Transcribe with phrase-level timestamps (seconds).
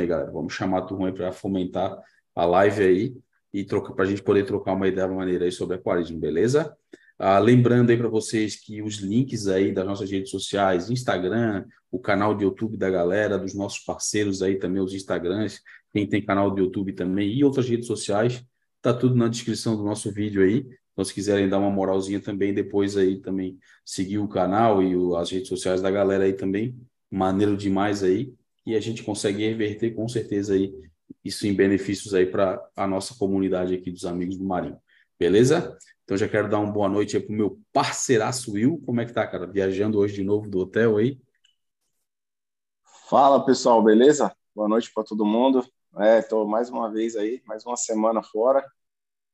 [0.00, 0.30] aí, galera.
[0.30, 1.98] Vamos chamar a turma aí para fomentar
[2.34, 3.16] a live aí
[3.52, 6.76] e para a gente poder trocar uma ideia maneira aí sobre aquarismo, beleza?
[7.18, 12.00] Ah, lembrando aí para vocês que os links aí das nossas redes sociais, Instagram, o
[12.00, 15.60] canal de YouTube da galera, dos nossos parceiros aí também, os Instagrams,
[15.92, 18.44] quem tem canal de YouTube também e outras redes sociais,
[18.80, 20.66] tá tudo na descrição do nosso vídeo aí.
[20.92, 25.14] Então, se quiserem dar uma moralzinha também, depois aí também seguir o canal e o,
[25.16, 26.76] as redes sociais da galera aí também,
[27.10, 28.34] maneiro demais aí,
[28.64, 30.72] e a gente consegue reverter com certeza aí
[31.24, 34.78] isso em benefícios aí para a nossa comunidade aqui dos amigos do Marinho.
[35.18, 35.76] Beleza?
[36.04, 38.82] Então já quero dar uma boa noite aí pro meu parceiraço Will.
[38.84, 39.46] Como é que tá, cara?
[39.46, 41.20] Viajando hoje de novo do hotel aí?
[43.08, 44.34] Fala, pessoal, beleza?
[44.54, 45.64] Boa noite para todo mundo.
[45.98, 48.64] É, tô mais uma vez aí, mais uma semana fora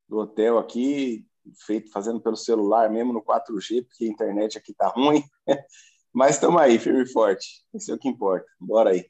[0.08, 1.26] do hotel aqui,
[1.64, 5.22] feito fazendo pelo celular mesmo no 4G, porque a internet aqui tá ruim.
[6.12, 7.64] Mas estamos aí, firme e forte.
[7.72, 8.46] Isso é o que importa.
[8.58, 9.08] Bora aí.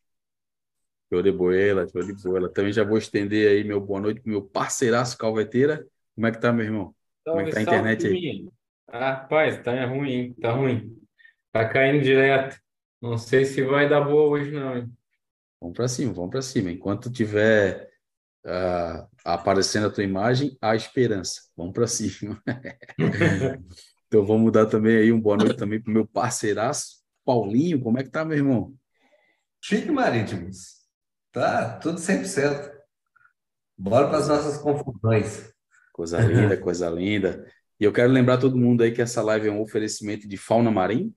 [1.10, 2.48] Show de boela, show de boela.
[2.48, 5.86] Também já vou estender aí meu boa noite pro meu parceiraço Calveteira.
[6.14, 6.94] Como é que tá, meu irmão?
[7.24, 8.48] Como é que tá a internet aí?
[8.90, 10.98] Rapaz, tá ruim, tá ruim.
[11.52, 12.58] Tá caindo direto.
[13.00, 14.92] Não sei se vai dar boa hoje, não, hein?
[15.60, 16.70] Vamos para cima, vamos para cima.
[16.70, 17.90] Enquanto tiver
[18.44, 21.42] uh, aparecendo a tua imagem, há esperança.
[21.56, 22.42] Vamos para cima.
[24.06, 27.80] então vamos dar também aí um boa noite também pro meu parceiraço, Paulinho.
[27.80, 28.74] Como é que tá, meu irmão?
[29.60, 30.77] Chique Marítimos.
[31.38, 32.68] Tá tudo 100%.
[33.78, 35.52] Bora para as nossas confusões.
[35.92, 37.46] Coisa linda, coisa linda.
[37.78, 40.68] E eu quero lembrar todo mundo aí que essa live é um oferecimento de fauna
[40.68, 41.08] marinha,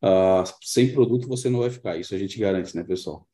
[0.02, 3.26] Uh, sem produto você não vai ficar, isso a gente garante, né, pessoal?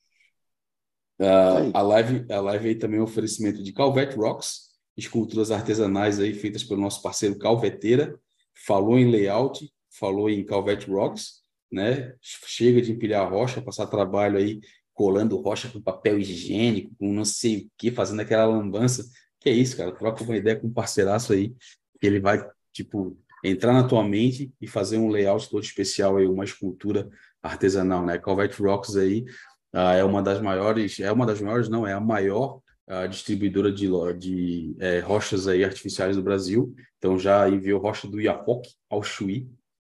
[1.19, 4.67] Uh, a live, a live aí também é um oferecimento de Calvet Rocks,
[4.97, 8.19] esculturas artesanais aí feitas pelo nosso parceiro Calveteira.
[8.67, 12.15] Falou em layout, falou em Calvet Rocks, né?
[12.21, 14.61] Chega de empilhar rocha, passar trabalho aí
[14.95, 19.05] colando rocha com papel higiênico, com não sei o que, fazendo aquela lambança.
[19.41, 19.93] Que é isso, cara?
[19.93, 21.55] Troca uma ideia com um parceiraço aí,
[22.01, 26.27] que ele vai, tipo, entrar na tua mente e fazer um layout todo especial aí,
[26.27, 27.09] uma escultura
[27.43, 28.19] artesanal, né?
[28.19, 29.25] Calvet Rocks aí
[29.73, 33.71] ah, é uma das maiores, é uma das maiores, não, é a maior uh, distribuidora
[33.71, 33.89] de,
[34.19, 36.75] de é, rochas aí artificiais do Brasil.
[36.97, 39.51] Então já enviou rocha do Iapoque ao Chuí,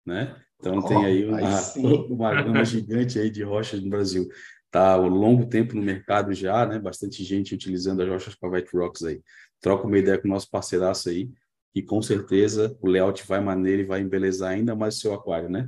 [0.05, 0.39] né?
[0.61, 1.39] Então oh, tem aí uma,
[2.07, 4.29] uma gama gigante aí de rochas no Brasil.
[4.69, 6.77] Tá há um longo tempo no mercado já, né?
[6.77, 9.21] Bastante gente utilizando as rochas Pavete Rocks aí.
[9.59, 11.29] Troca uma ideia com o nosso parceiraço aí,
[11.73, 15.49] que com certeza o layout vai maneiro e vai embelezar ainda mais o seu aquário,
[15.49, 15.67] né?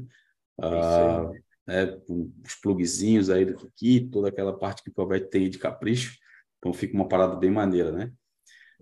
[0.62, 1.30] Ah,
[1.66, 6.18] né, os plugzinhos aí do Kiki, toda aquela parte que o Provete tem de capricho.
[6.60, 8.12] Então fica uma parada bem maneira, né?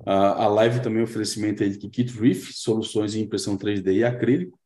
[0.03, 4.03] a live também é um oferecimento aí de Kikit Reef, soluções em impressão 3D e
[4.03, 4.59] acrílico.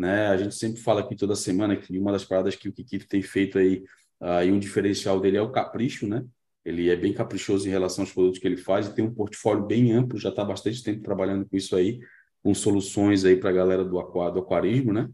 [0.00, 0.28] Né?
[0.28, 3.20] A gente sempre fala aqui toda semana que uma das paradas que o Kikito tem
[3.20, 3.84] feito aí
[4.18, 6.24] uh, e um diferencial dele é o capricho, né?
[6.64, 9.66] Ele é bem caprichoso em relação aos produtos que ele faz e tem um portfólio
[9.66, 12.00] bem amplo, já está bastante tempo trabalhando com isso aí,
[12.42, 15.06] com soluções aí para a galera do, aqua, do aquarismo, né?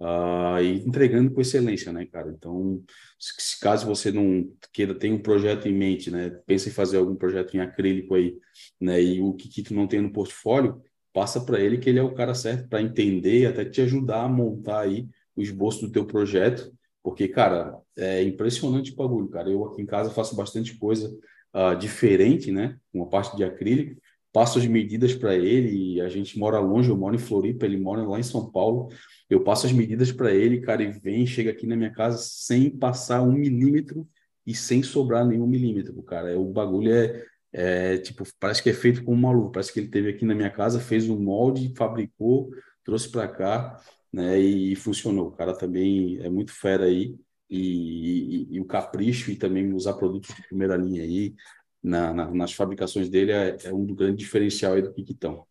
[0.00, 2.30] Uh, e entregando com excelência, né, cara?
[2.30, 2.82] Então,
[3.18, 7.14] se, caso você não queira ter um projeto em mente, né, pensa em fazer algum
[7.14, 8.38] projeto em acrílico aí,
[8.80, 10.80] né, e o tu não tem no portfólio,
[11.12, 14.28] passa para ele que ele é o cara certo para entender, até te ajudar a
[14.28, 16.72] montar aí o esboço do teu projeto,
[17.02, 19.50] porque, cara, é impressionante o bagulho, cara.
[19.50, 21.10] Eu aqui em casa faço bastante coisa
[21.54, 24.00] uh, diferente, né, uma parte de acrílico,
[24.32, 27.76] passo as medidas para ele, e a gente mora longe, eu moro em Floripa, ele
[27.76, 28.88] mora lá em São Paulo,
[29.28, 32.70] eu passo as medidas para ele, cara, e vem, chega aqui na minha casa sem
[32.70, 34.06] passar um milímetro
[34.46, 36.38] e sem sobrar nenhum milímetro, cara.
[36.38, 39.52] O bagulho é, é, tipo, parece que é feito com um maluco.
[39.52, 42.50] Parece que ele teve aqui na minha casa, fez um molde, fabricou,
[42.84, 43.80] trouxe para cá,
[44.12, 44.40] né?
[44.40, 45.28] E, e, funcionou.
[45.28, 47.16] O cara também é muito fera aí.
[47.48, 51.34] E, e, e, o capricho e também usar produtos de primeira linha aí
[51.82, 55.46] na, na, nas fabricações dele é, é um grande diferencial aí do Kikitão.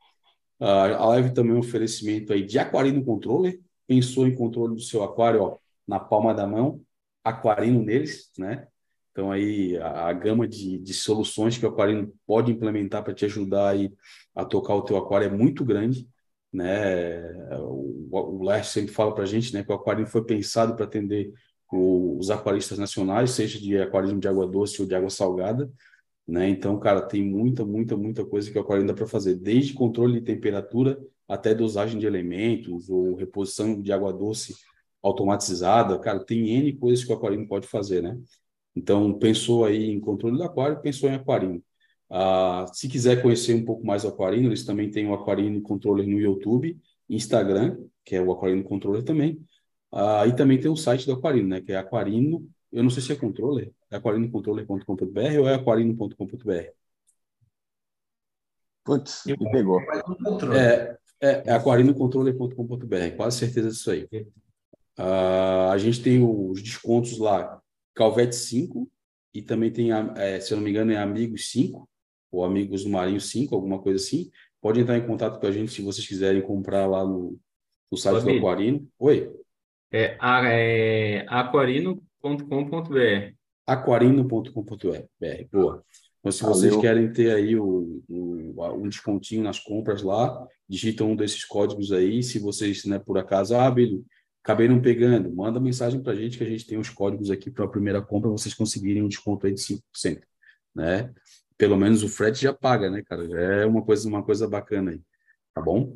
[0.59, 0.65] Uh,
[0.97, 5.03] a Live também é um oferecimento aí de aquarino controller, pensou em controle do seu
[5.03, 5.57] aquário ó,
[5.87, 6.81] na palma da mão,
[7.23, 8.67] aquarino neles, né?
[9.11, 13.25] Então aí a, a gama de, de soluções que o aquarino pode implementar para te
[13.25, 13.91] ajudar aí
[14.35, 16.07] a tocar o teu aquário é muito grande,
[16.51, 17.21] né?
[17.59, 20.85] O, o Leste sempre fala para a gente, né, que o aquarino foi pensado para
[20.85, 21.31] atender
[21.71, 25.71] o, os aquaristas nacionais, seja de aquarismo de água doce ou de água salgada,
[26.27, 26.49] né?
[26.49, 30.19] Então, cara, tem muita, muita, muita coisa que o aquário dá para fazer, desde controle
[30.19, 34.55] de temperatura até dosagem de elementos ou reposição de água doce
[35.01, 38.17] automatizada, cara, tem N coisas que o aquarino pode fazer, né?
[38.79, 41.61] Então, pensou aí em controle do aquário, pensou em aquarino.
[42.09, 46.07] Ah, se quiser conhecer um pouco mais o aquarino, eles também têm o aquarino controller
[46.07, 46.79] no YouTube,
[47.09, 49.45] Instagram, que é o aquarino controller também.
[49.91, 51.61] Ah, e também tem o site do aquarino, né?
[51.61, 56.71] Que é aquarino, eu não sei se é controller, é aquarinocontroller.com.br ou é aquarino.com.br?
[58.85, 59.81] Putz, me pegou.
[60.55, 64.07] É, é, é aquarinocontroller.com.br, quase certeza disso aí.
[64.97, 67.58] Uh, a gente tem os descontos lá,
[67.99, 68.89] Calvete 5,
[69.33, 71.85] e também tem, é, se eu não me engano, é Amigos 5,
[72.31, 74.31] ou Amigos do Marinho 5, alguma coisa assim.
[74.61, 77.37] Pode entrar em contato com a gente se vocês quiserem comprar lá no,
[77.91, 78.87] no site do Aquarino.
[78.97, 79.29] Oi?
[79.91, 83.33] É, é aquarino.com.br.
[83.67, 85.83] Aquarino.com.br, boa.
[86.19, 86.81] Então, se vocês Valeu.
[86.81, 92.23] querem ter aí o, o, um descontinho nas compras lá, digitam um desses códigos aí.
[92.23, 93.69] Se vocês, né, por acaso, ah,
[94.49, 97.51] acabei não pegando, manda mensagem para a gente que a gente tem os códigos aqui
[97.51, 100.23] para a primeira compra, vocês conseguirem um desconto aí de 5%,
[100.73, 101.13] né?
[101.55, 103.23] Pelo menos o frete já paga, né, cara?
[103.39, 105.01] É uma coisa, uma coisa bacana aí,
[105.53, 105.95] tá bom?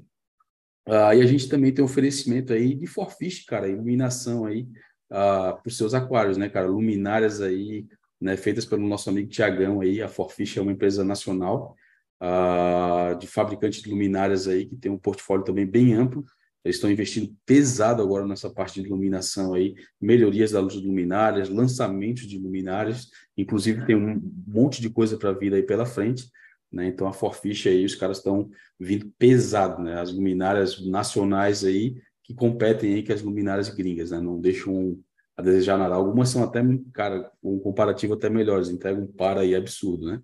[0.86, 4.68] Ah, e a gente também tem oferecimento aí de forfish, cara, iluminação aí
[5.10, 6.68] ah, para os seus aquários, né, cara?
[6.68, 7.88] Luminárias aí
[8.22, 11.76] né, feitas pelo nosso amigo Tiagão aí, a Forfish é uma empresa nacional
[12.22, 16.24] uh, de fabricante de luminárias aí, que tem um portfólio também bem amplo,
[16.64, 21.50] eles estão investindo pesado agora nessa parte de iluminação aí, melhorias da luz de luminárias,
[21.50, 26.30] lançamentos de luminárias, inclusive tem um monte de coisa para vir aí pela frente,
[26.72, 26.88] né?
[26.88, 28.50] Então a Forfish aí, os caras estão
[28.80, 30.00] vindo pesado, né?
[30.00, 34.22] As luminárias nacionais aí que competem aí com as luminárias gringas, né?
[34.22, 34.98] Não deixam
[35.36, 35.96] a desejar nada.
[35.96, 36.62] Algumas são até,
[36.94, 40.22] cara, um comparativo até melhores, entregam um par aí absurdo, né?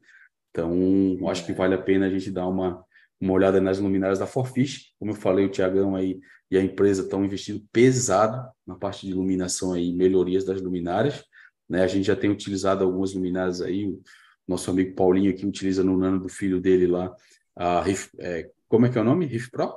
[0.51, 2.83] Então, acho que vale a pena a gente dar uma,
[3.19, 4.93] uma olhada nas luminárias da Forfish.
[4.97, 6.19] Como eu falei, o Tiagão aí
[6.49, 11.23] e a empresa estão investindo pesado na parte de iluminação aí, melhorias das luminárias.
[11.67, 11.83] Né?
[11.83, 14.01] A gente já tem utilizado algumas luminárias aí, o
[14.47, 17.13] nosso amigo Paulinho aqui utiliza no nano do filho dele lá,
[17.55, 19.25] a Riff, é, como é que é o nome?
[19.25, 19.73] Riff Pro?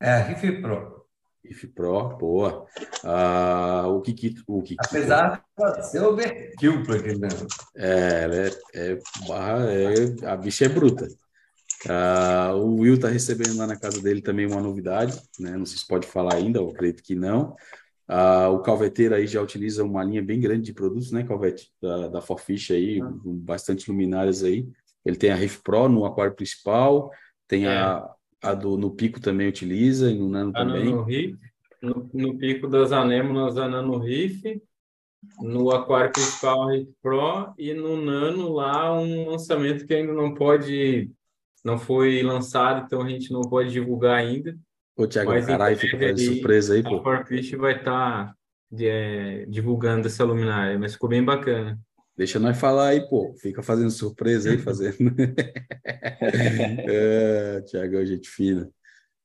[0.00, 0.98] É, Riff Pro.
[1.44, 2.66] IF Pro, boa.
[3.04, 7.46] Ah, o que o que Apesar de ser overkill para aquele negócio.
[7.74, 8.26] É,
[8.74, 11.08] é, é, barra, é, a bicha é bruta.
[11.86, 15.56] Ah, o Will está recebendo lá na casa dele também uma novidade, né?
[15.56, 17.54] Não sei se pode falar ainda, eu acredito que não.
[18.06, 21.70] Ah, o Calveteiro aí já utiliza uma linha bem grande de produtos, né, Calvete?
[21.80, 23.10] Da, da Forfish aí, ah.
[23.24, 24.66] bastante luminárias aí.
[25.04, 27.10] Ele tem a Riff Pro no aquário principal,
[27.46, 27.76] tem é.
[27.76, 28.10] a,
[28.42, 30.84] a do, no pico também utiliza, e no nano a também.
[30.84, 31.06] Nano
[31.80, 34.60] no, no pico das anêmonas a Nano Riff,
[35.40, 41.10] no aquário principal Riff Pro e no nano lá um lançamento que ainda não pode,
[41.68, 44.56] não foi lançado, então a gente não pode divulgar ainda.
[44.96, 46.96] Ô, Thiago, caralho, fica fazendo surpresa aí, pô.
[46.96, 48.34] A Farfish vai estar tá,
[48.80, 51.78] é, divulgando essa luminária, mas ficou bem bacana.
[52.16, 53.32] Deixa nós falar aí, pô.
[53.40, 54.96] Fica fazendo surpresa aí, fazendo.
[55.84, 58.68] é, Tiagão, gente fina.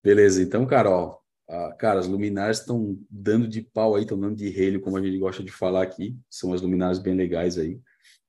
[0.03, 1.19] Beleza, então, Carol.
[1.50, 5.01] Ah, cara, as luminárias estão dando de pau aí, estão dando de relho, como a
[5.01, 6.15] gente gosta de falar aqui.
[6.29, 7.79] São as luminárias bem legais aí.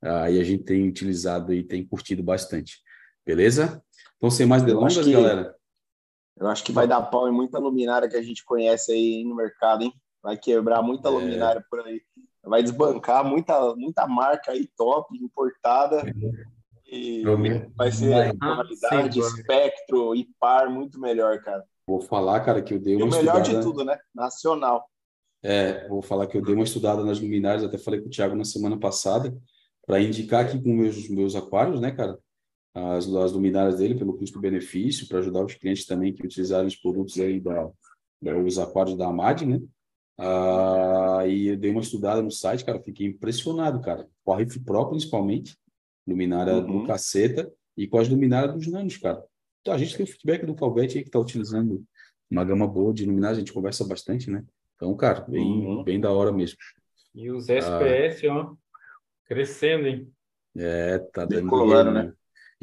[0.03, 2.79] uh, e a gente tem utilizado e tem curtido bastante.
[3.27, 3.83] Beleza?
[4.25, 5.55] Então, sem mais delongas, que- galera.
[6.39, 9.37] Eu acho que vai dar pau em muita luminária que a gente conhece aí no
[9.37, 9.93] mercado, hein?
[10.23, 11.11] Vai quebrar muita É.
[11.11, 12.01] luminária por aí.
[12.43, 16.03] Vai desbancar muita, muita marca aí top, importada.
[16.87, 17.71] E Luminária.
[17.77, 21.63] vai ser qualidade, Ah, sim, espectro e par muito melhor, cara.
[21.87, 23.99] Vou falar, cara, que eu dei E uma o melhor de estudada- tudo, né?
[24.15, 24.89] Nacional.
[25.43, 28.35] É, vou falar que eu dei uma estudada nas luminárias, até falei com o Thiago
[28.35, 29.37] na semana passada,
[29.87, 32.19] para indicar aqui com meus meus aquários, né, cara?
[32.75, 37.19] As, as luminárias dele pelo custo-benefício, para ajudar os clientes também que utilizaram os produtos
[37.21, 37.71] aí da,
[38.21, 39.61] da os aquários da Amad, né?
[40.19, 44.09] Ah, e eu dei uma estudada no site, cara, fiquei impressionado, cara.
[44.25, 45.57] Com a Riff Pro, principalmente,
[46.07, 46.81] luminária Uhum.
[46.83, 49.25] do caceta, e com as luminárias dos nanos, cara.
[49.61, 51.83] Então, a gente tem o feedback do Calvete aí que está utilizando
[52.31, 54.45] uma gama boa de luminárias, a gente conversa bastante, né?
[54.77, 55.83] Então, cara, bem, Uhum.
[55.85, 56.59] bem da hora mesmo.
[57.15, 58.55] E os SPS, ó,
[59.25, 60.13] crescendo, hein?
[60.57, 62.15] É, tá dando Decolando, dinheiro, né?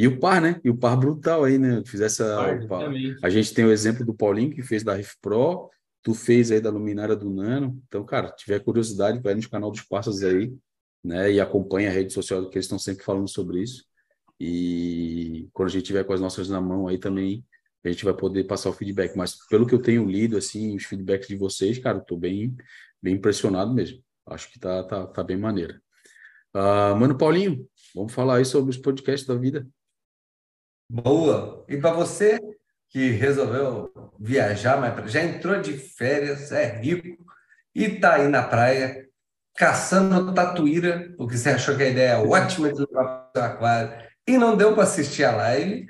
[0.02, 0.60] E o par, né?
[0.64, 1.84] E o par brutal aí, né?
[1.86, 2.34] Fiz essa.
[2.34, 3.20] O par- exatamente.
[3.24, 5.70] A gente tem o exemplo do Paulinho, que fez da Riff Pro,
[6.02, 7.80] tu fez aí da luminária do Nano.
[7.88, 10.52] Então, cara, tiver curiosidade, vai no canal dos Parças aí,
[11.04, 11.32] né?
[11.32, 13.86] E acompanha a rede social, que eles estão sempre falando sobre isso.
[14.40, 17.46] E quando a gente tiver com as nossas na mão aí também,
[17.86, 19.16] a gente vai poder passar o feedback.
[19.16, 22.56] Mas pelo que eu tenho lido, assim, os feedbacks de vocês, cara, eu tô bem,
[23.00, 24.04] bem impressionado mesmo.
[24.26, 25.80] Acho que tá, tá, tá bem maneiro.
[26.56, 29.68] Ah, Mano Paulinho, vamos falar aí sobre os podcasts da vida.
[30.92, 31.64] Boa.
[31.70, 32.38] E para você
[32.90, 37.26] que resolveu viajar, mas já entrou de férias, é rico
[37.74, 39.08] e está aí na praia
[39.56, 43.94] caçando tatuíra, porque você achou que a ideia é ótima de levar para o aquário
[44.28, 45.88] e não deu para assistir a live.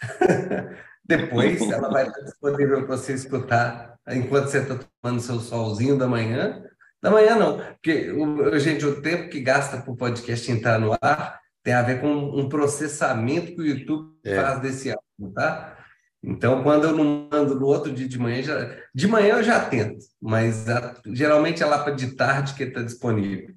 [1.06, 6.08] Depois ela vai estar disponível para você escutar enquanto você está tomando seu solzinho da
[6.08, 6.64] manhã.
[7.00, 8.12] Da manhã não, porque,
[8.58, 12.12] gente, o tempo que gasta para o podcast entrar no ar tem a ver com
[12.12, 14.36] um processamento que o YouTube É.
[14.36, 15.78] faz desse áudio, tá?
[16.24, 19.64] Então, quando eu não mando no outro dia de manhã, já, de manhã eu já
[19.64, 23.50] tento, mas a- geralmente é lá para de tarde que está disponível.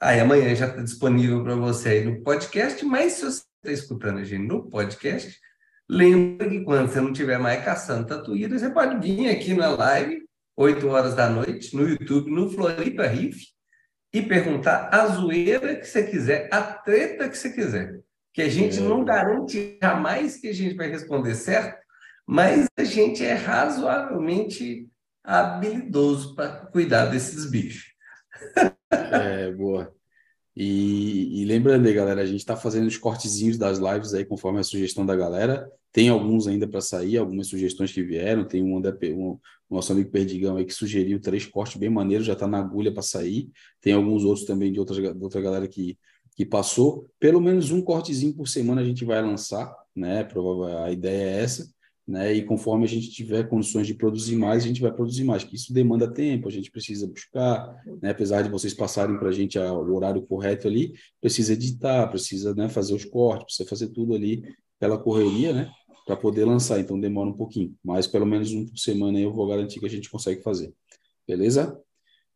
[0.00, 4.18] Aí amanhã já está disponível para você aí no podcast, mas se você está escutando
[4.18, 5.36] a gente no podcast,
[5.88, 10.22] lembra que quando você não estiver mais caçando tatuíra, você pode vir aqui na live,
[10.56, 13.44] 8 horas da noite, no YouTube, no Floripa Riff,
[14.12, 18.00] e perguntar a zoeira que você quiser, a treta que você quiser.
[18.32, 18.82] Que a gente É.
[18.82, 21.78] não garante jamais que a gente vai responder certo,
[22.26, 24.86] mas a gente é razoavelmente
[25.24, 27.92] habilidoso para cuidar desses bichos.
[28.90, 29.92] É, boa.
[30.60, 34.58] E, e lembrando aí, galera, a gente está fazendo os cortezinhos das lives aí conforme
[34.58, 35.70] a sugestão da galera.
[35.92, 38.44] Tem alguns ainda para sair, algumas sugestões que vieram.
[38.44, 39.38] Tem um, um,
[39.70, 43.04] nosso amigo Perdigão aí que sugeriu três cortes bem maneiros, já está na agulha para
[43.04, 43.48] sair.
[43.80, 45.96] Tem alguns outros também de, outras, de outra galera que,
[46.34, 47.06] que passou.
[47.20, 50.26] Pelo menos um cortezinho por semana a gente vai lançar, né?
[50.84, 51.72] A ideia é essa.
[52.08, 52.32] Né?
[52.32, 55.54] E conforme a gente tiver condições de produzir mais, a gente vai produzir mais, que
[55.54, 58.12] isso demanda tempo, a gente precisa buscar, né?
[58.12, 62.54] Apesar de vocês passarem para a gente a- o horário correto ali, precisa editar, precisa,
[62.54, 64.42] né, fazer os cortes, precisa fazer tudo ali
[64.80, 65.70] pela correria, né,
[66.06, 66.80] para poder lançar.
[66.80, 69.90] Então demora um pouquinho, mas pelo menos um por semana eu vou garantir que a
[69.90, 70.72] gente consegue fazer.
[71.26, 71.78] Beleza?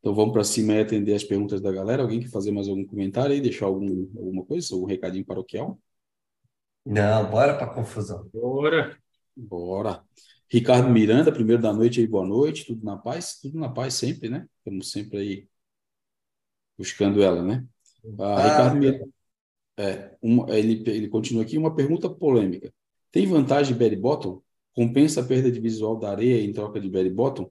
[0.01, 2.03] Então vamos para cima e atender as perguntas da galera.
[2.03, 5.79] Alguém quer fazer mais algum comentário aí, deixar algum, alguma coisa, algum recadinho paroquial?
[6.85, 8.29] Não, bora para confusão.
[8.35, 9.02] Bora.
[9.37, 10.05] Bora.
[10.51, 13.39] Ricardo Miranda, primeiro da noite aí, boa noite, tudo na paz?
[13.41, 14.47] Tudo na paz sempre, né?
[14.59, 15.49] Estamos sempre aí
[16.77, 17.65] buscando ela, né?
[18.19, 19.09] Ah, Ah, Ricardo Miranda,
[19.79, 22.73] é, um, ele, ele continua aqui, uma pergunta polêmica.
[23.13, 24.43] Tem vantagem Berry Bottom?
[24.75, 27.51] Compensa a perda de visual da areia em troca de Berry Bottom?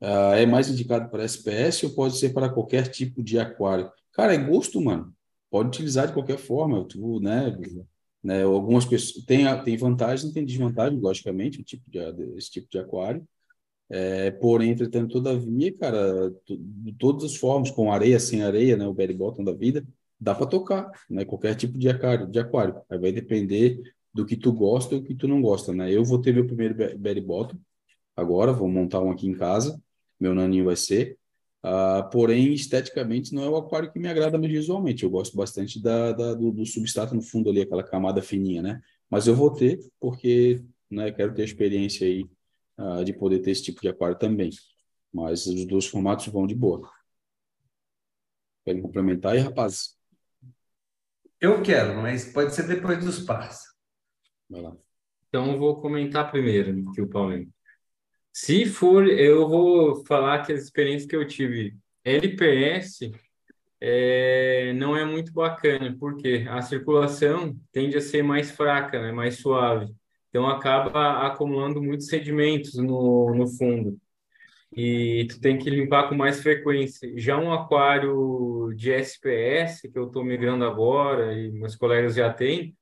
[0.00, 3.90] Ah, é mais indicado para SPS ou pode ser para qualquer tipo de aquário?
[4.12, 5.14] Cara, é gosto, mano.
[5.50, 7.56] Pode utilizar de qualquer forma, tu, né?
[8.26, 8.42] Né?
[8.44, 11.98] Algumas pessoas tem, tem vantagem, tem desvantagem, logicamente, o tipo de,
[12.36, 13.26] esse tipo de aquário.
[13.88, 18.86] É, porém, entretanto, todavia, cara, de todas as formas, com areia, sem areia, né?
[18.86, 19.86] O belly bottom da vida,
[20.20, 21.24] dá para tocar, né?
[21.24, 22.80] Qualquer tipo de aquário, de aquário.
[22.90, 23.80] Aí vai depender
[24.12, 25.92] do que tu gosta e o que tu não gosta, né?
[25.92, 27.56] Eu vou ter meu primeiro be- belly bottom
[28.16, 29.80] agora, vou montar um aqui em casa,
[30.20, 31.18] meu naninho vai ser.
[31.62, 35.02] Ah, porém, esteticamente, não é o aquário que me agrada mais visualmente.
[35.04, 38.80] Eu gosto bastante da, da- do, do substrato no fundo ali, aquela camada fininha, né?
[39.10, 42.24] Mas eu vou ter, porque né, quero ter a experiência aí
[42.76, 44.50] ah, de poder ter esse tipo de aquário também.
[45.12, 46.88] Mas os dois formatos vão de boa.
[48.64, 49.96] Querem complementar aí, rapazes?
[51.40, 53.58] Eu quero, mas pode ser depois dos pars.
[54.48, 54.76] Vai lá.
[55.28, 57.52] Então, eu vou comentar primeiro que o Paulinho.
[58.38, 61.74] Se for, eu vou falar que as experiências que eu tive
[62.04, 63.10] LPS,
[63.80, 69.38] é, não é muito bacana, porque a circulação tende a ser mais fraca, né, mais
[69.38, 69.90] suave.
[70.28, 73.98] Então acaba acumulando muitos sedimentos no, no fundo.
[74.70, 77.10] E tu tem que limpar com mais frequência.
[77.16, 82.76] Já um aquário de SPS, que eu estou migrando agora e meus colegas já têm,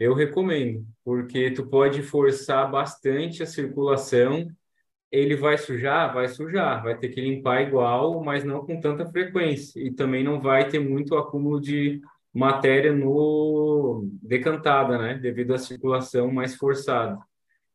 [0.00, 4.50] eu recomendo, porque tu pode forçar bastante a circulação
[5.10, 6.12] ele vai sujar?
[6.12, 9.80] Vai sujar, vai ter que limpar igual, mas não com tanta frequência.
[9.80, 12.00] E também não vai ter muito acúmulo de
[12.32, 15.14] matéria no decantada, né?
[15.14, 17.18] Devido à circulação mais forçada.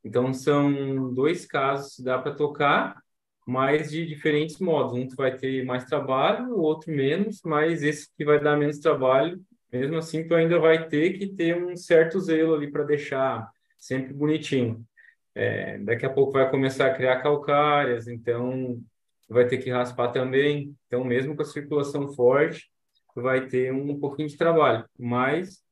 [0.03, 3.01] Então, são dois casos que dá para tocar,
[3.45, 4.93] mas de diferentes modos.
[4.93, 9.41] Um vai ter mais trabalho, o outro menos, mas esse que vai dar menos trabalho,
[9.71, 14.13] mesmo assim, tu ainda vai ter que ter um certo zelo ali para deixar sempre
[14.13, 14.85] bonitinho.
[15.33, 18.81] É, daqui a pouco vai começar a criar calcárias, então
[19.29, 20.75] vai ter que raspar também.
[20.88, 22.69] Então, mesmo com a circulação forte,
[23.15, 24.85] vai ter um pouquinho de trabalho.
[24.97, 25.63] Mas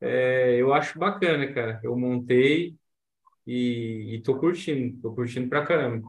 [0.00, 1.80] é, eu acho bacana, cara.
[1.82, 2.76] Eu montei
[3.46, 6.08] e, e tô curtindo, tô curtindo pra caramba.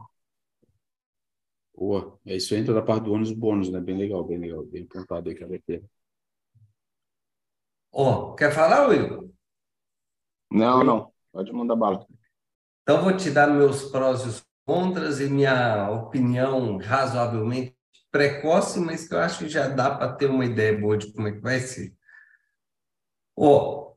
[1.76, 3.80] Boa, é isso entra da parte do ônus bônus, né?
[3.80, 5.60] Bem legal, bem legal, bem apontado aí, cara.
[7.92, 9.34] Ó, oh, quer falar, Will?
[10.50, 11.12] Não, não.
[11.32, 12.06] Pode mandar bala.
[12.88, 17.76] Então, vou te dar meus prós e os contras e minha opinião razoavelmente
[18.12, 21.26] precoce, mas que eu acho que já dá para ter uma ideia boa de como
[21.26, 21.92] é que vai ser.
[23.34, 23.96] Oh,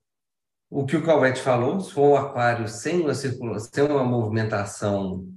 [0.71, 5.31] o que o Calvete falou, se for um aquário sem uma circulação, sem uma movimentação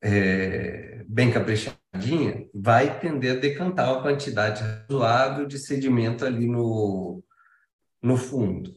[0.00, 7.22] é, bem caprichadinha, vai tender a decantar uma quantidade razoável de sedimento ali no,
[8.00, 8.74] no fundo.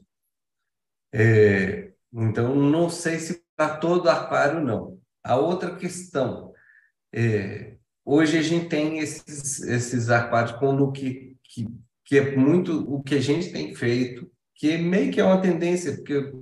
[1.14, 5.00] É, então, não sei se para todo aquário, não.
[5.24, 6.54] A outra questão,
[7.14, 11.00] é, hoje a gente tem esses, esses aquários com look
[11.44, 11.68] que,
[12.06, 15.94] que é muito o que a gente tem feito, que meio que é uma tendência,
[15.96, 16.34] porque,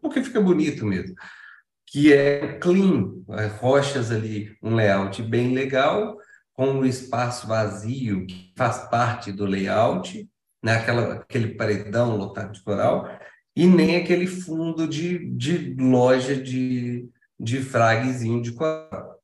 [0.00, 1.14] porque fica bonito mesmo,
[1.86, 6.16] que é clean, é, rochas ali, um layout bem legal,
[6.54, 10.28] com o espaço vazio, que faz parte do layout,
[10.62, 10.74] né?
[10.74, 13.08] Aquela, aquele paredão lotado de coral,
[13.56, 17.08] e nem aquele fundo de, de loja de,
[17.38, 19.20] de fraguezinho de coral.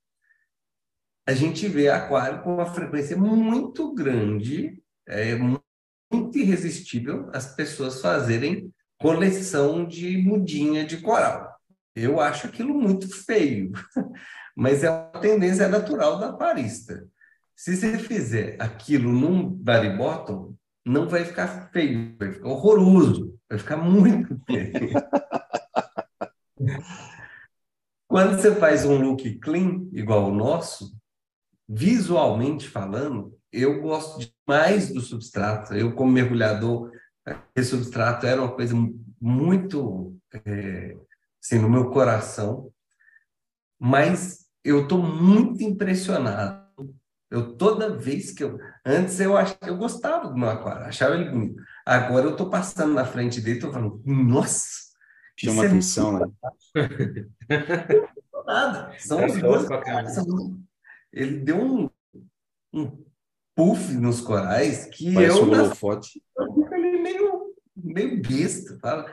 [1.27, 8.73] A gente vê aquário com uma frequência muito grande, é muito irresistível as pessoas fazerem
[8.99, 11.55] coleção de mudinha de coral.
[11.95, 13.73] Eu acho aquilo muito feio,
[14.55, 17.09] mas é uma tendência natural da aquarista.
[17.57, 23.59] Se você fizer aquilo num body bottom, não vai ficar feio, vai ficar horroroso, vai
[23.59, 24.91] ficar muito feio.
[28.09, 30.97] Quando você faz um look clean, igual o nosso,
[31.69, 35.75] visualmente falando, eu gosto demais do substrato.
[35.75, 36.93] Eu, como mergulhador,
[37.55, 38.75] esse substrato era uma coisa
[39.21, 40.97] muito é,
[41.43, 42.73] assim, no meu coração.
[43.79, 46.67] Mas eu estou muito impressionado
[47.31, 51.31] eu toda vez que eu antes eu ach, eu gostava do meu aquário, achava ele
[51.31, 51.63] bonito.
[51.87, 54.67] Agora eu estou passando na frente dele, estou falando, nossa,
[55.39, 56.27] chama é atenção, né?
[58.45, 58.93] Nada.
[58.99, 59.69] São é os dois
[61.13, 61.91] Ele deu um,
[62.73, 63.05] um
[63.55, 65.55] puff nos corais que Parece eu um.
[65.55, 69.07] Eu fico meio meio besta, fala.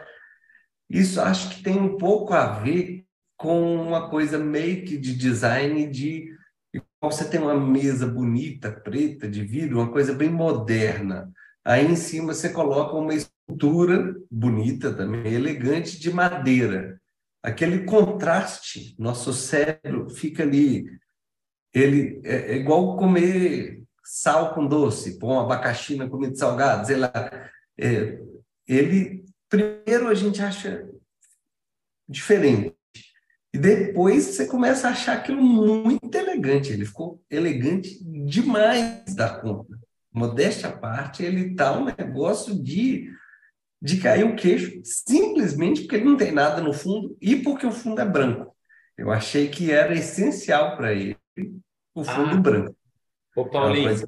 [0.90, 3.06] Isso acho que tem um pouco a ver
[3.38, 6.34] com uma coisa meio que de design de
[7.02, 11.32] você tem uma mesa bonita, preta, de vidro, uma coisa bem moderna.
[11.66, 17.00] Aí em cima você coloca uma escultura bonita também, elegante, de madeira.
[17.42, 20.86] Aquele contraste, nosso cérebro fica ali.
[21.74, 26.98] Ele é, é igual comer sal com doce, pôr um abacaxi na comida salgada, sei
[26.98, 27.12] lá.
[27.80, 28.20] É,
[28.68, 30.88] ele, primeiro, a gente acha
[32.08, 32.76] diferente.
[33.54, 36.72] E depois você começa a achar aquilo muito elegante.
[36.72, 39.83] Ele ficou elegante demais da conta.
[40.14, 43.10] Modéstia à parte, ele está um negócio de,
[43.82, 47.72] de cair o queixo, simplesmente porque ele não tem nada no fundo e porque o
[47.72, 48.56] fundo é branco.
[48.98, 51.18] Eu achei que era essencial para ele
[51.96, 52.42] o fundo ah.
[52.42, 52.78] branco.
[53.36, 54.06] Ô, Paulinho, coisa...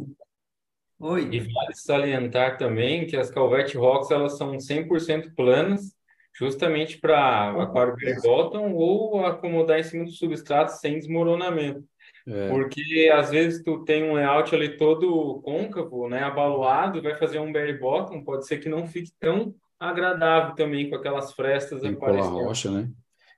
[1.00, 1.30] Oi.
[1.32, 5.96] e vale salientar também que as Calvete Rocks elas são 100% planas
[6.38, 11.84] justamente para aquário bottom ou acomodar em cima do substrato sem desmoronamento.
[12.28, 12.50] É.
[12.50, 17.52] Porque às vezes tu tem um layout ali todo côncavo, né, abaloado, vai fazer um
[17.52, 22.22] berry bottom, pode ser que não fique tão agradável também com aquelas frestas tem cola
[22.22, 22.90] rocha, né?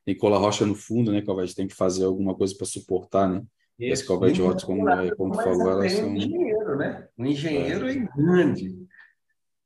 [0.05, 3.43] Tem cola rocha no fundo, né, gente tem que fazer alguma coisa para suportar, né?
[3.77, 6.13] Esse Calvete Rotas, como, como tu falou, elas são...
[6.13, 7.07] Dinheiro engenheiro, né?
[7.17, 8.87] O engenheiro é grande.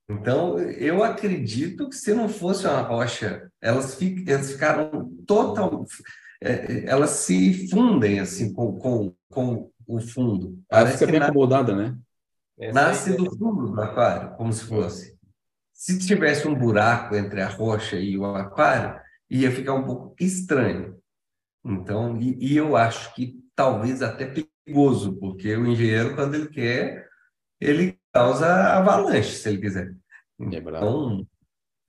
[0.10, 5.86] Então, eu acredito que se não fosse uma rocha, elas, fic, elas ficaram total,
[6.42, 10.60] é, é, elas se fundem assim com, com, com o fundo.
[10.70, 11.98] Ela fica bem acomodada, né?
[12.74, 15.18] Nasce do fundo do aquário, como se fosse.
[15.74, 19.00] Se tivesse um buraco entre a rocha e o aquário,
[19.30, 20.98] ia ficar um pouco estranho.
[21.66, 27.08] Então, e, e eu acho que talvez até perigoso, porque o engenheiro, quando ele quer,
[27.60, 29.96] ele causa avalanche, se ele quiser.
[30.40, 31.26] É então,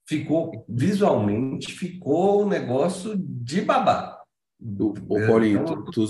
[0.07, 4.22] ficou, visualmente, ficou um negócio de babá.
[4.79, 6.07] O, o Paulinho, então, tu, tu,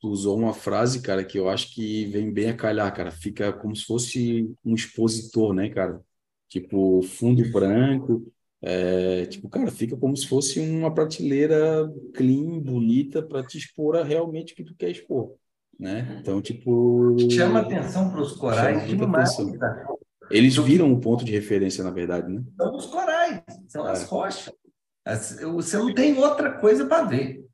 [0.00, 3.10] tu, usou uma frase, cara, que eu acho que vem bem a calhar, cara.
[3.10, 6.00] Fica como se fosse um expositor, né, cara?
[6.48, 8.26] Tipo, fundo branco,
[8.62, 14.02] é, tipo, cara, fica como se fosse uma prateleira clean, bonita, para te expor a
[14.02, 15.34] realmente o que tu quer expor,
[15.78, 16.18] né?
[16.20, 17.16] Então, tipo...
[17.30, 19.38] Chama atenção para os corais demais.
[19.38, 19.98] Atenção.
[20.30, 22.42] Eles viram o ponto de referência, na verdade, né?
[22.56, 23.92] São os corais, são é.
[23.92, 24.52] as rochas.
[25.54, 27.44] Você não tem outra coisa para ver.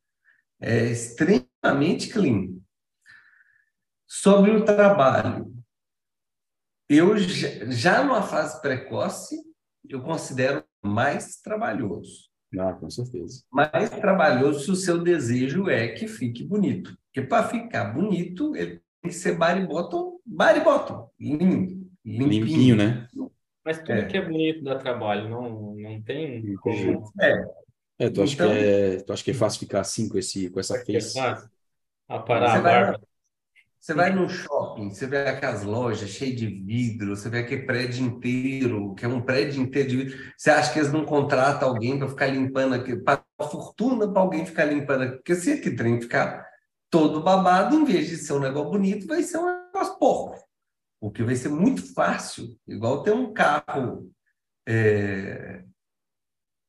[0.60, 2.56] É extremamente clean.
[4.06, 5.52] Sobre o trabalho,
[6.88, 9.36] eu já numa fase precoce,
[9.88, 12.30] eu considero mais trabalhoso.
[12.58, 13.42] Ah, com certeza.
[13.50, 16.96] Mais trabalhoso se o seu desejo é que fique bonito.
[17.06, 22.44] Porque para ficar bonito, ele tem que ser body bottom, body bottom, lindo, limpinho.
[22.44, 23.08] limpinho né?
[23.64, 24.04] Mas tudo é.
[24.04, 27.12] que é bonito dá trabalho, não, não tem como...
[27.20, 27.65] É.
[27.98, 30.50] É, tu, acha então, que é, tu acha que é fácil ficar assim com, esse,
[30.50, 31.18] com essa face?
[31.18, 31.50] É fácil.
[32.08, 33.00] A parar a barba.
[33.86, 38.04] Você vai no shopping, você vê aquelas lojas cheias de vidro, você vê aquele prédio
[38.04, 40.32] inteiro, que é um prédio inteiro de vidro.
[40.36, 44.44] Você acha que eles não contratam alguém para ficar limpando aqui, para fortuna para alguém
[44.44, 45.16] ficar limpando aqui?
[45.18, 46.44] Porque se aquele trem ficar
[46.90, 50.44] todo babado, em vez de ser um negócio bonito, vai ser um negócio porco.
[51.00, 54.10] O que vai ser muito fácil, igual ter um carro,
[54.66, 55.62] é,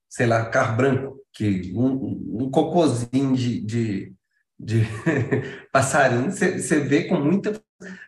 [0.09, 4.17] sei lá, carro branco, que um, um cocôzinho de, de
[4.59, 4.81] de
[5.71, 7.61] passarinho, você vê com muita.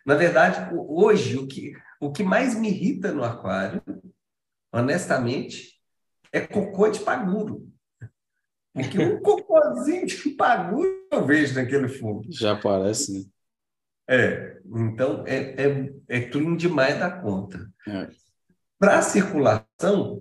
[0.04, 3.82] Na verdade, hoje, o que, o que mais me irrita no aquário,
[4.72, 5.80] honestamente,
[6.32, 7.70] é cocô de paguro.
[8.72, 12.26] Porque um cocôzinho de paguro eu vejo naquele fundo.
[12.30, 13.24] Já parece, né?
[14.08, 17.70] É, então é, é, é clean demais da conta.
[17.86, 18.08] É.
[18.76, 20.20] Para a circulação,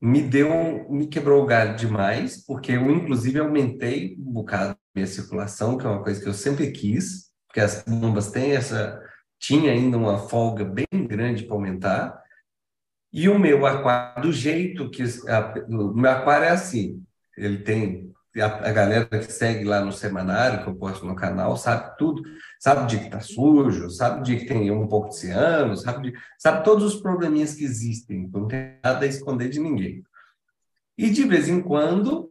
[0.00, 5.76] me deu, me quebrou o galho demais, porque eu, inclusive, aumentei um bocado minha circulação,
[5.76, 9.00] que é uma coisa que eu sempre quis, porque as bombas têm essa,
[9.38, 12.20] tinha ainda uma folga bem grande para aumentar,
[13.12, 17.02] e o meu aquário, do jeito que, a, o meu aquário é assim,
[17.36, 21.56] ele tem, a, a, galera que segue lá no semanário, que eu posto no canal,
[21.56, 22.22] sabe tudo,
[22.60, 26.18] sabe dia que está sujo, sabe dia que tem um pouco de ciano, sabe, de,
[26.38, 30.04] sabe todos os probleminhas que existem, não tem nada a esconder de ninguém.
[30.96, 32.30] E de vez em quando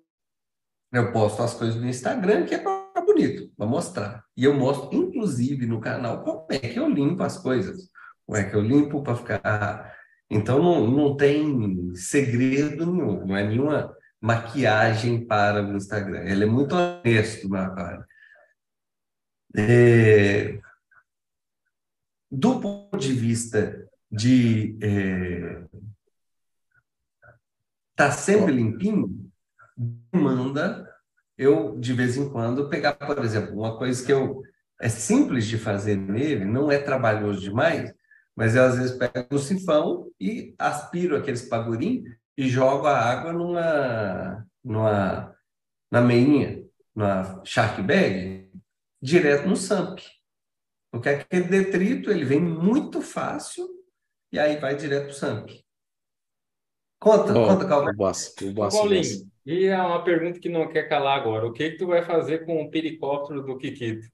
[0.94, 4.24] eu posto as coisas no Instagram, que é para bonito, para mostrar.
[4.36, 7.90] E eu mostro, inclusive, no canal, como é que eu limpo as coisas.
[8.26, 9.96] Como é que eu limpo para ficar.
[10.30, 16.24] Então, não, não tem segredo nenhum, não é nenhuma maquiagem para o Instagram.
[16.24, 18.06] Ele é muito honesto, meu cara.
[19.56, 20.60] É...
[22.32, 25.64] Do ponto de vista de é...
[27.96, 29.32] tá sempre limpinho,
[30.12, 30.88] demanda
[31.40, 34.44] eu, de vez em quando, pegar, por exemplo, uma coisa que eu
[34.82, 37.94] é simples de fazer nele, não é trabalhoso demais,
[38.36, 43.34] mas eu às vezes pego o sifão e aspiro aqueles pagurinhos e jogo a água
[43.34, 45.36] numa, numa
[45.92, 48.50] na meinha, na shark bag,
[49.02, 50.00] direto no SAMP.
[50.90, 53.68] Porque aquele detrito ele vem muito fácil
[54.32, 55.50] e aí vai direto para o SAMP.
[56.98, 61.46] Conta, oh, conta, Boss, Paulinho, e é uma pergunta que não quer calar agora.
[61.46, 64.08] O que, que tu vai fazer com o pericóptero do Kikito?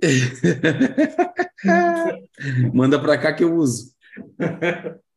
[2.72, 3.94] Manda para cá que eu uso.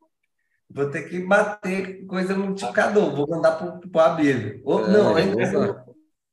[0.73, 3.15] Vou ter que bater coisa no multiplicador.
[3.15, 4.61] Vou mandar para o abelho.
[4.63, 5.85] Ou, é, não, ainda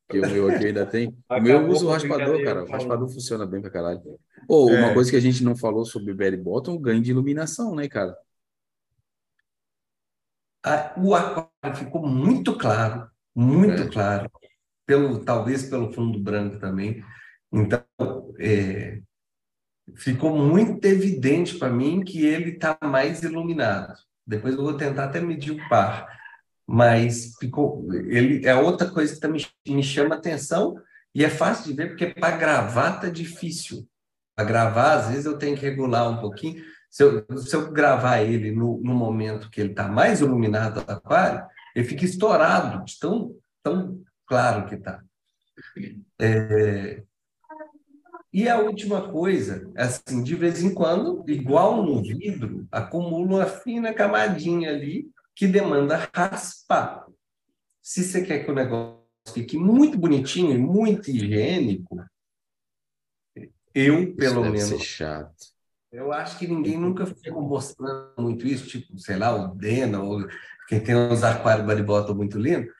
[0.09, 1.14] que o meu aqui ainda tem.
[1.29, 2.64] o meu eu uso o raspador, cara.
[2.64, 4.01] O raspador funciona bem pra caralho.
[4.48, 4.94] Ou oh, uma é.
[4.94, 8.16] coisa que a gente não falou sobre Berry Bottom, o ganho de iluminação, né, cara?
[10.98, 13.88] o aquário ficou muito claro, muito é.
[13.88, 14.31] claro,
[14.85, 17.03] pelo talvez pelo fundo branco também.
[17.51, 17.83] Então,
[18.38, 19.01] é,
[19.94, 23.94] ficou muito evidente para mim que ele está mais iluminado.
[24.28, 26.06] Depois eu vou tentar até medir o par,
[26.66, 27.88] mas ficou.
[27.92, 30.76] Ele é outra coisa que também me chama atenção
[31.14, 33.88] e é fácil de ver porque para gravar tá difícil.
[34.38, 36.62] gravar, às vezes eu tenho que regular um pouquinho.
[36.90, 40.92] Se eu, se eu gravar ele no, no momento que ele está mais iluminado do
[40.92, 45.02] aquário, ele fica estourado, de tão, tão claro que está.
[46.20, 47.02] É,
[48.32, 53.92] e a última coisa, assim, de vez em quando, igual no vidro, acumula uma fina
[53.94, 57.06] camadinha ali que demanda raspar.
[57.80, 58.98] Se você quer que o negócio
[59.32, 62.04] fique muito bonitinho e muito higiênico,
[63.74, 65.46] eu, pelo Isso deve menos, chato.
[65.92, 70.26] eu acho que ninguém nunca ficou mostrando muito isso, tipo, sei lá, o Dena, ou
[70.68, 72.70] quem tem uns aquários baribotas muito lindos,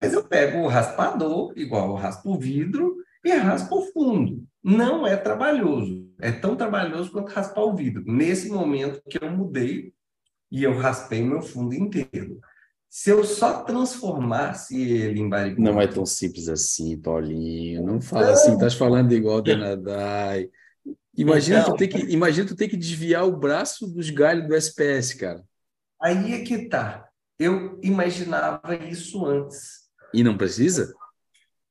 [0.00, 4.46] mas eu pego o raspador, igual eu raspo o vidro, e raspo o fundo.
[4.62, 6.08] Não é trabalhoso.
[6.20, 8.04] É tão trabalhoso quanto raspar o vidro.
[8.06, 9.92] Nesse momento que eu mudei
[10.50, 12.40] e eu raspei meu fundo inteiro.
[12.88, 15.62] Se eu só transformasse ele em baribota...
[15.62, 17.82] Não é tão simples assim, Paulinho.
[17.84, 20.50] Não fala assim, estás falando igual o Denadai.
[21.16, 24.54] Imagina, Então- tu ter que, imagina tu ter que desviar o braço dos galhos do
[24.54, 25.42] SPS, cara.
[26.00, 27.08] Aí é que tá.
[27.38, 29.88] Eu imaginava isso antes.
[30.12, 30.92] E não precisa?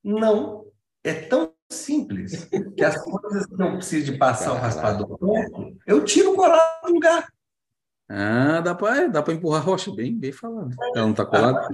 [0.04, 0.66] Não.
[1.04, 6.04] É tão simples que as coisas que eu preciso de passar o raspador pronto, eu
[6.04, 7.28] tiro o coral do lugar.
[8.10, 10.76] Ah, dá para dá para empurrar a rocha, bem, bem falado.
[10.94, 11.68] Ela não tá colada?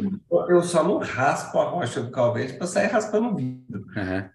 [0.48, 3.86] Eu só não raspo a rocha do calvete para sair raspando o vidro.
[3.98, 4.30] Aham.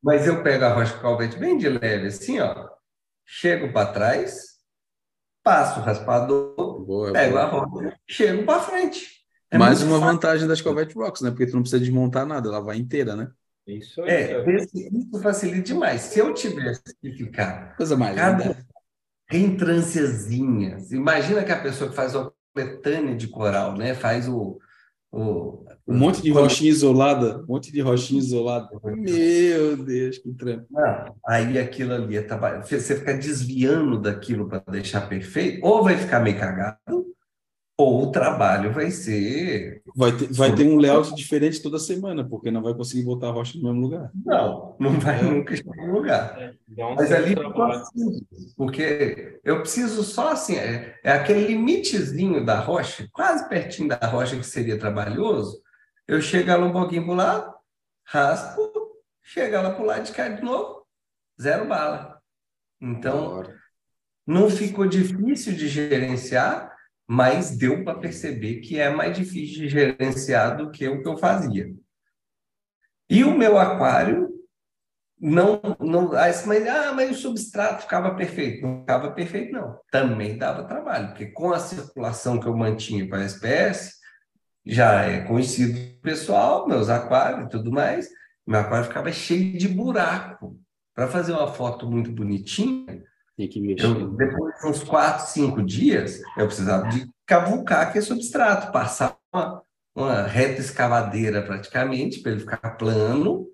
[0.00, 2.68] Mas eu pego a rocha do calvete bem de leve, assim, ó.
[3.26, 4.58] Chego para trás,
[5.42, 6.54] passo o raspador,
[6.84, 7.42] Boa, pego boa.
[7.42, 9.18] a rocha, chego para frente.
[9.50, 10.12] É Mais uma fácil.
[10.14, 11.30] vantagem das Covette Rocks, né?
[11.30, 13.28] Porque tu não precisa desmontar nada, ela vai inteira, né?
[13.68, 14.08] Isso aí.
[14.10, 16.00] É, esse- isso facilita demais.
[16.00, 18.66] Se eu tivesse que ficar Coisa mais Cada- linda.
[19.30, 23.94] reentrânciazinhas, imagina que a pessoa que faz uma coletânea de coral, né?
[23.94, 24.58] Faz o,
[25.12, 28.68] o Um monte de rochinha isolada, um monte de rochinha isolada.
[28.82, 30.66] Meu Deus, que trampo.
[30.70, 32.64] Não, aí aquilo ali é trabalho.
[32.64, 37.06] Você fica desviando daquilo para deixar perfeito, ou vai ficar meio cagado,
[37.80, 39.80] ou o trabalho vai ser.
[39.94, 43.30] Vai ter, vai ter um layout diferente toda semana, porque não vai conseguir botar a
[43.30, 44.10] rocha no mesmo lugar.
[44.26, 45.22] Não, não vai É.
[45.22, 46.54] nunca chegar no lugar.
[46.66, 47.36] Dá um Mas ali
[47.72, 53.96] assim, porque eu preciso só assim, é, é aquele limitezinho da rocha, quase pertinho da
[53.96, 55.62] rocha que seria trabalhoso.
[56.08, 57.54] Eu chego ela um pouquinho para o lado,
[58.04, 58.72] raspo,
[59.22, 60.84] chega ela para o lado de cá de novo,
[61.40, 62.18] zero bala.
[62.80, 63.44] Então,
[64.26, 66.67] não ficou difícil de gerenciar,
[67.08, 71.16] mas deu para perceber que é mais difícil de gerenciar do que o que eu
[71.16, 71.72] fazia.
[73.08, 74.28] E o meu aquário
[75.20, 78.62] não, não, ah, mas, ah, mas o substrato ficava perfeito.
[78.62, 79.80] Não ficava perfeito, não.
[79.90, 83.94] Também dava trabalho, porque com a circulação que eu mantinha para a SPS,
[84.64, 88.08] já é conhecido do pessoal, meus aquários e tudo mais,
[88.46, 90.60] meu aquário ficava cheio de buraco.
[90.94, 93.02] Para fazer uma foto muito bonitinha,
[93.38, 93.86] Tem que mexer.
[93.86, 99.62] eu, depois de uns quatro, cinco dias, eu precisava de cavucar aquele substrato, passar uma,
[99.94, 103.46] uma reta escavadeira praticamente, para ele ficar plano,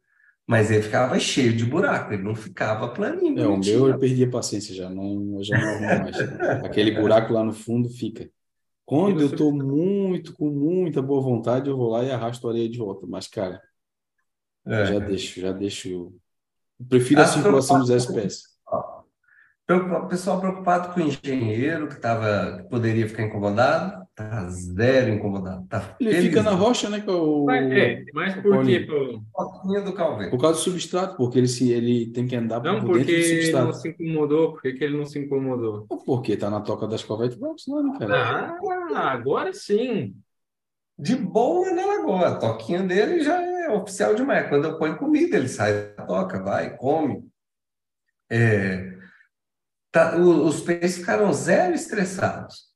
[0.47, 3.39] mas ele ficava cheio de buraco, ele não ficava planinho.
[3.39, 6.17] É, o meu eu perdi a paciência já, não, eu já não arrumo mais.
[6.65, 8.27] Aquele buraco lá no fundo fica.
[8.87, 12.71] Quando eu tô muito, com muita boa vontade, eu vou lá e arrasto a areia
[12.71, 13.07] de volta.
[13.07, 13.61] Mas, cara,
[14.67, 14.87] É.
[14.87, 15.89] já deixo, já deixo.
[16.81, 18.54] Eu prefiro a circulação dos preocupado.
[19.67, 25.67] O pessoal preocupado com o engenheiro, que, tava, que poderia ficar incomodado, tá zero incomodado.
[25.69, 26.29] Tá Ele feliz.
[26.29, 27.01] fica na rocha, né?
[27.01, 28.87] Que é o, Mas, é, mas por quê?
[29.97, 30.31] Calveiro.
[30.31, 32.93] por causa do substrato, porque ele, se, ele tem que andar Não, por dentro do
[32.99, 33.67] porque ele substrato.
[33.67, 34.53] não se incomodou.
[34.53, 35.87] Por que ele não se incomodou?
[36.05, 38.59] Porque tá na toca das Covette Rocks, não, né, cara?
[38.95, 40.15] Ah, agora sim.
[40.99, 42.29] De boa na lagoa.
[42.29, 44.47] A toquinha dele já é oficial demais.
[44.49, 47.25] Quando eu ponho comida, ele sai da toca, vai, come.
[48.31, 48.94] É,
[49.95, 52.75] tá, os peixes ficaram zero estressados.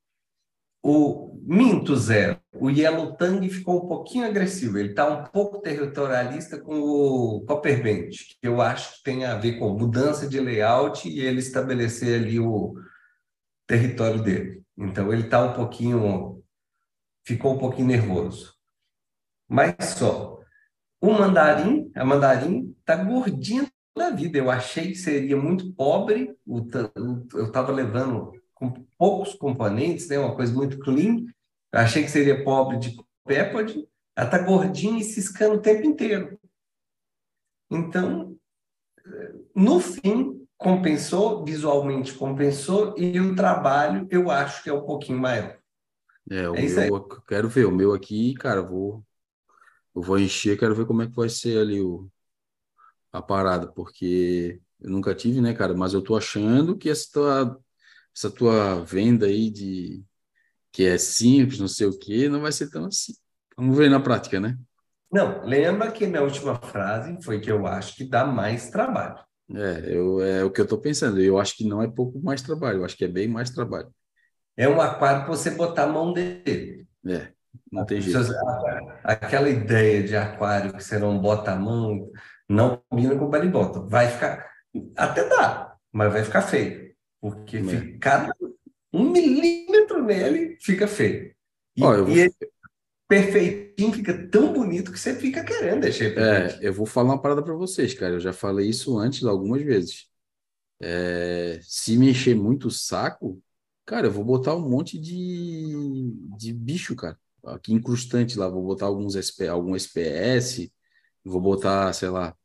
[0.80, 2.38] O Minto zero.
[2.52, 4.78] O Yellow Tang ficou um pouquinho agressivo.
[4.78, 9.58] Ele está um pouco territorialista com o Copperband, que eu acho que tem a ver
[9.58, 12.74] com mudança de layout e ele estabelecer ali o
[13.66, 14.62] território dele.
[14.76, 16.44] Então ele está um pouquinho,
[17.26, 18.54] ficou um pouquinho nervoso.
[19.48, 20.38] Mas só.
[21.00, 23.66] O mandarim, a mandarim está gordinha
[23.98, 24.38] da vida.
[24.38, 26.34] Eu achei que seria muito pobre.
[27.34, 30.18] Eu estava levando com poucos componentes, né?
[30.18, 31.26] Uma coisa muito clean.
[31.72, 33.86] Eu achei que seria pobre de pépode.
[34.16, 36.38] Ela está gordinha e ciscando o tempo inteiro.
[37.70, 38.36] Então,
[39.54, 45.56] no fim, compensou, visualmente compensou, e o trabalho eu acho que é um pouquinho maior.
[46.30, 47.66] É, o É meu, eu quero ver.
[47.66, 49.04] O meu aqui, cara, vou,
[49.94, 52.10] eu vou encher, quero ver como é que vai ser ali o,
[53.12, 55.74] a parada, porque eu nunca tive, né, cara?
[55.74, 57.60] Mas eu tô achando que essa tua,
[58.16, 60.04] essa tua venda aí de
[60.72, 63.12] que é simples, não sei o quê, não vai ser tão assim.
[63.56, 64.56] Vamos ver na prática, né?
[65.10, 69.18] Não, lembra que minha última frase foi que eu acho que dá mais trabalho.
[69.54, 71.20] É, eu, é o que eu estou pensando.
[71.20, 73.88] Eu acho que não é pouco mais trabalho, eu acho que é bem mais trabalho.
[74.56, 76.86] É um aquário para você botar a mão dele.
[77.06, 77.28] É,
[77.72, 78.18] não tem jeito.
[79.02, 82.10] Aquela ideia de aquário que você não bota a mão,
[82.48, 83.86] não combina com o baliboto.
[83.86, 84.48] Vai ficar.
[84.96, 86.94] Até dá, mas vai ficar feio.
[87.20, 87.62] Porque é.
[87.62, 88.34] fica, cada
[88.92, 91.34] um milímetro nele fica feio.
[91.76, 92.10] E, Ó, vou...
[92.10, 92.34] e ele,
[93.08, 96.06] perfeitinho, fica tão bonito que você fica querendo deixar.
[96.06, 98.14] É, eu vou falar uma parada para vocês, cara.
[98.14, 100.06] Eu já falei isso antes algumas vezes.
[100.80, 103.42] É, se me encher muito o saco,
[103.84, 107.18] cara, eu vou botar um monte de, de bicho, cara.
[107.44, 110.70] Aqui incrustante lá, vou botar alguns SP, algum SPS,
[111.24, 112.36] vou botar, sei lá,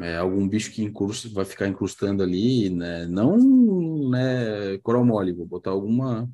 [0.00, 3.06] é, algum bicho que incrusta, vai ficar incrustando ali, né?
[3.06, 3.36] Não,
[4.10, 6.30] né, coral mole, vou botar alguma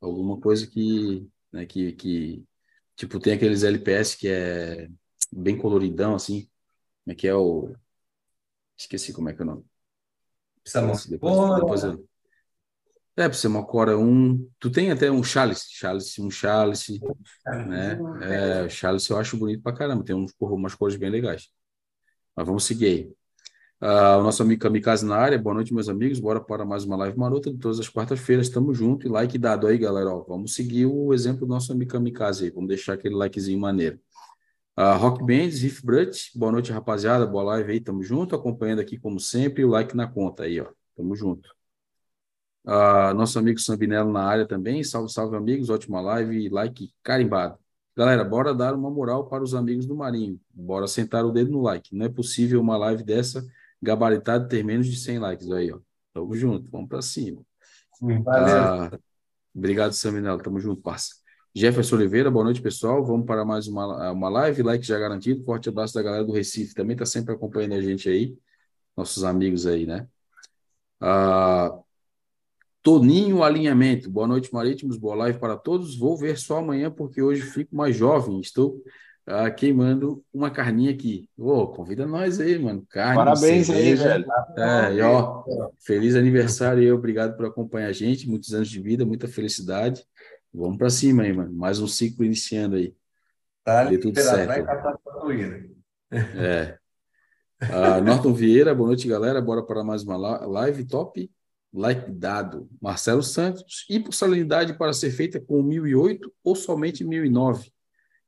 [0.00, 2.46] alguma coisa que, né, que, que
[2.96, 4.88] Tipo, tem aqueles LPS que é
[5.32, 6.48] bem coloridão, assim.
[7.04, 7.74] Como é que é o.
[8.76, 9.64] Esqueci como é que é o nome.
[10.62, 12.08] Precisa depois, depois eu...
[13.16, 14.48] É, precisa uma Cora 1.
[14.58, 16.98] Tu tem até um Chalice, Chalice, um Chalice,
[17.66, 17.98] né?
[18.22, 21.48] É, o Chalice eu acho bonito pra caramba, tem uns, umas cores bem legais.
[22.34, 23.12] Mas vamos seguir aí.
[23.82, 26.20] Uh, o nosso amigo Kamikaze na área, boa noite, meus amigos.
[26.20, 28.48] Bora para mais uma live marota de todas as quartas-feiras.
[28.48, 30.08] Tamo junto e like dado aí, galera.
[30.08, 32.50] Ó, vamos seguir o exemplo do nosso amigo Kamikaze aí.
[32.50, 33.98] Vamos deixar aquele likezinho maneiro.
[34.78, 37.26] Uh, Rock Bands, Riff Brut, boa noite, rapaziada.
[37.26, 38.36] Boa live aí, tamo junto.
[38.36, 40.68] Acompanhando aqui, como sempre, o like na conta aí, ó.
[40.96, 41.50] Tamo junto.
[42.64, 44.82] Uh, nosso amigo Sambinello na área também.
[44.84, 45.70] Salve, salve, amigos.
[45.70, 46.48] Ótima live.
[46.48, 47.58] Like carimbado.
[47.96, 50.40] Galera, bora dar uma moral para os amigos do Marinho.
[50.50, 51.94] Bora sentar o dedo no like.
[51.94, 53.44] Não é possível uma live dessa
[53.82, 55.80] gabaritado ter menos de 100 likes aí, ó.
[56.14, 57.42] Tamo junto, vamos para cima.
[58.00, 58.56] Valeu.
[58.56, 58.98] Ah,
[59.54, 61.16] obrigado, Saminel, tamo junto, parça.
[61.54, 63.04] Jefferson Oliveira, boa noite, pessoal.
[63.04, 65.44] Vamos para mais uma, uma live, like já garantido.
[65.44, 68.36] Forte abraço da galera do Recife, também tá sempre acompanhando a gente aí,
[68.96, 70.06] nossos amigos aí, né?
[71.00, 71.76] Ah,
[72.82, 75.96] Toninho Alinhamento, boa noite, Marítimos, boa live para todos.
[75.96, 78.40] Vou ver só amanhã, porque hoje fico mais jovem.
[78.40, 78.82] Estou
[79.24, 81.28] ah, queimando uma carninha aqui.
[81.38, 82.84] Ô, convida nós aí, mano.
[82.90, 84.14] Carne, Parabéns cerveja.
[84.14, 84.26] aí, velho.
[84.58, 85.44] É, e ó,
[85.78, 88.28] feliz aniversário e obrigado por acompanhar a gente.
[88.28, 90.04] Muitos anos de vida, muita felicidade.
[90.52, 91.52] Vamos para cima aí, mano.
[91.52, 92.92] Mais um ciclo iniciando aí.
[93.62, 94.48] Tá, Dê tudo certo.
[94.48, 94.64] Vai
[96.10, 96.78] é.
[97.60, 99.40] Ah, Norton Vieira, boa noite, galera.
[99.40, 101.30] Bora para mais uma live top.
[101.72, 102.68] Like dado.
[102.80, 103.86] Marcelo Santos.
[103.88, 107.72] E por salinidade para ser feita com 1008 ou somente 1009?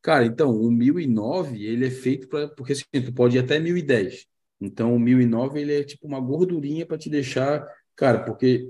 [0.00, 2.48] Cara, então, o 1009, ele é feito para...
[2.48, 4.26] Porque assim, tu pode ir até 1010.
[4.60, 7.66] Então, o 1009, ele é tipo uma gordurinha para te deixar...
[7.96, 8.68] Cara, porque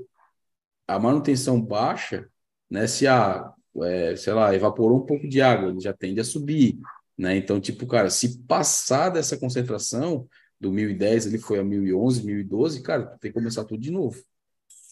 [0.87, 2.29] a manutenção baixa,
[2.71, 2.87] né?
[2.87, 6.79] Se a, é, sei lá, evaporou um pouco de água, ele já tende a subir,
[7.17, 7.37] né?
[7.37, 10.29] Então, tipo, cara, se passar dessa concentração
[10.61, 14.23] do 1010, ele foi a 1011, 1012, cara, tem que começar tudo de novo.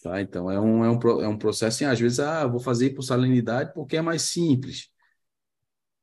[0.02, 0.20] Tá?
[0.20, 3.02] Então, é um, é um, é um processo, assim, às vezes, ah, vou fazer por
[3.02, 4.92] salinidade porque é mais simples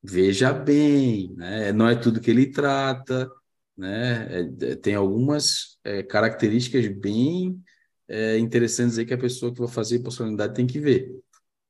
[0.02, 1.72] veja bem, né?
[1.72, 3.30] não é tudo que ele trata,
[3.76, 4.28] né?
[4.30, 7.60] É, é, tem algumas é, características bem
[8.08, 11.10] é, interessantes aí que a pessoa que vai fazer personalidade tem que ver.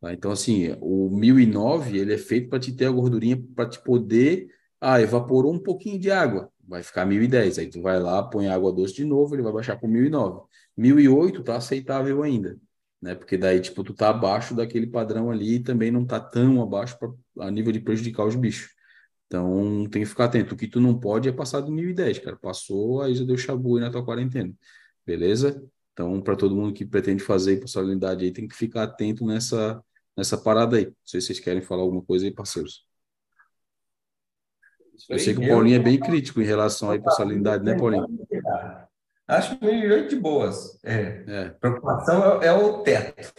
[0.00, 0.12] Tá?
[0.12, 4.48] Então, assim, o 1009 ele é feito para te ter a gordurinha, para te poder.
[4.80, 7.58] Ah, evaporou um pouquinho de água, vai ficar 1010.
[7.58, 10.42] Aí tu vai lá, põe água doce de novo, ele vai baixar para 1009.
[10.80, 12.58] 1008 tá aceitável ainda
[13.00, 13.14] né?
[13.14, 16.98] Porque daí, tipo, tu tá abaixo daquele padrão ali e também não tá tão abaixo
[16.98, 17.08] pra,
[17.46, 18.70] a nível de prejudicar os bichos.
[19.26, 20.54] Então, tem que ficar atento.
[20.54, 22.36] O que tu não pode é passar do 1010, cara.
[22.36, 24.52] Passou, aí já deu chabu aí na tua quarentena.
[25.06, 25.64] Beleza?
[25.92, 29.82] Então, para todo mundo que pretende fazer possibilidade aí, tem que ficar atento nessa,
[30.16, 30.86] nessa parada aí.
[30.86, 32.84] Não sei se vocês querem falar alguma coisa aí, parceiros.
[35.08, 38.06] Eu sei que o Paulinho é bem crítico em relação à possibilidade, né, Paulinho?
[39.30, 40.78] Acho 1.008 de boas.
[40.84, 41.24] É.
[41.26, 41.48] é.
[41.50, 43.32] Preocupação é, é, o teto.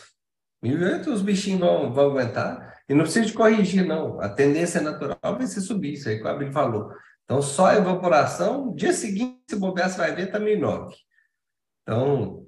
[0.64, 2.80] 1.008 os bichinhos vão, vão aguentar.
[2.88, 4.20] E não precisa de corrigir, não.
[4.22, 6.92] A tendência natural vai ser subir, isso aí que o Abel falou.
[7.26, 10.94] Então, só a evaporação, dia seguinte, se bobear, você vai ver, está 1.009.
[11.84, 12.48] Então,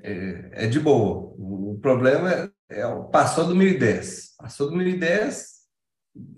[0.00, 1.34] é, é, de boa.
[1.36, 4.36] O problema é, é passou do 1010.
[4.38, 5.46] Passou do 1010,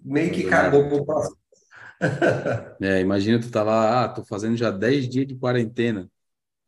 [0.03, 1.39] meio que acabou o processo.
[2.81, 6.09] É, imagina tu tá lá, ah, tô fazendo já 10 dias de quarentena.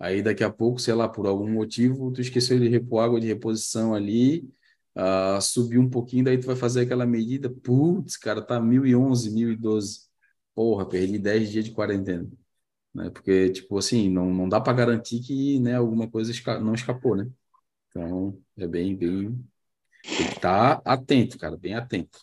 [0.02, 3.28] Aí daqui a pouco, sei lá, por algum motivo, tu esqueceu de repor água de
[3.28, 4.40] reposição ali,
[4.96, 10.00] uh, subiu um pouquinho, daí tu vai fazer aquela medida, putz, cara, tá 1011, 1012.
[10.56, 12.28] Porra, perdi 10 dias de quarentena.
[12.94, 13.10] né?
[13.10, 17.16] Porque, tipo assim, não, não dá para garantir que, né, alguma coisa esca não escapou,
[17.16, 17.30] né?
[17.90, 19.30] Então, é bem, bem...
[20.02, 22.18] Tem que estar tá atento, cara, bem atento.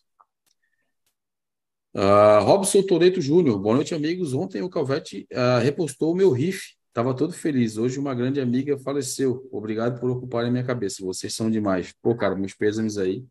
[1.96, 4.34] Uh, Robson Toreto Júnior, boa noite, amigos.
[4.34, 6.79] Ontem o Calvete uh, repostou o meu riff.
[6.90, 7.78] Estava todo feliz.
[7.78, 9.48] Hoje uma grande amiga faleceu.
[9.52, 11.06] Obrigado por ocuparem minha cabeça.
[11.06, 11.94] Vocês são demais.
[12.02, 13.26] Pô, cara, meus pêsames aí.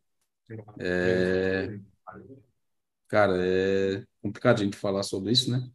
[0.78, 1.78] É...
[3.08, 5.68] Cara, é complicado a gente falar sobre isso, né?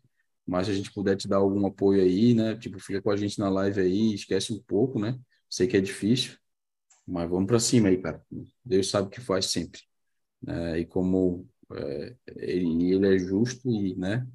[0.45, 2.55] Mas a gente puder te dar algum apoio aí, né?
[2.57, 5.19] Tipo, fica com a gente na live aí, esquece um pouco, né?
[5.49, 6.37] Sei que é difícil,
[7.05, 8.23] mas vamos para cima aí, cara.
[8.63, 9.81] Deus sabe o que faz sempre.
[10.47, 14.27] É, e como é, ele, ele é justo e, né?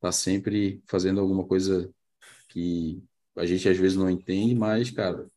[0.00, 1.90] Tá sempre fazendo alguma coisa
[2.52, 3.02] que
[3.36, 5.28] a gente às vezes não entende, mas, cara,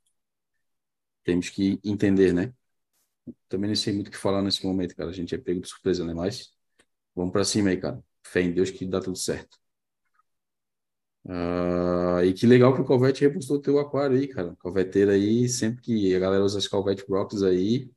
[1.23, 2.53] temos que entender, né?
[3.49, 5.09] Também não sei muito o que falar nesse momento, cara.
[5.09, 6.13] A gente é pego de surpresa, né?
[6.13, 6.51] Mas
[7.15, 8.03] vamos para cima aí, cara.
[8.23, 9.57] Fé em Deus que dá tudo certo.
[11.25, 14.55] Uh, e que legal que o Calvete repostou o teu aquário aí, cara.
[14.57, 17.89] Calveteiro aí, sempre que a galera usa as Calvete Rocks aí,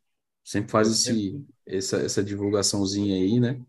[0.43, 3.61] sempre faz esse, essa, essa divulgaçãozinha aí, né?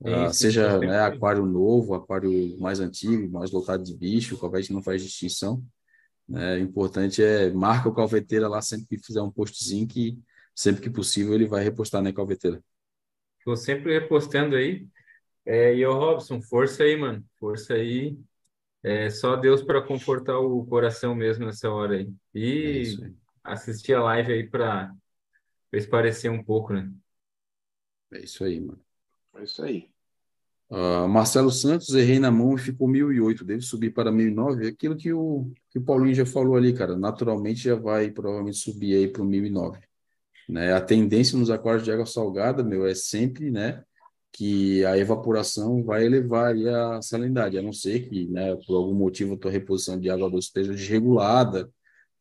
[0.00, 4.82] Uh, seja né, aquário novo, aquário mais antigo, mais lotado de bicho, o Calvete não
[4.82, 5.62] faz distinção.
[6.26, 6.54] Né?
[6.56, 10.18] O importante é marca o Calveteira lá sempre que fizer um postzinho que
[10.54, 12.62] sempre que possível ele vai repostar, né, Calveteira?
[13.38, 14.86] Estou sempre repostando aí.
[15.44, 17.24] É, e o Robson, força aí, mano.
[17.38, 18.18] Força aí.
[18.82, 22.12] É só Deus para confortar o coração mesmo nessa hora aí.
[22.34, 23.14] E é aí.
[23.44, 24.94] assistir a live aí para
[25.72, 26.90] esparecer um pouco, né?
[28.12, 28.80] É isso aí, mano.
[29.36, 29.88] É isso aí.
[30.70, 34.68] Uh, Marcelo Santos, errei na mão e ficou 1008, deve subir para 1009.
[34.68, 38.94] Aquilo que o, que o Paulinho já falou ali, cara, naturalmente já vai provavelmente subir
[38.94, 39.80] aí para o 1009.
[40.48, 40.72] Né?
[40.72, 43.82] A tendência nos aquários de água salgada, meu, é sempre, né,
[44.32, 49.34] que a evaporação vai elevar a salinidade, a não ser que, né, por algum motivo
[49.34, 51.68] a tua reposição de água doce esteja desregulada,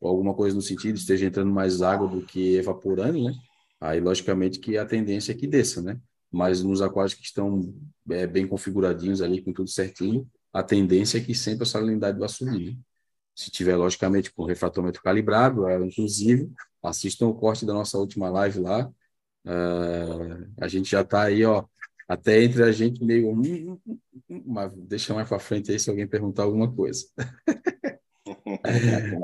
[0.02, 3.34] ou alguma coisa no sentido, esteja entrando mais água do que evaporando, né?
[3.82, 6.00] Aí, logicamente, que a tendência é que desça, né?
[6.32, 7.74] Mas nos aquários que estão
[8.10, 12.30] é, bem configuradinhos ali, com tudo certinho, a tendência é que sempre a salinidade vai
[12.30, 12.78] subir, né?
[13.36, 16.52] Se tiver, logicamente, com refratomento calibrado, é, inclusive,
[16.84, 18.92] assistam o corte da nossa última live lá.
[19.46, 21.64] Uh, a gente já está aí, ó,
[22.08, 23.34] até entre a gente meio.
[24.46, 27.06] Mas deixa mais para frente aí se alguém perguntar alguma coisa.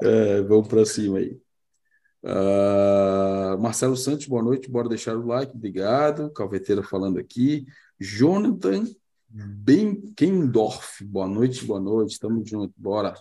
[0.02, 1.38] é, vamos para cima aí.
[2.26, 6.32] Uh, Marcelo Santos, boa noite, bora deixar o like, obrigado.
[6.32, 7.68] Calveteira falando aqui.
[8.00, 8.84] Jonathan
[9.30, 13.14] Benkendorf, boa noite, boa noite, estamos juntos, bora.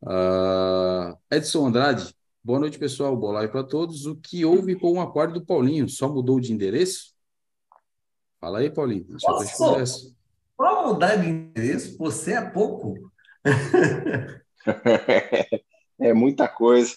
[0.00, 4.06] Uh, Edson Andrade, boa noite, pessoal, boa live para todos.
[4.06, 5.86] O que houve com o aquário do Paulinho?
[5.86, 7.12] Só mudou de endereço?
[8.40, 9.06] Fala aí, Paulinho.
[10.56, 12.94] Para mudar de endereço, você é pouco.
[16.02, 16.94] é muita coisa.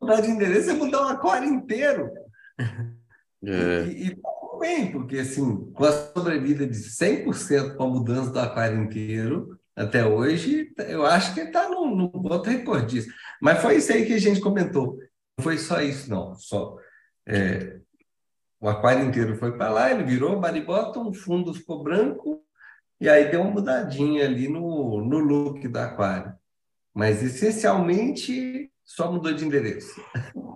[0.00, 2.10] Mudar de endereço é mudar um aquário inteiro.
[3.44, 3.86] É.
[3.86, 4.20] E, e
[4.60, 10.06] bem, porque assim, com a sobrevida de 100% com a mudança do aquário inteiro, até
[10.06, 13.12] hoje, eu acho que está no, no ponto recordista.
[13.40, 14.96] Mas foi isso aí que a gente comentou.
[15.36, 16.36] Não foi só isso, não.
[16.36, 16.76] Só,
[17.26, 17.80] é,
[18.60, 22.44] o aquário inteiro foi para lá, ele virou baribota, o fundo ficou branco,
[23.00, 26.32] e aí deu uma mudadinha ali no, no look do aquário.
[26.94, 30.00] Mas essencialmente só mudou de endereço.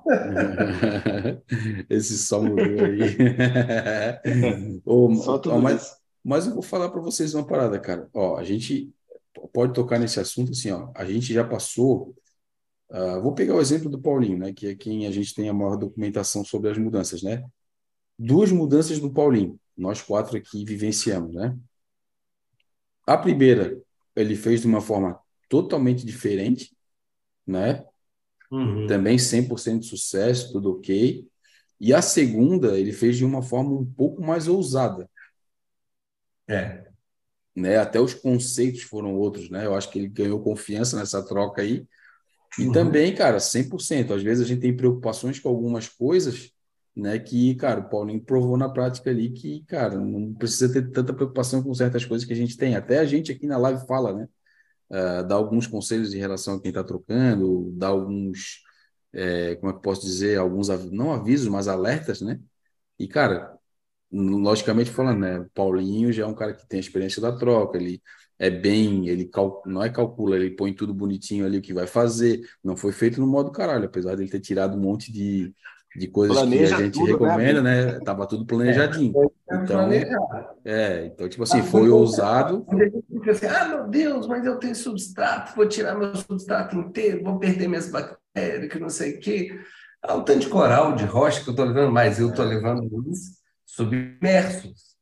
[1.89, 3.01] Esse só mudou aí.
[4.85, 5.09] oh,
[5.47, 8.09] oh, mas, mas eu vou falar para vocês uma parada, cara.
[8.13, 8.93] Ó, a gente
[9.53, 10.91] pode tocar nesse assunto assim, ó.
[10.95, 12.15] A gente já passou.
[12.91, 14.53] Uh, vou pegar o exemplo do Paulinho, né?
[14.53, 17.43] Que é quem a gente tem a maior documentação sobre as mudanças, né?
[18.19, 19.59] duas mudanças do Paulinho.
[19.77, 21.57] Nós quatro aqui vivenciamos, né?
[23.07, 23.81] A primeira,
[24.15, 26.77] ele fez de uma forma totalmente diferente,
[27.47, 27.85] né?
[28.51, 28.87] Uhum.
[28.87, 31.27] Também 100% de sucesso, tudo ok.
[31.81, 35.09] E a segunda, ele fez de uma forma um pouco mais ousada.
[36.49, 36.87] É.
[37.55, 37.77] Né?
[37.77, 39.67] Até os conceitos foram outros, né?
[39.67, 41.87] Eu acho que ele ganhou confiança nessa troca aí.
[42.59, 42.73] E uhum.
[42.73, 44.15] também, cara, 100%.
[44.15, 46.55] Às vezes a gente tem preocupações com algumas coisas
[46.97, 47.19] né?
[47.19, 51.63] Que, cara, o Paulinho provou na prática ali que, cara, não precisa ter tanta preocupação
[51.63, 52.75] com certas coisas que a gente tem.
[52.75, 54.29] Até a gente aqui na live fala, né?
[54.91, 58.63] Uh, dá alguns conselhos em relação a quem está trocando, dá alguns,
[59.13, 62.41] é, como é que posso dizer, alguns, não avisos, mas alertas, né?
[62.99, 63.59] E, cara,
[64.13, 65.47] logicamente falando, né?
[65.55, 68.03] Paulinho já é um cara que tem a experiência da troca, ele
[68.39, 69.31] é bem, ele
[69.67, 72.41] não é calcula, ele põe tudo bonitinho ali o que vai fazer.
[72.63, 75.55] Não foi feito no modo caralho, apesar de ele ter tirado um monte de
[75.97, 77.85] de coisas Planeja que a gente tudo, né, recomenda, né?
[77.85, 78.01] né?
[78.01, 79.15] Tava tudo planejadinho.
[79.49, 79.91] É, então,
[80.65, 82.67] é, então, tipo assim, foi ousado.
[83.29, 87.69] Assim, ah, meu Deus, mas eu tenho substrato, vou tirar meu substrato inteiro, vou perder
[87.69, 89.59] minhas bactérias, que não sei o quê.
[90.03, 92.83] Há um tanto de coral, de rocha que eu estou levando, mas eu estou levando
[92.93, 94.97] uns submersos.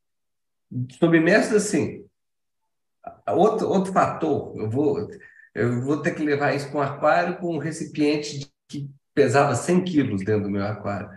[0.99, 2.05] Submersos, assim,
[3.29, 5.09] outro, outro fator, eu vou,
[5.55, 9.55] eu vou ter que levar isso para um aquário com um recipiente de, que pesava
[9.55, 11.11] 100 quilos dentro do meu aquário.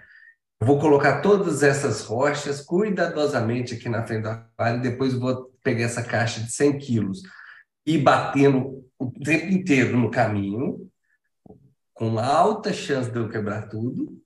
[0.60, 5.86] Eu vou colocar todas essas rochas cuidadosamente aqui na frente do aquário, depois vou pegar
[5.86, 7.22] essa caixa de 100 quilos
[7.86, 10.90] e batendo o tempo inteiro no caminho,
[11.94, 14.20] com alta chance de eu quebrar tudo,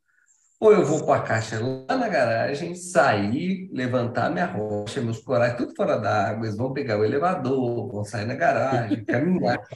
[0.60, 5.56] ou eu vou com a caixa lá na garagem, sair, levantar minha rocha, meus corais
[5.56, 9.60] tudo fora d'água, eles vão pegar o elevador, vão sair na garagem, caminhar,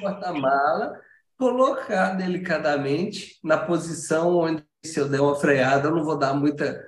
[0.00, 0.98] porta-mala,
[1.42, 6.86] colocar delicadamente na posição onde, se eu der uma freada, eu não vou dar muita,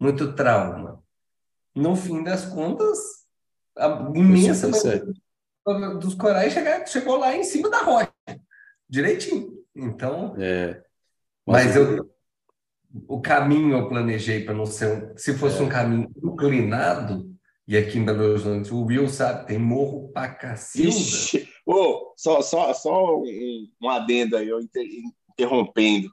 [0.00, 1.02] muito trauma.
[1.74, 2.98] No fim das contas,
[3.76, 5.04] a imensa maioria
[5.98, 8.10] dos corais chegou, chegou lá em cima da rocha,
[8.88, 9.62] direitinho.
[9.76, 10.82] Então, é.
[11.46, 12.10] mas eu,
[13.06, 15.62] o caminho eu planejei para não ser um, se fosse é.
[15.62, 17.29] um caminho inclinado,
[17.70, 21.46] e aqui em Belo Horizonte, o Will sabe, tem morro pra cacilda.
[21.64, 24.58] Oh, só, só, só um, um adendo aí, eu
[25.30, 26.10] interrompendo.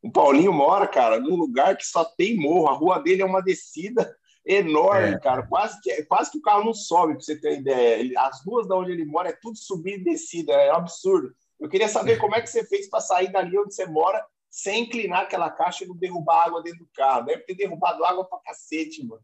[0.00, 2.68] O Paulinho mora, cara, num lugar que só tem morro.
[2.68, 5.18] A rua dele é uma descida enorme, é.
[5.18, 5.44] cara.
[5.48, 7.98] Quase que, quase que o carro não sobe, para você ter ideia.
[7.98, 11.34] Ele, as ruas da onde ele mora é tudo subida e descida, é um absurdo.
[11.58, 14.84] Eu queria saber como é que você fez para sair dali onde você mora sem
[14.84, 17.24] inclinar aquela caixa e não derrubar água dentro do carro.
[17.24, 19.20] Deve ter derrubado água pra cacete, mano.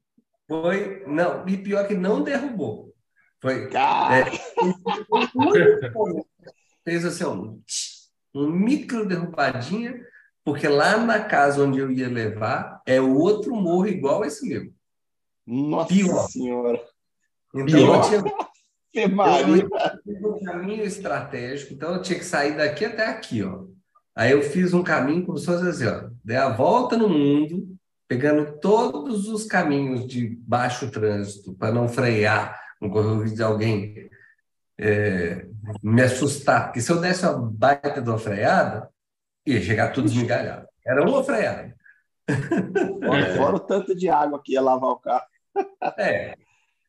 [0.48, 2.94] Foi, não, e pior que não derrubou.
[3.40, 3.68] Foi.
[3.74, 4.24] É,
[6.84, 7.62] fez assim, um,
[8.34, 10.00] um micro derrubadinha,
[10.44, 14.72] porque lá na casa onde eu ia levar é outro morro igual a esse meu.
[15.46, 16.28] Nossa Pior.
[16.28, 16.80] Senhora!
[17.54, 17.96] Então Pior.
[17.96, 18.22] eu tinha.
[18.96, 23.64] Eu um caminho estratégico, então eu tinha que sair daqui até aqui, ó.
[24.14, 26.08] Aí eu fiz um caminho como se fosse assim, ó.
[26.24, 27.75] Dei a volta no mundo,
[28.08, 33.42] pegando todos os caminhos de baixo trânsito para não frear não correu o risco de
[33.42, 34.10] alguém
[34.78, 35.46] é,
[35.82, 38.90] me assustar, porque se eu desse uma baita de uma freada,
[39.46, 40.68] ia chegar tudo desmigalhado.
[40.84, 41.74] Era uma freada.
[43.02, 45.26] Fora, fora o tanto de água que ia lavar o carro.
[45.98, 46.34] É.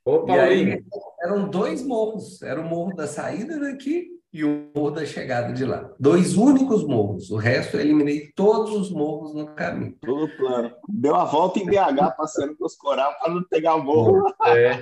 [0.03, 0.86] Opa, e aí,
[1.22, 2.41] eram dois morros.
[2.41, 5.91] Era o morro da saída daqui e o morro da chegada de lá.
[5.99, 7.31] Dois únicos morros.
[7.31, 9.97] O resto eu eliminei todos os morros no caminho.
[9.99, 10.71] Todo plano.
[10.88, 14.23] Deu a volta em BH, passando com os corais para não pegar o morro.
[14.45, 14.79] É.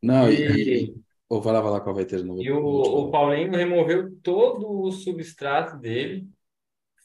[0.00, 0.94] Não, e, e...
[1.28, 4.82] Ou vai lá, vai lá qual vai ter no E o, o Paulinho removeu todo
[4.82, 6.28] o substrato dele,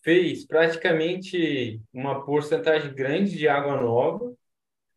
[0.03, 4.31] fez praticamente uma porcentagem grande de água nova,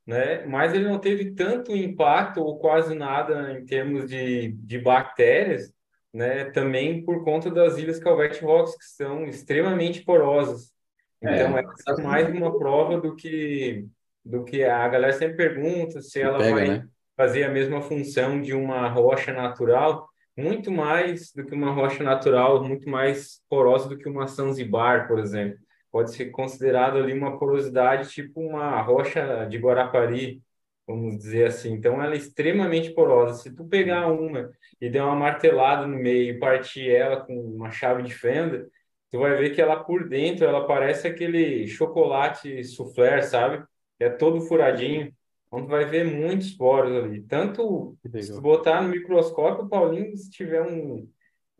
[0.07, 0.45] né?
[0.45, 5.73] Mas ele não teve tanto impacto ou quase nada em termos de, de bactérias,
[6.13, 6.45] né?
[6.47, 10.73] Também por conta das ilhas Calvete Rocks, que são extremamente porosas.
[11.21, 13.87] Então, é, essa é mais uma prova do que
[14.25, 16.89] do que a galera sempre pergunta se ela pega, vai né?
[17.17, 22.63] fazer a mesma função de uma rocha natural, muito mais do que uma rocha natural,
[22.63, 25.59] muito mais porosa do que uma Zanzibar, por exemplo.
[25.91, 30.41] Pode ser considerado ali uma porosidade tipo uma rocha de Guarapari,
[30.87, 31.73] vamos dizer assim.
[31.73, 33.43] Então, ela é extremamente porosa.
[33.43, 34.51] Se tu pegar uma
[34.83, 38.69] e der uma martelada no meio e partir ela com uma chave de fenda,
[39.13, 43.65] tu vai ver que ela por dentro, ela parece aquele chocolate soufflé, sabe?
[44.01, 45.13] É todo furadinho.
[45.47, 47.23] Então, vai ver muitos poros ali.
[47.23, 51.09] Tanto se botar no microscópio, Paulinho, se tiver um,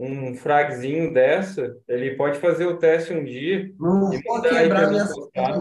[0.01, 3.73] um fragzinho dessa, ele pode fazer o teste um dia.
[3.79, 5.07] Não vou quebrar minha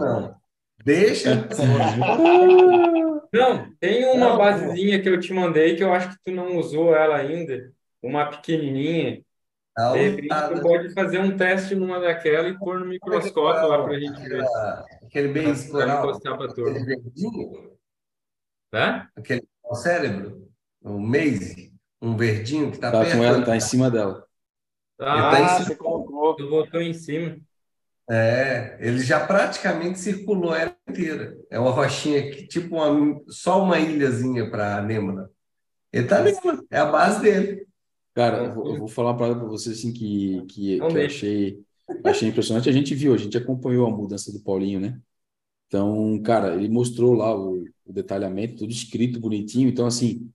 [0.00, 0.34] não.
[0.84, 1.46] Deixa.
[3.32, 6.56] não, tem uma não, basezinha que eu te mandei que eu acho que tu não
[6.56, 7.72] usou ela ainda.
[8.00, 9.24] Uma pequenininha.
[9.76, 9.94] Não,
[10.54, 14.20] tu pode fazer um teste numa daquela e pôr no microscópio lá para a gente
[14.20, 14.44] ver.
[15.02, 16.04] Aquele bem explorar.
[16.08, 17.76] Aquele verdinho.
[18.70, 19.10] Tá?
[19.16, 20.48] Aquele o cérebro,
[20.80, 23.16] o Maze, um verdinho que está tá perto.
[23.16, 24.24] com ela, tá em cima dela.
[25.00, 25.64] Ah, tá em cima.
[25.64, 26.36] você colocou.
[26.36, 27.36] Tu botou em cima.
[28.10, 31.36] É, ele já praticamente circulou ela inteira.
[31.50, 35.30] É uma rochinha que, tipo, uma, só uma ilhazinha para a Anêmona.
[35.92, 36.32] Ele tá ali,
[36.70, 37.66] é a base dele.
[38.14, 41.60] Cara, eu vou, eu vou falar para você assim que, que, que eu achei,
[42.04, 42.68] achei impressionante.
[42.68, 45.00] A gente viu, a gente acompanhou a mudança do Paulinho, né?
[45.66, 49.68] Então, cara, ele mostrou lá o, o detalhamento, tudo escrito bonitinho.
[49.68, 50.30] Então, assim,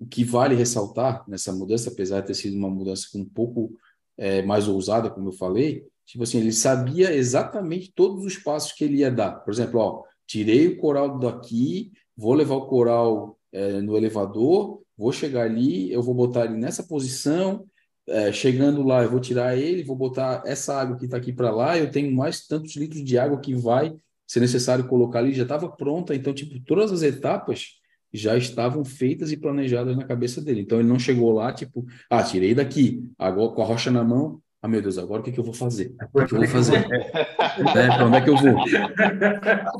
[0.00, 3.72] o que vale ressaltar nessa mudança, apesar de ter sido uma mudança com um pouco
[4.16, 8.82] é, mais ousada, como eu falei, tipo assim, ele sabia exatamente todos os passos que
[8.84, 9.32] ele ia dar.
[9.44, 15.12] Por exemplo, ó, tirei o coral daqui, vou levar o coral é, no elevador, vou
[15.12, 17.64] chegar ali, eu vou botar ele nessa posição,
[18.08, 21.52] é, chegando lá, eu vou tirar ele, vou botar essa água que está aqui para
[21.52, 23.94] lá, eu tenho mais tantos litros de água que vai
[24.26, 27.78] ser necessário colocar ali, já estava pronta, então, tipo, todas as etapas
[28.12, 30.62] já estavam feitas e planejadas na cabeça dele.
[30.62, 34.42] Então, ele não chegou lá, tipo, ah, tirei daqui, agora com a rocha na mão,
[34.62, 35.94] ah, meu Deus, agora o que, que eu vou fazer?
[36.12, 36.76] O que, que eu vou fazer?
[36.76, 38.62] é, para onde é que eu vou?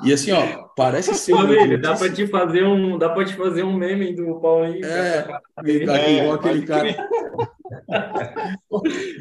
[0.05, 1.33] E assim, ó, parece ser.
[1.33, 4.87] Família, dá para te fazer um, dá para te fazer um meme do Paulinho.
[4.87, 5.29] É,
[5.67, 6.89] é igual aquele cara.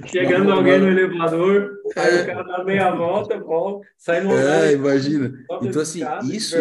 [0.08, 2.00] Chegando alguém no elevador, é.
[2.00, 4.32] aí o cara dá meia volta, volta, sai no.
[4.32, 5.34] É, imagina.
[5.62, 6.56] Então, assim, isso.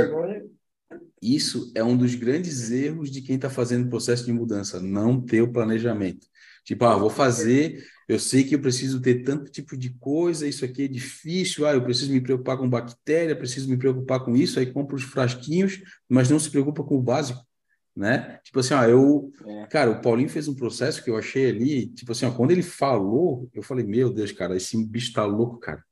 [1.21, 5.21] Isso é um dos grandes erros de quem está fazendo o processo de mudança, não
[5.21, 6.29] ter o planejamento.
[6.69, 10.67] Tipo, ah, vou fazer, eu sei que eu preciso ter tanto tipo de coisa, isso
[10.67, 14.59] aqui é difícil, ah, eu preciso me preocupar com bactéria, preciso me preocupar com isso,
[14.59, 17.41] aí compro os frasquinhos, mas não se preocupa com o básico,
[17.97, 18.39] né?
[18.45, 19.67] Tipo assim, ó, eu, é.
[19.69, 22.63] cara, o Paulinho fez um processo que eu achei ali, tipo assim, ó, quando ele
[22.63, 25.83] falou, eu falei, meu Deus, cara, esse bicho tá louco, cara.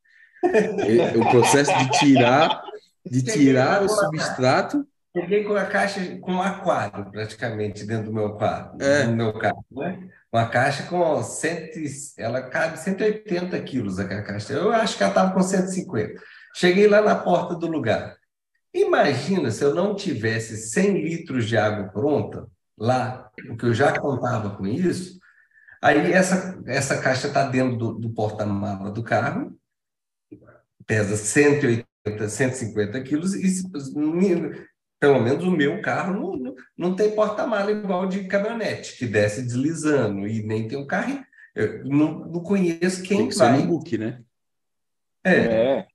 [0.45, 2.63] o processo de tirar,
[3.11, 8.35] de tirar o substrato Cheguei com a caixa com um aquário, praticamente, dentro do meu
[8.35, 9.07] quarto, é.
[9.07, 10.11] no meu carro, né?
[10.37, 11.71] Uma caixa com 100,
[12.19, 14.53] ela cabe 180 quilos a caixa.
[14.53, 16.21] Eu acho que ela estava com 150.
[16.55, 18.19] Cheguei lá na porta do lugar.
[18.75, 24.55] Imagina se eu não tivesse 100 litros de água pronta lá, porque eu já contava
[24.55, 25.19] com isso.
[25.81, 29.59] Aí essa, essa caixa está dentro do, do porta-mala do carro,
[30.87, 33.49] pesa 180, 150 quilos, e
[34.99, 40.27] pelo menos o meu carro não, não, tem porta-mala igual de caminhonete, que desce deslizando,
[40.27, 41.25] e nem tem um carro.
[41.55, 43.61] Eu não, não conheço quem tem que vai.
[43.61, 44.23] Ser book, né?
[45.25, 45.35] É.
[45.35, 45.87] é.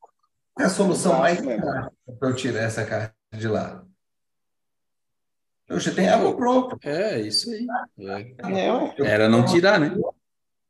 [0.60, 1.92] é a solução mais para
[2.22, 3.86] eu tirar essa caixa de lá.
[5.68, 6.78] Eu já tenho água pronta.
[6.84, 7.66] É, isso aí.
[8.00, 9.06] É.
[9.06, 9.96] Era não tirar, né?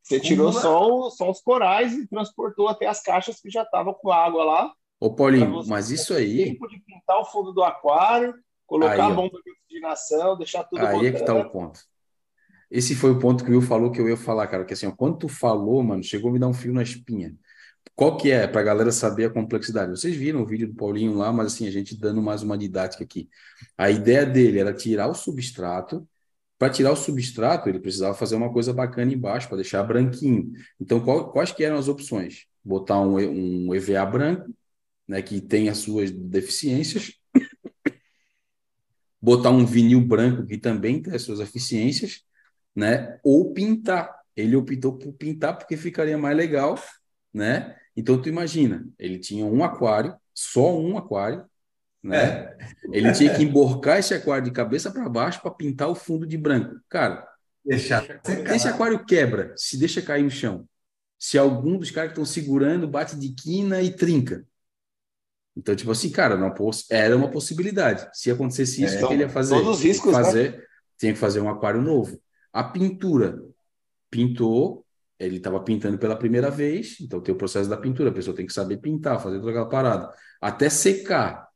[0.03, 4.11] Você tirou só, só os corais e transportou até as caixas que já estavam com
[4.11, 6.51] água lá Ô, Paulinho, mas isso aí.
[6.51, 8.35] Tempo de pintar o fundo do aquário,
[8.67, 11.79] colocar aí, a bomba de oxigenação, deixar tudo Aí é que tá o ponto.
[12.69, 14.63] Esse foi o ponto que o Will falou que eu ia falar, cara.
[14.63, 17.35] Que assim, ó, quando tu falou, mano, chegou a me dar um fio na espinha.
[17.95, 19.89] Qual que é, para a galera saber a complexidade?
[19.89, 23.03] Vocês viram o vídeo do Paulinho lá, mas assim, a gente dando mais uma didática
[23.03, 23.27] aqui.
[23.75, 26.07] A ideia dele era tirar o substrato.
[26.59, 30.51] Para tirar o substrato, ele precisava fazer uma coisa bacana embaixo, para deixar branquinho.
[30.79, 32.45] Então, qual, quais que eram as opções?
[32.63, 34.53] Botar um, um EVA branco,
[35.07, 37.13] né, que tem as suas deficiências,
[39.21, 42.21] botar um vinil branco que também tem as suas eficiências,
[42.75, 44.19] né, ou pintar.
[44.35, 46.81] Ele optou por pintar porque ficaria mais legal,
[47.33, 47.75] né?
[47.95, 51.45] Então tu imagina, ele tinha um aquário, só um aquário,
[52.01, 52.23] né?
[52.23, 52.57] É.
[52.93, 56.37] Ele tinha que emborcar esse aquário de cabeça para baixo para pintar o fundo de
[56.37, 56.79] branco.
[56.87, 57.27] Cara,
[57.63, 58.03] Deixar
[58.53, 60.67] esse aquário quebra, se deixa cair no chão.
[61.17, 64.43] Se algum dos caras que estão segurando bate de quina e trinca,
[65.55, 66.53] então, tipo assim, cara, não,
[66.89, 68.07] era uma possibilidade.
[68.13, 69.55] Se acontecesse isso, é, o que ele ia fazer?
[69.55, 70.23] Todos os riscos, né?
[70.23, 70.63] fazer, né?
[70.97, 72.19] Tinha que fazer um aquário novo.
[72.53, 73.41] A pintura,
[74.09, 74.85] pintou,
[75.19, 78.45] ele estava pintando pela primeira vez, então tem o processo da pintura, a pessoa tem
[78.45, 80.13] que saber pintar, fazer toda aquela parada.
[80.39, 81.47] Até secar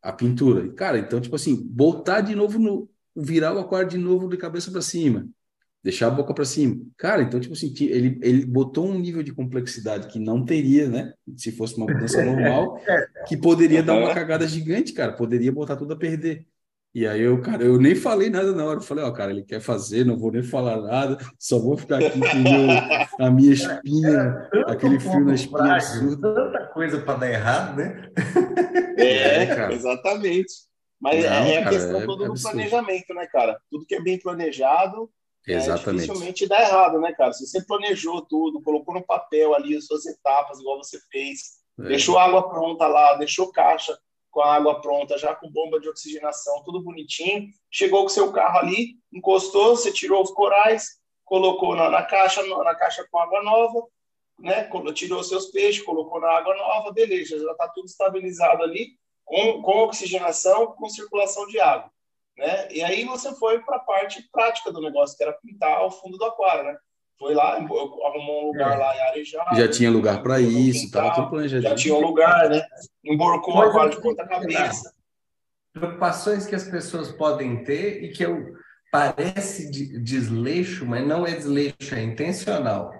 [0.00, 0.72] a pintura.
[0.72, 2.90] Cara, então, tipo assim, botar de novo no.
[3.14, 5.28] virar o aquário de novo de cabeça para cima
[5.82, 6.76] deixar a boca para cima.
[6.96, 11.12] Cara, então, tipo assim, ele, ele botou um nível de complexidade que não teria, né?
[11.36, 12.80] Se fosse uma mudança normal,
[13.26, 16.46] que poderia dar uma cagada gigante, cara, poderia botar tudo a perder.
[16.94, 18.78] E aí eu, cara, eu nem falei nada na hora.
[18.78, 21.96] Eu falei, ó, cara, ele quer fazer, não vou nem falar nada, só vou ficar
[21.96, 26.34] aqui com meu, a minha espinha, aquele fio na espinha absurdo.
[26.34, 28.10] Tanta coisa para dar errado, né?
[28.98, 29.72] É, é cara.
[29.72, 30.52] exatamente.
[31.00, 33.58] Mas não, é a cara, questão é toda do planejamento, né, cara?
[33.70, 36.04] Tudo que é bem planejado, é, Exatamente.
[36.04, 37.32] É, dificilmente dá errado, né, cara?
[37.32, 41.88] Se você planejou tudo, colocou no papel ali as suas etapas, igual você fez, é.
[41.88, 43.98] deixou a água pronta lá, deixou caixa
[44.30, 48.60] com a água pronta, já com bomba de oxigenação, tudo bonitinho, chegou com seu carro
[48.60, 53.86] ali, encostou, você tirou os corais, colocou na, na caixa, na caixa com água nova,
[54.38, 54.68] né?
[54.94, 59.84] Tirou seus peixes, colocou na água nova, beleza, já está tudo estabilizado ali, com, com
[59.84, 61.90] oxigenação, com circulação de água.
[62.36, 62.72] Né?
[62.72, 66.16] E aí você foi para a parte prática do negócio, que era pintar o fundo
[66.16, 66.76] do aquário, né?
[67.18, 68.76] Foi lá, arrumou um lugar é.
[68.76, 69.44] lá em Arejá.
[69.54, 71.62] Já tinha lugar para isso, tudo planejado.
[71.62, 72.66] Já tinha um lugar, né?
[73.04, 74.92] Emborcou o aquário de ponta cabeça.
[75.72, 78.56] Preocupações que as pessoas podem ter e que eu
[78.90, 82.92] parece desleixo, mas não é desleixo, é intencional.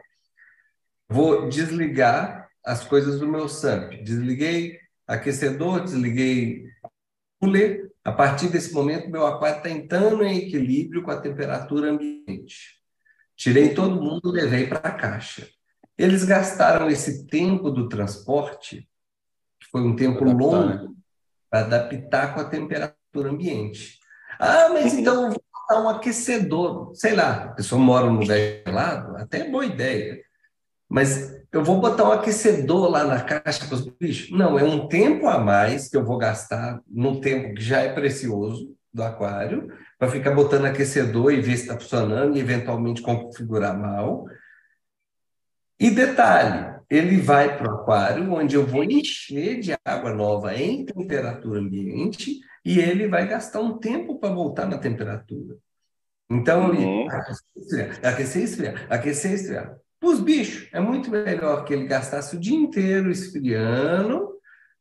[1.08, 4.02] vou desligar as coisas do meu SAMP.
[4.02, 6.64] Desliguei aquecedor, desliguei
[7.40, 7.91] cooler.
[8.04, 12.80] A partir desse momento, meu aquário está entrando em equilíbrio com a temperatura ambiente.
[13.36, 15.48] Tirei todo mundo, levei para a caixa.
[15.96, 18.88] Eles gastaram esse tempo do transporte,
[19.60, 20.88] que foi um tempo adaptar, longo, né?
[21.48, 24.00] para adaptar com a temperatura ambiente.
[24.38, 26.92] Ah, mas então vou botar um aquecedor.
[26.94, 30.20] Sei lá, a pessoa mora num lugar gelado, até é boa ideia.
[30.92, 34.30] Mas eu vou botar um aquecedor lá na caixa para os bichos?
[34.30, 37.94] Não, é um tempo a mais que eu vou gastar num tempo que já é
[37.94, 43.78] precioso do aquário, para ficar botando aquecedor e ver se está funcionando e eventualmente configurar
[43.78, 44.26] mal.
[45.80, 50.84] E detalhe, ele vai para o aquário, onde eu vou encher de água nova em
[50.84, 55.56] temperatura ambiente, e ele vai gastar um tempo para voltar na temperatura.
[56.30, 57.08] Então, uhum.
[57.08, 59.81] aquecer, esfriar, aquecer, esfriar.
[60.02, 64.32] Para os bichos, é muito melhor que ele gastasse o dia inteiro esfriando,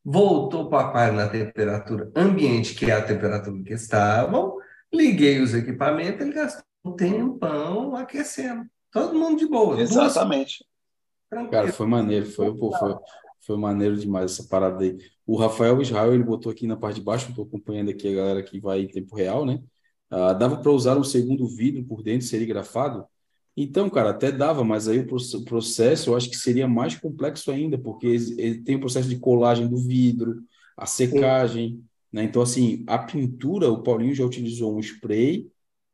[0.04, 4.58] voltou para o aquário na temperatura ambiente, que é a temperatura que estavam,
[4.92, 8.66] liguei os equipamentos, ele gastou um tempão aquecendo.
[8.92, 9.80] Todo mundo de boa.
[9.80, 10.66] Exatamente.
[11.52, 12.96] Cara, foi maneiro, foi, pô, foi,
[13.46, 14.98] foi maneiro demais essa parada aí.
[15.24, 18.42] O Rafael Israel, ele botou aqui na parte de baixo, estou acompanhando aqui a galera
[18.42, 19.62] que vai em tempo real, né?
[20.10, 23.06] Ah, dava para usar um segundo vidro por dentro serigrafado?
[23.64, 27.78] Então, cara, até dava, mas aí o processo eu acho que seria mais complexo ainda,
[27.78, 30.43] porque ele tem o processo de colagem do vidro,
[30.76, 31.80] a secagem,
[32.12, 32.24] né?
[32.24, 35.47] Então, assim, a pintura, o Paulinho já utilizou um spray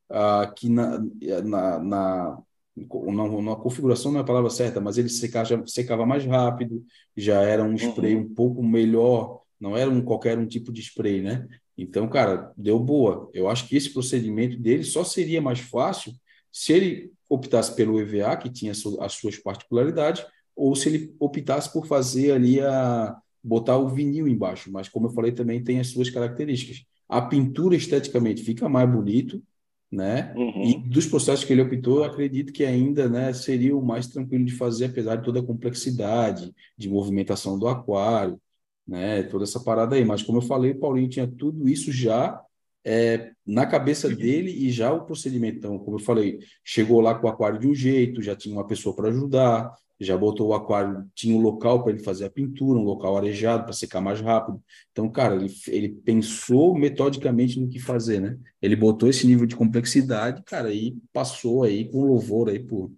[0.10, 1.00] uh, que na,
[1.44, 2.44] na, na,
[3.06, 6.86] na, na, configuração não é a palavra certa, mas ele secava, secava mais rápido,
[7.18, 8.22] já era um spray uhum.
[8.22, 11.46] um pouco melhor, não era um qualquer um tipo de spray, né?
[11.78, 13.30] Então, cara, deu boa.
[13.34, 16.14] Eu acho que esse procedimento dele só seria mais fácil
[16.50, 20.26] se ele optasse pelo EVA, que tinha as suas particularidades,
[20.56, 25.12] ou se ele optasse por fazer ali a botar o vinil embaixo, mas como eu
[25.12, 26.84] falei também tem as suas características.
[27.08, 29.42] A pintura esteticamente fica mais bonito,
[29.90, 30.34] né?
[30.36, 30.64] Uhum.
[30.64, 34.54] E dos processos que ele optou, acredito que ainda, né, seria o mais tranquilo de
[34.54, 38.40] fazer, apesar de toda a complexidade de movimentação do aquário,
[38.86, 39.24] né?
[39.24, 40.04] Toda essa parada aí.
[40.04, 42.42] Mas como eu falei, o Paulinho tinha tudo isso já
[42.86, 45.58] é, na cabeça dele e já o procedimento.
[45.58, 48.68] Então, como eu falei, chegou lá com o aquário de um jeito, já tinha uma
[48.68, 52.80] pessoa para ajudar, já botou o aquário, tinha um local para ele fazer a pintura,
[52.80, 54.62] um local arejado para secar mais rápido.
[54.92, 58.38] Então, cara, ele, ele pensou metodicamente no que fazer, né?
[58.62, 62.92] Ele botou esse nível de complexidade, cara, e passou aí com louvor aí por,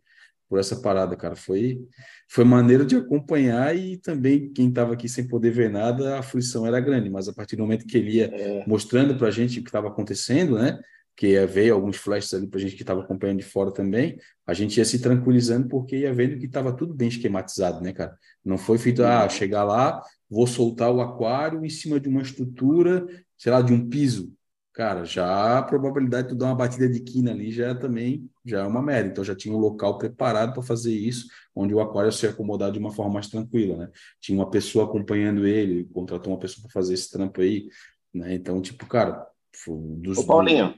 [0.49, 1.35] por essa parada, cara.
[1.35, 1.79] Foi,
[2.27, 6.65] foi maneiro de acompanhar e também quem estava aqui sem poder ver nada, a aflição
[6.65, 8.65] era grande, mas a partir do momento que ele ia é.
[8.67, 10.79] mostrando para a gente o que estava acontecendo, né?
[11.15, 14.53] Que ver alguns flashes ali para a gente que estava acompanhando de fora também, a
[14.53, 18.17] gente ia se tranquilizando porque ia vendo que estava tudo bem esquematizado, né, cara?
[18.43, 19.29] Não foi feito, ah, uhum.
[19.29, 23.05] chegar lá, vou soltar o aquário em cima de uma estrutura,
[23.37, 24.33] sei lá, de um piso
[24.73, 28.29] cara, já a probabilidade de tu dar uma batida de quina ali já é também
[28.45, 29.09] já é uma média.
[29.09, 32.79] Então já tinha um local preparado para fazer isso, onde o aquário se acomodar de
[32.79, 33.91] uma forma mais tranquila, né?
[34.19, 37.69] Tinha uma pessoa acompanhando ele, contratou uma pessoa para fazer esse trampo aí,
[38.13, 38.33] né?
[38.33, 39.27] Então, tipo, cara,
[39.67, 40.73] dos, Ô, Paulinho,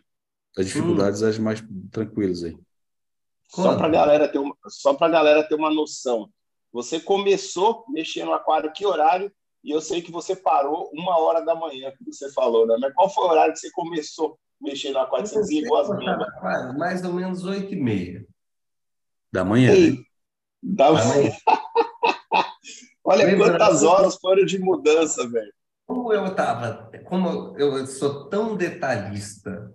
[0.58, 1.28] as dificuldades hum.
[1.28, 2.58] as mais tranquilas aí.
[3.48, 6.30] Só para galera ter uma, só para galera ter uma noção.
[6.72, 9.32] Você começou mexendo no aquário que horário
[9.64, 12.76] e eu sei que você parou uma hora da manhã, que você falou, né?
[12.80, 15.28] Mas qual foi o horário que você começou a mexer na quadra?
[15.28, 16.76] Você desligou as bombas?
[16.78, 18.26] Mais ou menos oito e meia.
[19.32, 19.98] Da manhã, Ei, né?
[20.64, 21.32] Da, manhã.
[23.04, 25.54] Olha Lembra, quantas horas foram de mudança, velho.
[25.88, 29.74] Como eu estava, como eu sou tão detalhista,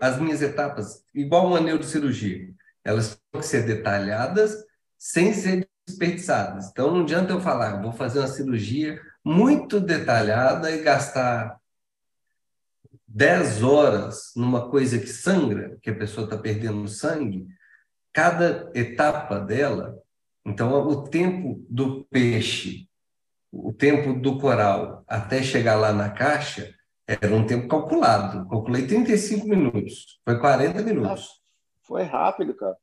[0.00, 2.48] as minhas etapas, igual uma neurocirurgia,
[2.84, 4.64] elas têm que ser detalhadas
[4.96, 6.70] sem ser desperdiçadas.
[6.70, 11.60] Então, não adianta eu falar, vou fazer uma cirurgia muito detalhada e gastar
[13.06, 17.46] 10 horas numa coisa que sangra, que a pessoa está perdendo sangue,
[18.10, 19.98] cada etapa dela,
[20.46, 22.88] então o tempo do peixe,
[23.52, 26.74] o tempo do coral até chegar lá na caixa,
[27.06, 28.48] era um tempo calculado.
[28.48, 31.42] Calculei 35 minutos, foi 40 minutos.
[31.82, 32.78] Foi rápido, cara.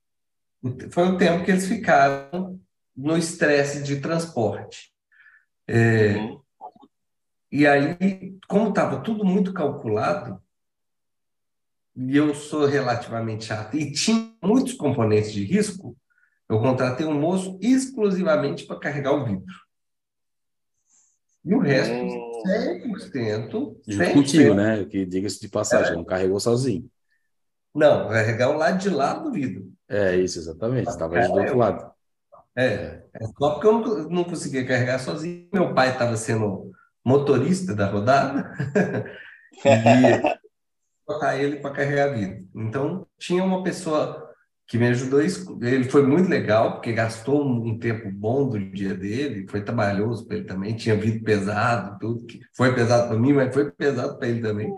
[0.91, 2.59] Foi o tempo que eles ficaram
[2.95, 4.94] no estresse de transporte.
[5.67, 6.41] É, uhum.
[7.51, 10.41] E aí, como estava tudo muito calculado,
[11.95, 15.95] e eu sou relativamente chato, e tinha muitos componentes de risco,
[16.49, 19.55] eu contratei um moço exclusivamente para carregar o vidro.
[21.45, 23.81] E o resto, 100%.
[23.87, 24.83] 100% contigo, né?
[24.85, 25.95] Que diga-se de passagem, é.
[25.95, 26.89] não carregou sozinho.
[27.73, 29.71] Não, carregar o lado de lá do vidro.
[29.87, 30.89] É isso, exatamente.
[30.89, 31.94] Estava é, do outro lado.
[32.57, 35.47] É, é só porque eu não, conseguia carregar sozinho.
[35.53, 36.71] Meu pai estava sendo
[37.03, 38.53] motorista da rodada
[39.65, 40.37] e
[41.05, 42.43] botar ele para carregar a vida.
[42.55, 44.25] Então, tinha uma pessoa
[44.67, 45.21] que me ajudou.
[45.21, 50.37] Ele foi muito legal, porque gastou um tempo bom do dia dele, foi trabalhoso para
[50.37, 52.25] ele também, tinha vindo pesado, tudo.
[52.25, 54.73] que Foi pesado para mim, mas foi pesado para ele também.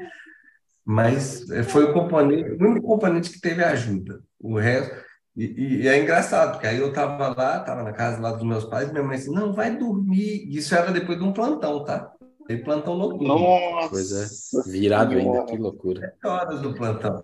[0.83, 4.21] Mas eh, foi o componente, o único componente que teve ajuda.
[4.39, 5.06] O resto.
[5.37, 8.65] E, e é engraçado, porque aí eu estava lá, estava na casa lá dos meus
[8.65, 10.47] pais, minha mãe disse: não, vai dormir.
[10.49, 12.11] Isso era depois de um plantão, tá?
[12.47, 13.27] Tem plantão noturno.
[13.27, 13.89] Nossa!
[13.89, 16.11] Pois é, virado ainda, que loucura.
[16.23, 17.23] É horas do plantão.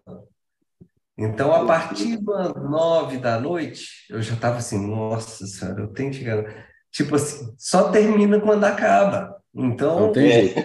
[1.18, 6.12] Então, a partir das nove da noite, eu já estava assim, nossa senhora, eu tenho
[6.12, 6.68] que chegar.
[6.92, 9.42] Tipo assim, só termina quando acaba.
[9.56, 10.00] Então.
[10.00, 10.60] Não tem jeito.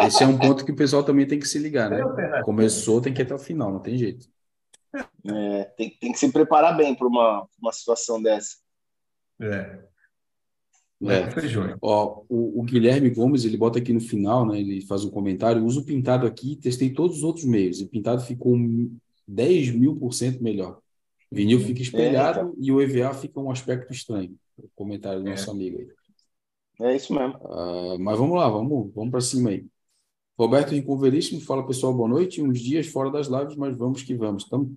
[0.00, 2.02] Esse é um ponto que o pessoal também tem que se ligar, né?
[2.42, 4.26] Começou, tem que ir até o final, não tem jeito.
[5.24, 8.56] É, tem, tem que se preparar bem para uma, uma situação dessa.
[9.40, 9.86] É.
[11.02, 11.28] É.
[11.82, 14.58] Ó, o, o, Guilherme Gomes, ele bota aqui no final, né?
[14.58, 18.22] Ele faz um comentário, uso o pintado aqui, testei todos os outros meios, e pintado
[18.22, 18.56] ficou
[19.28, 20.78] 10 mil por cento melhor.
[21.30, 22.54] O vinil fica espelhado é, então.
[22.58, 24.34] e o EVA fica um aspecto estranho.
[24.56, 25.52] O comentário do nosso é.
[25.52, 25.88] amigo aí.
[26.88, 27.36] É isso mesmo.
[27.42, 29.66] Uh, mas vamos lá, vamos, vamos para cima aí.
[30.38, 32.42] Roberto Inconveríssimo, fala pessoal, boa noite.
[32.42, 34.44] Uns dias fora das lives, mas vamos que vamos.
[34.44, 34.74] Tamo,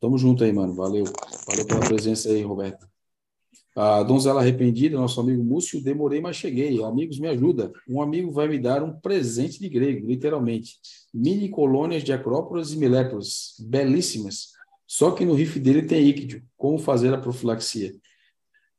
[0.00, 0.74] tamo junto aí, mano.
[0.74, 1.04] Valeu.
[1.46, 2.88] Valeu pela presença aí, Roberto.
[3.76, 6.82] A donzela arrependida, nosso amigo Múcio, demorei, mas cheguei.
[6.82, 7.72] Amigos, me ajuda.
[7.88, 10.76] Um amigo vai me dar um presente de grego, literalmente.
[11.14, 14.48] Mini colônias de Acrópolis e Milépolis, belíssimas.
[14.86, 16.42] Só que no riff dele tem íquido.
[16.56, 17.94] Como fazer a profilaxia?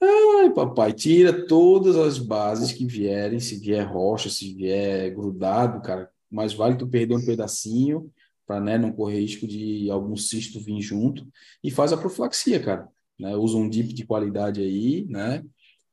[0.02, 6.10] Ai, papai, tira todas as bases que vierem, se vier rocha, se vier grudado, cara,
[6.30, 8.12] mais vale tu perder um pedacinho
[8.52, 11.26] para né, não correr risco de algum cisto vir junto
[11.64, 12.90] e faz a profilaxia, cara.
[13.18, 13.34] Né?
[13.34, 15.42] Usa um dip de qualidade aí, né?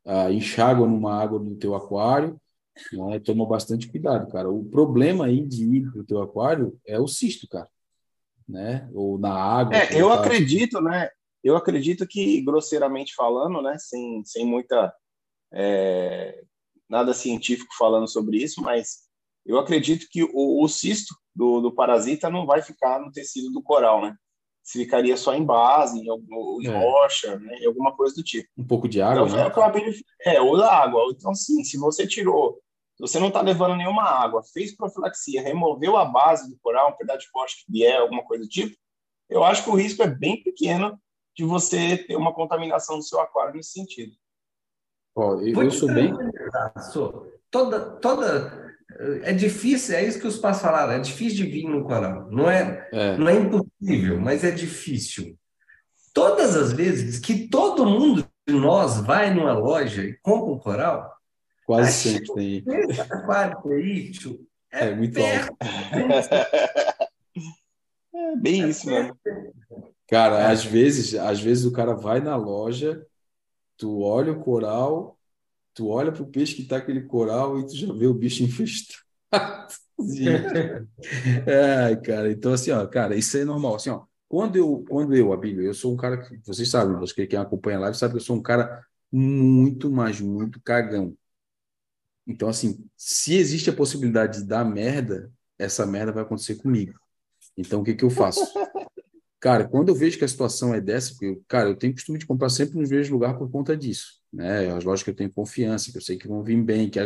[0.05, 2.41] Ah, enxágua numa água no teu aquário,
[2.93, 3.21] né?
[3.21, 4.51] Toma bastante cuidado, cara.
[4.51, 7.69] O problema aí de ir pro teu aquário é o cisto, cara,
[8.49, 8.91] né?
[8.93, 9.77] Ou na água.
[9.77, 10.15] É, eu tá...
[10.17, 11.09] acredito, né?
[11.45, 13.79] Eu acredito que, grosseiramente falando, né?
[13.79, 14.93] Sem, sem muita
[15.53, 16.43] é,
[16.89, 19.05] nada científico falando sobre isso, mas
[19.47, 23.63] eu acredito que o, o cisto do, do, parasita não vai ficar no tecido do
[23.63, 24.17] coral, né?
[24.61, 26.79] Se ficaria só em base, em, em é.
[26.79, 27.59] rocha, né?
[27.61, 28.49] em alguma coisa do tipo.
[28.59, 29.93] Um pouco de água, então, né?
[30.23, 31.01] É, ou da água.
[31.13, 32.61] Então, assim, se você tirou,
[32.97, 36.97] se você não está levando nenhuma água, fez profilaxia, removeu a base do coral, um
[36.97, 38.77] pedaço de rocha que vier, alguma coisa do tipo,
[39.31, 41.01] eu acho que o risco é bem pequeno
[41.37, 44.13] de você ter uma contaminação do seu aquário nesse sentido.
[45.15, 46.13] Ó, eu, eu sou bem...
[47.51, 48.68] Toda, toda
[49.23, 52.29] é difícil, é isso que os pais falaram, é difícil de vir no coral.
[52.31, 53.17] Não é, é.
[53.17, 55.39] não é impossível, mas é difícil.
[56.13, 61.13] Todas as vezes que todo mundo de nós vai numa loja e compra um coral,
[61.65, 62.65] quase sempre tem.
[62.67, 64.41] Aí, tio,
[64.73, 65.57] é, é muito perto.
[65.61, 67.09] alto.
[68.15, 69.17] É bem é isso mesmo.
[70.09, 70.47] Cara, é.
[70.47, 73.07] às vezes, às vezes o cara vai na loja,
[73.77, 75.18] tu olha o coral
[75.79, 78.43] tu olha para o peixe que está aquele coral e tu já vê o bicho
[78.43, 78.99] infestado.
[81.47, 85.33] é, cara, então assim, ó, cara, isso é normal, assim, ó, quando eu, quando eu,
[85.33, 88.19] Abílio, eu sou um cara que, vocês sabem, você quem acompanha a live sabe que
[88.19, 91.17] eu sou um cara muito, mas muito cagão.
[92.27, 96.99] Então, assim, se existe a possibilidade de dar merda, essa merda vai acontecer comigo.
[97.57, 98.41] Então, o que que eu faço?
[99.41, 102.27] Cara, quando eu vejo que a situação é dessa, porque, cara, eu tenho costume de
[102.27, 104.71] comprar sempre nos mesmos lugares por conta disso, né?
[104.73, 107.01] As lojas que eu tenho confiança, que eu sei que vão vir bem, que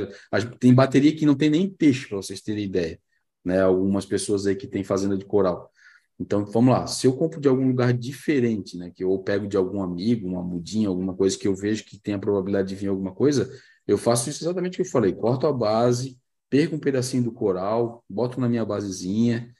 [0.58, 2.98] tem bateria que não tem nem peixe, para vocês terem ideia,
[3.44, 3.60] né?
[3.60, 5.70] Algumas pessoas aí que têm fazenda de coral.
[6.18, 9.56] Então, vamos lá, se eu compro de algum lugar diferente, né, que eu pego de
[9.56, 12.88] algum amigo, uma mudinha, alguma coisa que eu vejo que tem a probabilidade de vir
[12.88, 13.50] alguma coisa,
[13.88, 16.16] eu faço isso exatamente o que eu falei, corto a base,
[16.48, 19.52] perco um pedacinho do coral, boto na minha basezinha,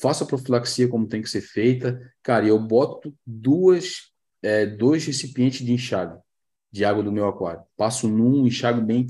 [0.00, 2.00] faço a profilaxia como tem que ser feita.
[2.22, 4.10] Cara, eu boto duas,
[4.42, 6.18] é, dois recipientes de enxágue
[6.70, 7.62] de água do meu aquário.
[7.76, 9.06] Passo num, enxago bem,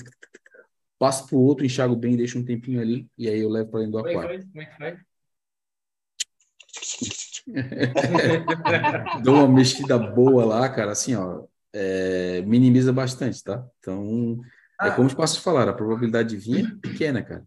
[0.99, 3.81] passo para o outro, enxago bem, deixo um tempinho ali e aí eu levo para
[3.81, 4.47] dentro do aquário.
[4.49, 4.99] Como é que faz?
[9.25, 13.67] Dou uma mexida boa lá, cara, assim, ó, é, minimiza bastante, tá?
[13.79, 14.41] Então,
[14.81, 17.45] é como os passos falaram, a probabilidade de vir é pequena, cara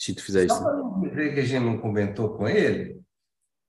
[0.00, 0.56] se tu fizer Só isso.
[0.56, 2.99] Só para não dizer que a gente não comentou com ele,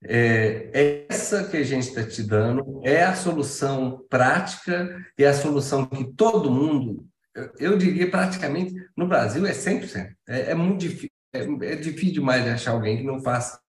[0.04, 5.86] é, essa que a gente está te dando é a solução prática e a solução
[5.86, 10.12] que todo mundo, eu, eu diria praticamente, no Brasil é 100%.
[10.28, 13.60] É, é muito difícil, é, é, difícil demais de achar alguém que não faça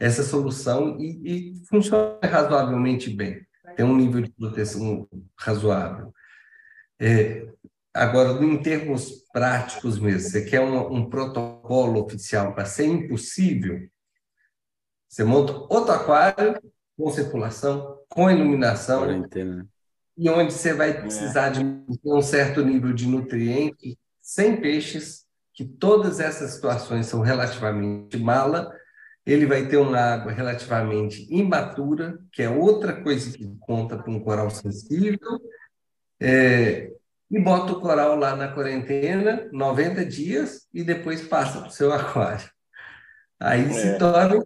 [0.00, 3.40] essa solução e, e funciona razoavelmente bem.
[3.76, 6.12] tem um nível de proteção razoável.
[7.00, 7.46] É,
[7.94, 13.88] agora, em termos práticos mesmo, você quer um, um protocolo oficial para ser impossível,
[15.08, 16.60] você monta outro aquário
[16.96, 19.66] com circulação, com iluminação, Quarentena.
[20.16, 21.60] e onde você vai precisar de
[22.04, 28.72] um certo nível de nutriente, sem peixes, que todas essas situações são relativamente mala,
[29.24, 34.20] ele vai ter uma água relativamente imatura, que é outra coisa que conta com um
[34.20, 35.40] coral sensível,
[36.20, 36.92] é,
[37.30, 41.92] e bota o coral lá na quarentena, 90 dias, e depois passa para o seu
[41.92, 42.50] aquário.
[43.38, 43.72] Aí é.
[43.72, 44.42] se torna.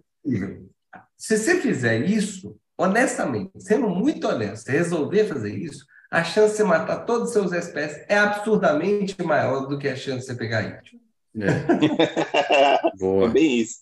[1.17, 6.63] Se você fizer isso, honestamente, sendo muito honesto, resolver fazer isso, a chance de você
[6.63, 10.63] matar todas as suas espécies é absurdamente maior do que a chance de você pegar
[10.63, 10.99] índio.
[11.35, 12.93] É.
[12.97, 13.29] Boa.
[13.29, 13.79] É bem isso.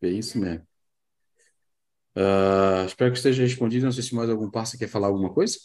[0.00, 0.66] É isso mesmo.
[2.16, 3.84] Uh, espero que esteja respondido.
[3.84, 5.58] Não sei se mais algum passo quer falar alguma coisa.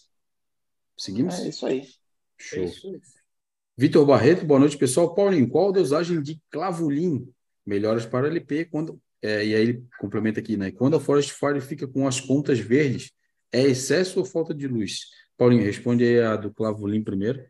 [0.98, 1.40] Seguimos?
[1.40, 1.88] É isso aí.
[2.38, 2.66] Show.
[2.66, 3.00] É
[3.78, 5.14] Vitor Barreto, boa noite, pessoal.
[5.14, 7.30] Paulinho, qual a dosagem de clavulim?
[7.66, 9.02] Melhoras para LP quando.
[9.22, 10.72] É, e aí ele complementa aqui, né?
[10.72, 13.12] Quando a Forest Fire fica com as pontas verdes,
[13.52, 15.08] é excesso ou falta de luz?
[15.38, 17.44] Paulinho, responde aí a do clavulim primeiro.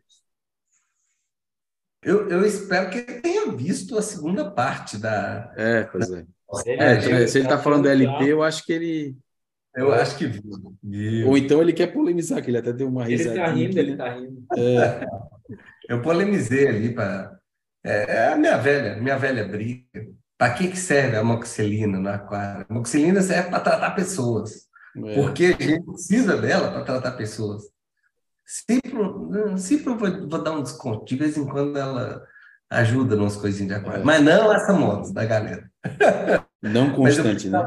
[2.02, 5.52] Eu, eu espero que ele tenha visto a segunda parte da.
[5.56, 6.24] É, pois é.
[6.66, 9.16] é se ele está falando da LP, eu acho que ele.
[9.74, 10.42] Eu acho que viu.
[11.26, 13.30] Ou então ele quer polemizar, que ele até deu uma risada.
[13.30, 14.46] Ele está rindo, ele está rindo.
[14.56, 15.06] É.
[15.88, 17.36] Eu polemizei ali para.
[17.84, 20.08] É, é, a minha velha, minha velha briga.
[20.38, 22.66] Para que, que serve a moxilina no aquário?
[22.68, 24.66] A moxilina serve para tratar pessoas.
[25.04, 25.14] É.
[25.14, 27.64] Porque a gente precisa dela para tratar pessoas.
[28.44, 31.04] Sempre, vou, vou, dar um desconto.
[31.04, 32.22] De vez em quando ela
[32.70, 34.02] ajuda nas coisinhas de aquário.
[34.02, 34.04] É.
[34.04, 35.70] Mas não essa moto da galera.
[36.62, 37.58] Não constante, né?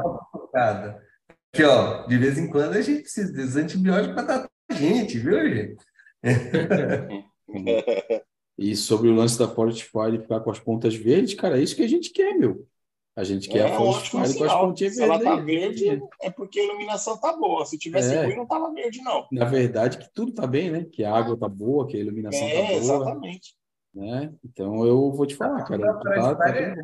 [1.52, 5.18] Aqui, ó, de vez em quando a gente precisa desses antibióticos para tratar a gente,
[5.18, 5.84] viu, gente?
[8.60, 11.82] e sobre o lance da Fortify ficar com as pontas verdes, cara, é isso que
[11.82, 12.68] a gente quer, meu.
[13.16, 14.96] A gente quer é, a Fortify com as pontinhas verdes.
[14.96, 15.42] Se ela tá aí.
[15.42, 17.64] verde, é porque a iluminação tá boa.
[17.64, 18.26] Se tivesse é.
[18.26, 19.26] ruim, não tava verde, não.
[19.32, 20.84] Na verdade, que tudo tá bem, né?
[20.84, 22.76] Que a água tá boa, que a iluminação é, tá boa.
[22.76, 23.56] Exatamente.
[23.94, 24.30] Né?
[24.44, 25.94] Então eu vou te falar, cara.
[25.94, 26.74] Tá, tá, é,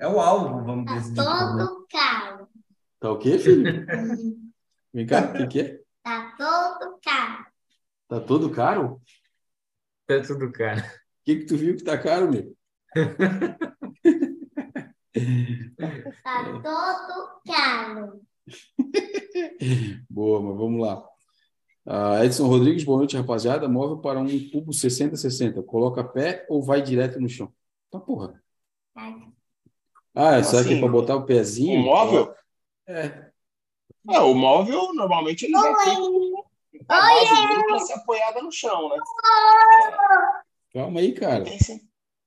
[0.00, 1.14] é o alvo, vamos tá dizer.
[1.14, 2.48] Tá todo caro.
[2.98, 3.64] Tá o quê, filho?
[4.92, 5.80] Vem cá, o que, que é?
[6.02, 7.46] Tá todo caro.
[8.08, 9.00] Tá todo caro?
[10.06, 10.80] Tá tudo caro.
[10.80, 10.84] O
[11.24, 12.56] que, que tu viu que tá caro, meu?
[16.22, 18.20] Tá todo caro.
[20.08, 21.04] Boa, mas vamos lá.
[21.84, 23.68] Uh, Edson Rodrigues, boa noite, rapaziada.
[23.68, 25.64] Móvel para um cubo 60-60.
[25.64, 27.52] Coloca pé ou vai direto no chão?
[27.90, 28.42] Tá porra.
[30.14, 31.80] Ah, será assim, que é para botar o pezinho?
[31.80, 32.34] O móvel?
[32.88, 33.30] É.
[34.10, 34.20] é.
[34.20, 35.96] O móvel, normalmente, ele vai ter
[36.88, 38.96] a base dele para ser apoiada no chão, né?
[40.72, 41.44] Calma aí, cara.
[41.44, 41.58] Tem,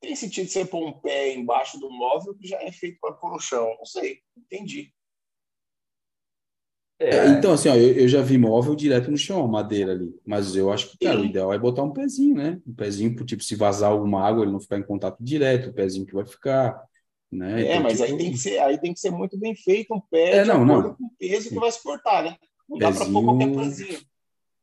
[0.00, 3.32] tem sentido você pôr um pé embaixo do móvel que já é feito para pôr
[3.32, 3.74] no chão.
[3.78, 4.92] Não sei, entendi.
[6.98, 10.14] É, é, então, assim, ó, eu, eu, já vi móvel direto no chão, madeira ali.
[10.26, 11.22] Mas eu acho que, cara, Sim.
[11.22, 12.60] o ideal é botar um pezinho, né?
[12.66, 16.04] Um pezinho, tipo, se vazar alguma água, ele não ficar em contato direto, o pezinho
[16.04, 16.78] que vai ficar.
[17.32, 17.62] Né?
[17.62, 18.04] É, então, mas tipo...
[18.04, 20.64] aí, tem que ser, aí tem que ser muito bem feito, um pé é, não,
[20.64, 20.94] não.
[20.94, 22.36] com o peso que vai suportar, né?
[22.68, 22.98] Não pezinho...
[22.98, 24.00] dá para pôr qualquer pezinho.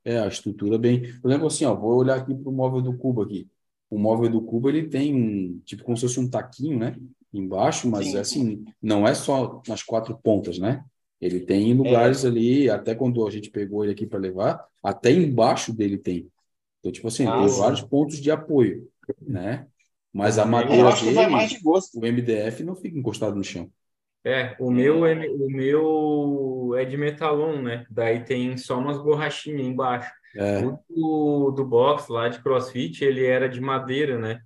[0.09, 1.01] É, a estrutura bem.
[1.21, 3.47] Por exemplo, assim, ó, vou olhar aqui para o móvel do cubo aqui
[3.89, 6.95] o móvel do cubo ele tem um tipo como se fosse um taquinho, né?
[7.33, 8.17] Embaixo, mas Sim.
[8.17, 10.83] assim, não é só nas quatro pontas, né?
[11.19, 12.27] Ele tem lugares é.
[12.27, 16.27] ali, até quando a gente pegou ele aqui para levar, até embaixo dele tem.
[16.79, 17.59] Então, tipo assim, ah, tem sim.
[17.59, 18.87] vários pontos de apoio,
[19.21, 19.65] né?
[20.13, 21.15] Mas a madeira dele,
[21.93, 23.69] o MDF não fica encostado no chão.
[24.27, 27.85] É, o meu, é, o meu é de metalon, né?
[27.89, 30.11] Daí tem só umas borrachinhas embaixo.
[30.35, 30.65] É.
[30.65, 34.41] O do, do box lá de CrossFit, ele era de madeira, né?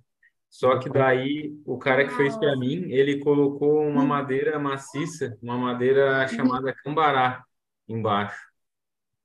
[0.48, 5.58] Só que daí o cara que fez para mim, ele colocou uma madeira maciça, uma
[5.58, 7.42] madeira chamada cambará
[7.88, 8.40] embaixo.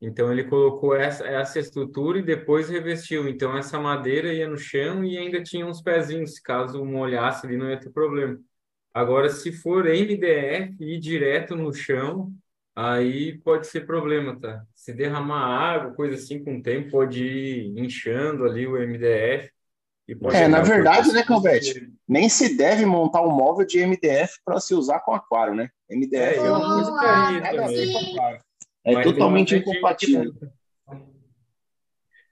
[0.02, 3.30] Então ele colocou essa, essa estrutura e depois revestiu.
[3.30, 7.70] Então essa madeira ia no chão e ainda tinha uns pezinhos, caso molhasse ali não
[7.70, 8.40] ia ter problema.
[8.98, 12.34] Agora, se for MDF e ir direto no chão,
[12.76, 14.64] aí pode ser problema, tá?
[14.74, 19.52] Se derramar água, coisa assim, com o tempo, pode ir inchando ali o MDF.
[20.34, 21.94] é, na verdade, né, Calvete?
[22.08, 25.70] Nem se deve montar um móvel de MDF para se usar com aquário, né?
[25.88, 28.42] MDF é, é uma coisa que a ver com aquário.
[28.84, 30.34] É mas totalmente incompatível.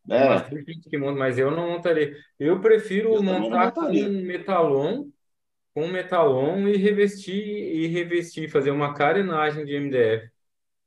[0.10, 1.10] É.
[1.16, 2.16] Mas eu não montaria.
[2.40, 5.10] Eu prefiro eu montar com metalon,
[5.76, 10.34] com metalon e revestir e revestir, fazer uma carenagem de MDF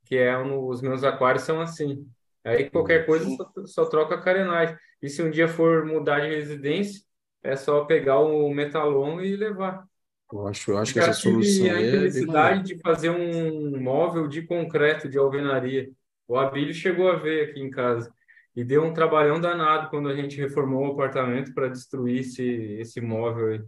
[0.09, 2.09] que é os meus aquários são assim.
[2.43, 4.75] Aí qualquer coisa só, só troca a carenagem.
[5.03, 7.03] E se um dia for mudar de residência,
[7.43, 9.85] é só pegar o metalon e levar.
[10.33, 14.27] Eu acho, eu acho que essa tive solução a aí é de fazer um móvel
[14.27, 15.91] de concreto de alvenaria.
[16.27, 18.11] O Abílio chegou a ver aqui em casa.
[18.57, 22.45] E deu um trabalhão danado quando a gente reformou o apartamento para destruir esse,
[22.81, 23.63] esse móvel aí.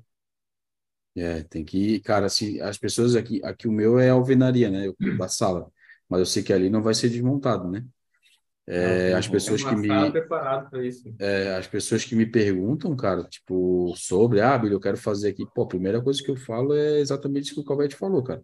[1.16, 4.96] É, tem que, cara, assim, as pessoas aqui, aqui o meu é alvenaria, né, o
[5.18, 5.70] da sala,
[6.08, 7.84] mas eu sei que ali não vai ser desmontado, né?
[8.66, 9.90] É, Não, as pessoas que me,
[11.18, 15.44] é, as pessoas que me perguntam, cara, tipo, sobre, ah, Billy, eu quero fazer aqui,
[15.46, 18.42] pô, a primeira coisa que eu falo é exatamente isso que o Calvete falou, cara.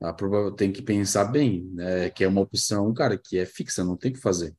[0.00, 3.84] A prova tem que pensar bem, né, que é uma opção, cara, que é fixa,
[3.84, 4.54] não tem que fazer,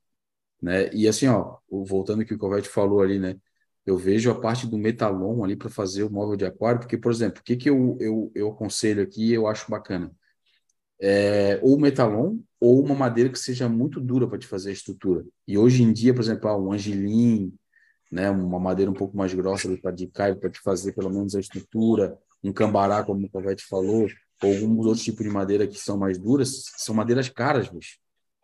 [0.62, 0.90] né?
[0.94, 3.38] E assim, ó, voltando que o Calvete falou ali, né?
[3.86, 7.12] Eu vejo a parte do metalon ali para fazer o móvel de aquário, porque, por
[7.12, 10.12] exemplo, o que que eu, eu, eu aconselho aqui eu acho bacana?
[11.00, 15.26] É, ou metalon ou uma madeira que seja muito dura para te fazer a estrutura.
[15.48, 17.54] E hoje em dia, por exemplo, ah, um angelim,
[18.12, 21.36] né, uma madeira um pouco mais grossa para de caio para te fazer pelo menos
[21.36, 24.08] a estrutura, um cambará, como o Cavete falou,
[24.44, 27.98] ou alguns outros tipos de madeira que são mais duras, são madeiras caras, bicho.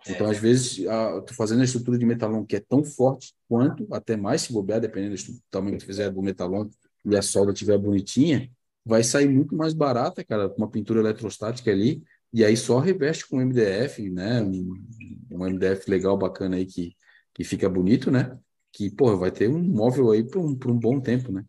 [0.08, 3.88] Então, às vezes, a, tu fazendo a estrutura de metalon que é tão forte quanto,
[3.92, 6.68] até mais se bobear, dependendo do tamanho que tu fizer do metalon
[7.06, 8.50] e a solda estiver bonitinha,
[8.86, 13.28] vai sair muito mais barata, cara, com uma pintura eletrostática ali, e aí só reveste
[13.28, 14.42] com MDF, né?
[14.42, 14.74] Um,
[15.32, 16.96] um MDF legal, bacana aí que,
[17.34, 18.38] que fica bonito, né?
[18.72, 21.44] Que, pô, vai ter um móvel aí por um, por um bom tempo, né?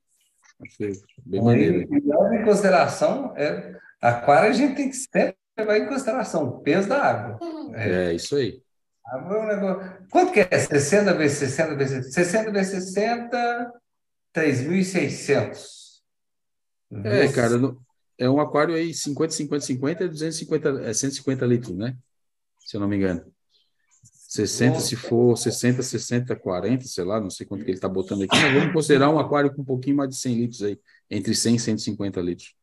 [0.60, 0.92] Achei
[1.24, 1.82] bem maneiro.
[1.82, 6.60] E leva em consideração, é, aquário a gente tem que sempre levar em consideração o
[6.60, 7.38] peso da água.
[7.74, 8.62] É, É, isso aí.
[9.04, 10.06] água é um negócio.
[10.10, 10.58] Quanto que é?
[10.58, 13.72] 60 vezes 60 vezes 60 vezes 60,
[14.32, 16.02] 3.600.
[17.04, 17.80] É, cara, no-
[18.18, 21.96] é um aquário aí 50, 50, 50, é 250, é 150 litros, né?
[22.60, 23.24] Se eu não me engano.
[24.28, 28.22] 60, se for 60, 60, 40, sei lá, não sei quanto que ele tá botando
[28.22, 31.34] aqui, mas vamos considerar um aquário com um pouquinho mais de 100 litros aí, entre
[31.34, 32.54] 100 e 150 litros.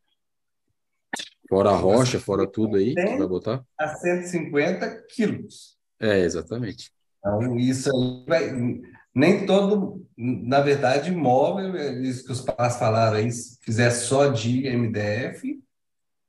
[1.49, 3.63] Fora a rocha, fora tudo aí, que vai botar?
[3.77, 5.75] A 150 quilos.
[5.99, 6.91] É, exatamente.
[7.17, 8.81] Então, isso aí vai.
[9.15, 14.27] Nem todo, na verdade, imóvel, é isso que os pais falaram aí, se fizer só
[14.27, 15.59] de MDF,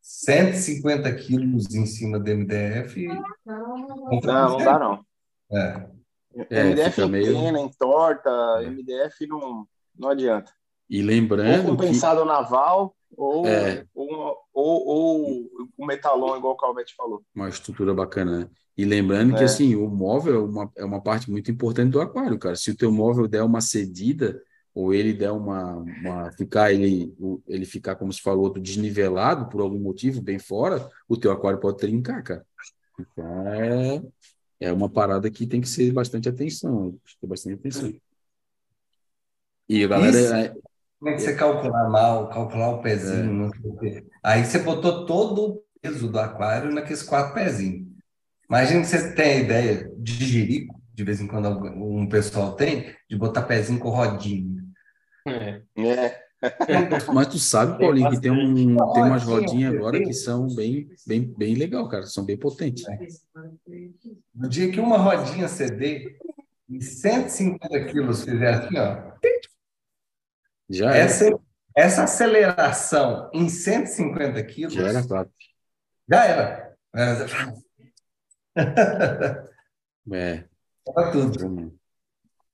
[0.01, 3.07] 150 quilos em cima do MDF.
[3.45, 5.05] Não, não dá não.
[5.53, 5.87] É.
[6.49, 8.31] É, MDF fica em meio- pena, em torta,
[8.63, 9.67] MDF não,
[9.97, 10.51] não adianta.
[10.89, 13.85] E Ou lembrando que compensado naval, ou, É.
[13.95, 17.23] ou, ou, ou o metalon, igual o Calvete falou.
[17.35, 18.51] uma estrutura bacana, né?
[18.77, 19.45] E lembrando que É.
[19.45, 22.57] assim, o móvel é uma, é uma parte muito importante do aquário, cara.
[22.57, 24.41] Se o teu móvel der uma cedida
[24.75, 27.13] ou ele der uma, uma ficar ele
[27.49, 31.77] ele ficar como se falou desnivelado por algum motivo bem fora, o teu aquário pode
[31.79, 32.47] trincar, cara.
[32.99, 34.03] Então é
[34.63, 37.93] é uma parada que tem que ser bastante atenção, tem que ter bastante atenção.
[39.69, 40.35] E a galera Isso.
[40.35, 40.55] é-
[41.01, 44.07] Como é que você calcular mal, calcular o pezinho, não sei o quê.
[44.23, 47.89] Aí você botou todo o peso do aquário naqueles quatro pezinhos.
[48.49, 52.95] Imagina que você tem a ideia de jirico, de vez em quando um pessoal tem,
[53.09, 54.63] de botar pezinho com rodinha.
[55.27, 55.63] É.
[55.75, 56.31] É,
[57.13, 60.47] Mas tu sabe, Tem Paulinho, que tem um tem umas Rodinha, rodinhas agora que são
[60.55, 62.85] bem bem bem legal, cara, são bem potentes.
[64.35, 66.19] No dia que uma rodinha ceder
[66.69, 69.13] e 150 quilos fizer assim, ó,
[70.71, 71.41] Já era, essa,
[71.77, 75.33] essa aceleração em 150 quilos já era quatro.
[76.09, 76.77] já era.
[80.13, 80.45] É,
[80.89, 81.73] Era tudo.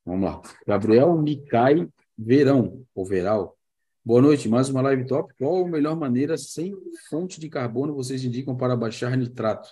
[0.04, 0.42] vamos, lá.
[0.66, 1.88] Gabriel Micai
[2.18, 3.56] Verão, ou Veral.
[4.04, 5.32] Boa noite, mais uma live top.
[5.38, 6.74] Qual a melhor maneira sem
[7.08, 9.70] fonte de carbono vocês indicam para baixar nitrato?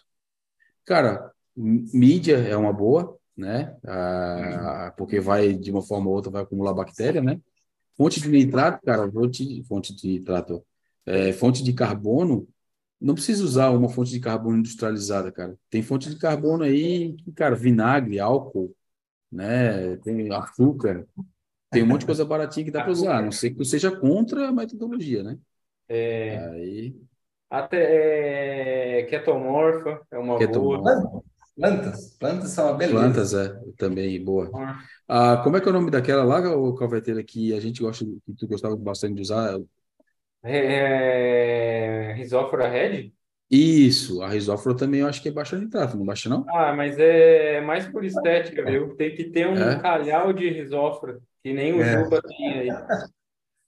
[0.86, 3.76] Cara, mídia é uma boa, né?
[3.86, 7.38] Ah, porque vai, de uma forma ou outra, vai acumular bactéria, né?
[7.96, 10.64] Fonte de nitrato, cara, fonte, fonte de nitrato,
[11.06, 12.48] é, fonte de carbono,
[13.00, 15.56] não precisa usar uma fonte de carbono industrializada, cara.
[15.70, 18.74] Tem fonte de carbono aí, cara, vinagre, álcool,
[19.30, 19.96] né?
[19.98, 21.06] Tem açúcar,
[21.70, 23.64] tem um monte de coisa baratinha que dá para usar, a não ser que tu
[23.64, 25.38] seja contra a metodologia, né?
[25.88, 26.96] É, Aí,
[27.50, 30.82] até é, ketomorfa é uma Ketomorfa.
[30.82, 31.24] boa.
[31.56, 32.16] Plantas.
[32.18, 32.84] Plantas são uma beleza.
[32.86, 34.56] plantas, é, também, boa.
[35.08, 38.04] Ah, como é que é o nome daquela lá, o calveteira, que a gente gosta,
[38.26, 39.58] que tu gostava bastante de usar?
[40.42, 43.12] É, Rhizóphora red?
[43.50, 46.52] Isso, a risófora também eu acho que é baixa nitrato, não baixa não?
[46.52, 48.94] Ah, mas é mais por estética, viu?
[48.96, 49.78] Tem que ter um É?
[49.78, 51.84] calhau de risófora, que nem o É.
[51.84, 52.84] Juba tinha aí.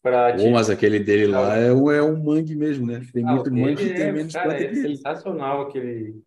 [0.02, 3.00] Pra Pô, te- mas aquele dele lá é um, é um mangue mesmo, né?
[3.12, 4.76] Tem Ah, muito mangue e tem é, menos cara, planta é que ele.
[4.76, 6.22] sensacional aquele,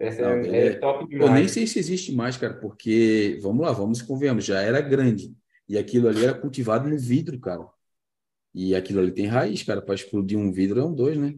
[0.00, 1.50] Essa Não, é, é é- top Eu nem demais.
[1.50, 5.34] sei se existe mais, cara, porque, vamos lá, vamos e convenhamos, já era grande.
[5.68, 7.66] E aquilo ali era cultivado no vidro, cara.
[8.54, 9.82] E aquilo ali tem raiz, cara.
[9.82, 11.34] Para explodir um vidro é um dois, né?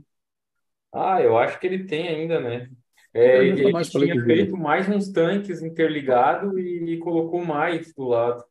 [0.92, 2.70] Ah, eu acho que ele tem ainda, né?
[3.14, 8.44] É, ele mais tinha feito mais uns tanques interligados e, colocou mais do lado.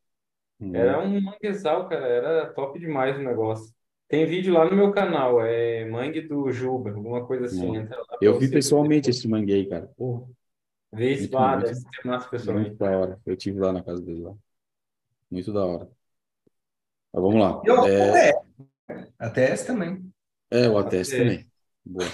[0.59, 0.75] Hum.
[0.75, 2.07] Era um manguezal, cara.
[2.07, 3.73] Era top demais o negócio.
[4.11, 7.77] Tem vídeo lá no meu canal, é Mangue do Juba, alguma coisa assim.
[7.77, 9.87] Entra lá Eu vi pessoalmente esse mangue aí, cara.
[9.95, 10.27] Porra,
[10.91, 11.61] ver esse muito.
[11.61, 12.67] deve ser massa pessoalmente.
[12.71, 13.19] muito da hora.
[13.25, 14.33] Eu tive lá na casa dele lá.
[15.31, 15.89] Muito da hora.
[17.13, 17.61] Mas vamos lá.
[17.65, 19.07] E É, ATS.
[19.17, 20.11] ATS também.
[20.51, 21.17] é o ATS É.
[21.17, 21.47] também.
[21.85, 22.07] Boa.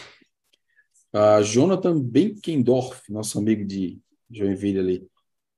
[1.13, 3.99] A Jonathan Benkendorf, nosso amigo de
[4.29, 5.07] Joinville ali.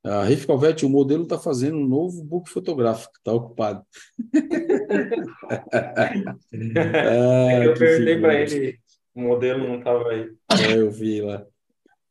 [0.02, 3.84] A Riff Calvete, o modelo está fazendo um novo book fotográfico, está ocupado.
[6.72, 8.78] Ah, Eu perguntei para ele,
[9.14, 10.30] o modelo não estava aí.
[10.68, 11.44] É, eu vi lá.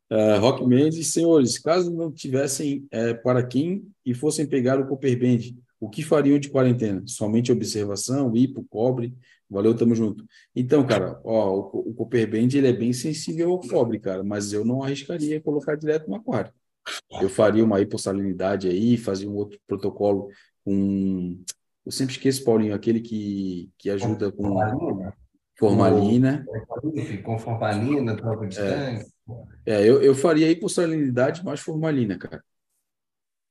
[0.10, 5.18] Ah, Rock Mendes, senhores, caso não tivessem é, para quem e fossem pegar o Cooper
[5.20, 7.04] Band, o que fariam de quarentena?
[7.06, 9.14] Somente observação, hipo, cobre?
[9.50, 10.24] Valeu, tamo junto.
[10.56, 14.52] Então, cara, ó, o, o Cooper Band ele é bem sensível ao cobre, cara, mas
[14.54, 16.52] eu não arriscaria colocar direto no aquário.
[17.22, 20.30] Eu faria uma hipossalinidade aí, fazia um outro protocolo
[20.64, 21.42] com.
[21.86, 24.44] Eu sempre esqueço, Paulinho, aquele que, que ajuda com
[25.58, 26.46] Formalina, formalina.
[27.24, 29.12] com formalina, troca de tanque.
[29.66, 32.44] É, eu, eu faria hipossalinidade mais formalina, cara.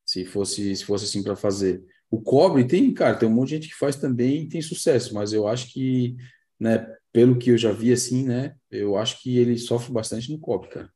[0.06, 1.84] Se fosse, se fosse assim para fazer.
[2.10, 5.14] O cobre tem, cara, tem um monte de gente que faz também e tem sucesso,
[5.14, 6.16] mas eu acho que,
[6.58, 10.38] né, pelo que eu já vi assim, né, eu acho que ele sofre bastante no
[10.38, 10.90] cobre, cara.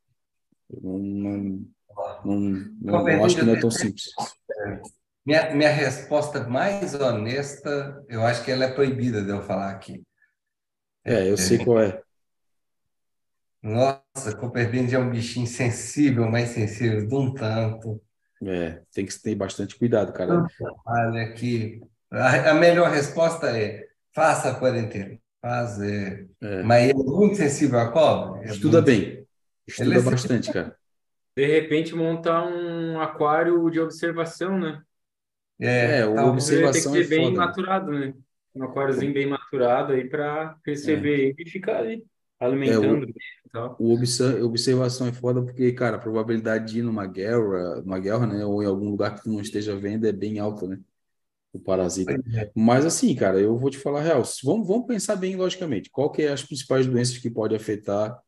[0.70, 1.66] Eu não, não,
[2.24, 2.40] não,
[2.80, 4.04] não, não acho que não é tão simples.
[5.24, 10.02] Minha, minha resposta mais honesta, eu acho que ela é proibida de eu falar aqui.
[11.04, 12.02] É, eu sei qual é.
[13.62, 18.02] Nossa, Copperband é um bichinho sensível, mais sensível de um tanto.
[18.44, 20.44] É, tem que ter bastante cuidado, cara.
[20.84, 21.80] Olha aqui,
[22.10, 25.16] a, a melhor resposta é faça a quarentena.
[25.40, 26.26] Faz, é.
[26.40, 26.62] É.
[26.62, 28.42] Mas ele é muito sensível à cobra?
[28.44, 29.26] É Estuda muito- bem.
[29.66, 30.76] Estuda Ele é bastante, cara.
[31.36, 34.82] De repente, montar um aquário de observação, né?
[35.60, 37.54] É, É, o tal- observação Ele vai ter que ser é bem foda, né?
[37.54, 38.14] maturado, né?
[38.54, 42.04] Um aquáriozinho bem maturado aí para receber ele e ficar ali
[42.40, 43.14] alimentando e
[43.50, 43.78] tal.
[43.78, 48.26] O obser- observação é foda porque, cara, a probabilidade de ir numa guerra, numa guerra,
[48.26, 50.80] né, ou em algum lugar que tu não esteja vendo é bem alta, né?
[51.52, 52.20] O parasita.
[52.54, 54.22] Mas assim, cara, eu vou te falar a real.
[54.44, 55.90] Vamos, vamos pensar bem logicamente.
[55.90, 58.20] Qual que é as principais doenças que pode afetar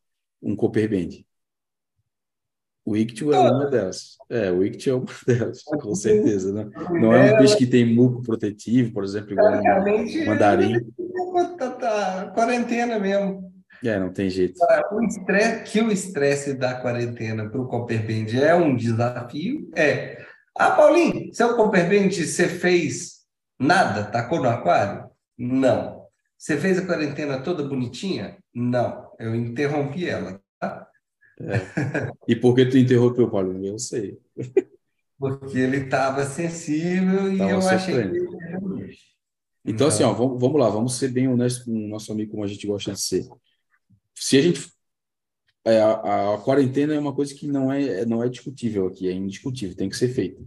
[0.43, 1.25] um Copperband?
[2.85, 4.19] O ictio é uma delas.
[4.29, 6.69] É, o ictio é uma delas, com certeza, né?
[6.91, 10.85] Não é um peixe que tem muco protetivo, por exemplo, igual um mandarim.
[11.59, 13.53] Tá, tá, quarentena mesmo.
[13.83, 14.55] É, não tem jeito.
[14.93, 20.23] O estresse, que o estresse da quarentena para o Copperband é um desafio, é.
[20.57, 23.25] Ah, Paulinho, seu Copperband, você fez
[23.59, 24.05] nada?
[24.05, 25.09] Tacou no aquário?
[25.37, 26.05] Não.
[26.39, 28.37] Você fez a quarentena toda bonitinha?
[28.55, 29.11] Não.
[29.19, 30.41] Eu interrompi ela,
[31.37, 32.13] tá?
[32.27, 33.75] E por que tu interrompeu, Paulinho?
[33.75, 34.19] Eu sei.
[35.19, 39.15] Porque ele estava sensível e Tava eu achei que ele era bicho.
[39.65, 42.45] Então, assim, ó, vamos, vamos lá, vamos ser bem honestos com o nosso amigo, como
[42.45, 43.27] a gente gosta de ser.
[44.15, 44.71] Se a gente.
[45.65, 49.13] é, a, a quarentena é uma coisa que não é, não é discutível aqui, é
[49.13, 50.43] indiscutível, tem que ser feita.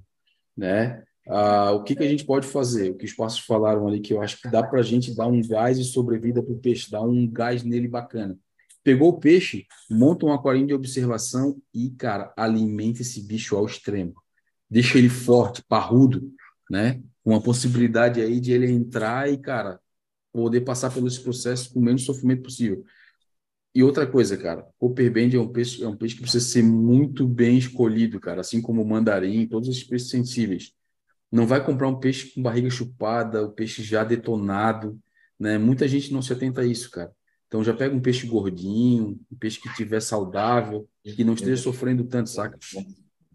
[0.55, 1.03] Né?
[1.27, 2.91] Ah, o que, que a gente pode fazer?
[2.91, 5.27] O que os passos falaram ali, que eu acho que dá para a gente dar
[5.27, 8.37] um gás de sobrevida para o peixe, dar um gás nele bacana.
[8.87, 14.15] Pegou o peixe, monta um aquarinho de observação e, cara, alimenta esse bicho ao extremo.
[14.69, 16.31] Deixa ele forte, parrudo,
[16.71, 17.03] né?
[17.21, 19.77] Com a possibilidade aí de ele entrar e, cara,
[20.31, 22.85] poder passar pelo esse processo com o menos sofrimento possível.
[23.75, 26.63] E outra coisa, cara, o Band é um peixe, é um peixe que precisa ser
[26.63, 30.71] muito bem escolhido, cara, assim como o mandarim, todos esses peixes sensíveis.
[31.29, 34.97] Não vai comprar um peixe com barriga chupada, o peixe já detonado,
[35.37, 35.57] né?
[35.57, 37.11] Muita gente não se atenta a isso, cara.
[37.47, 42.03] Então já pega um peixe gordinho, um peixe que tiver saudável, que não esteja sofrendo
[42.03, 42.57] tanto, saca?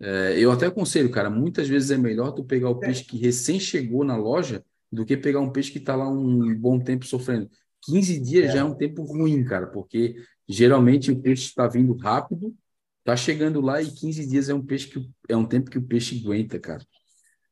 [0.01, 3.59] É, eu até aconselho, cara, muitas vezes é melhor tu pegar o peixe que recém
[3.59, 7.49] chegou na loja do que pegar um peixe que está lá um bom tempo sofrendo.
[7.85, 10.17] 15 dias já é um tempo ruim, cara, porque
[10.49, 12.55] geralmente o peixe está vindo rápido,
[13.05, 15.83] tá chegando lá e 15 dias é um peixe que é um tempo que o
[15.83, 16.85] peixe aguenta, cara,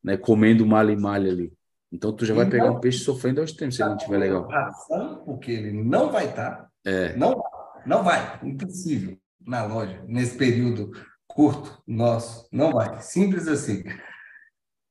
[0.02, 0.16] né?
[0.16, 1.52] Comendo malha e malha ali.
[1.92, 4.46] Então tu já vai pegar um peixe sofrendo ao extremo se ele não estiver legal.
[4.48, 6.70] Ração, porque ele não vai estar.
[6.84, 7.42] É, Não,
[7.84, 8.38] não vai.
[8.42, 9.18] Impossível.
[9.44, 10.92] Na loja, nesse período
[11.26, 12.48] curto nosso.
[12.52, 13.00] Não vai.
[13.00, 13.82] Simples assim.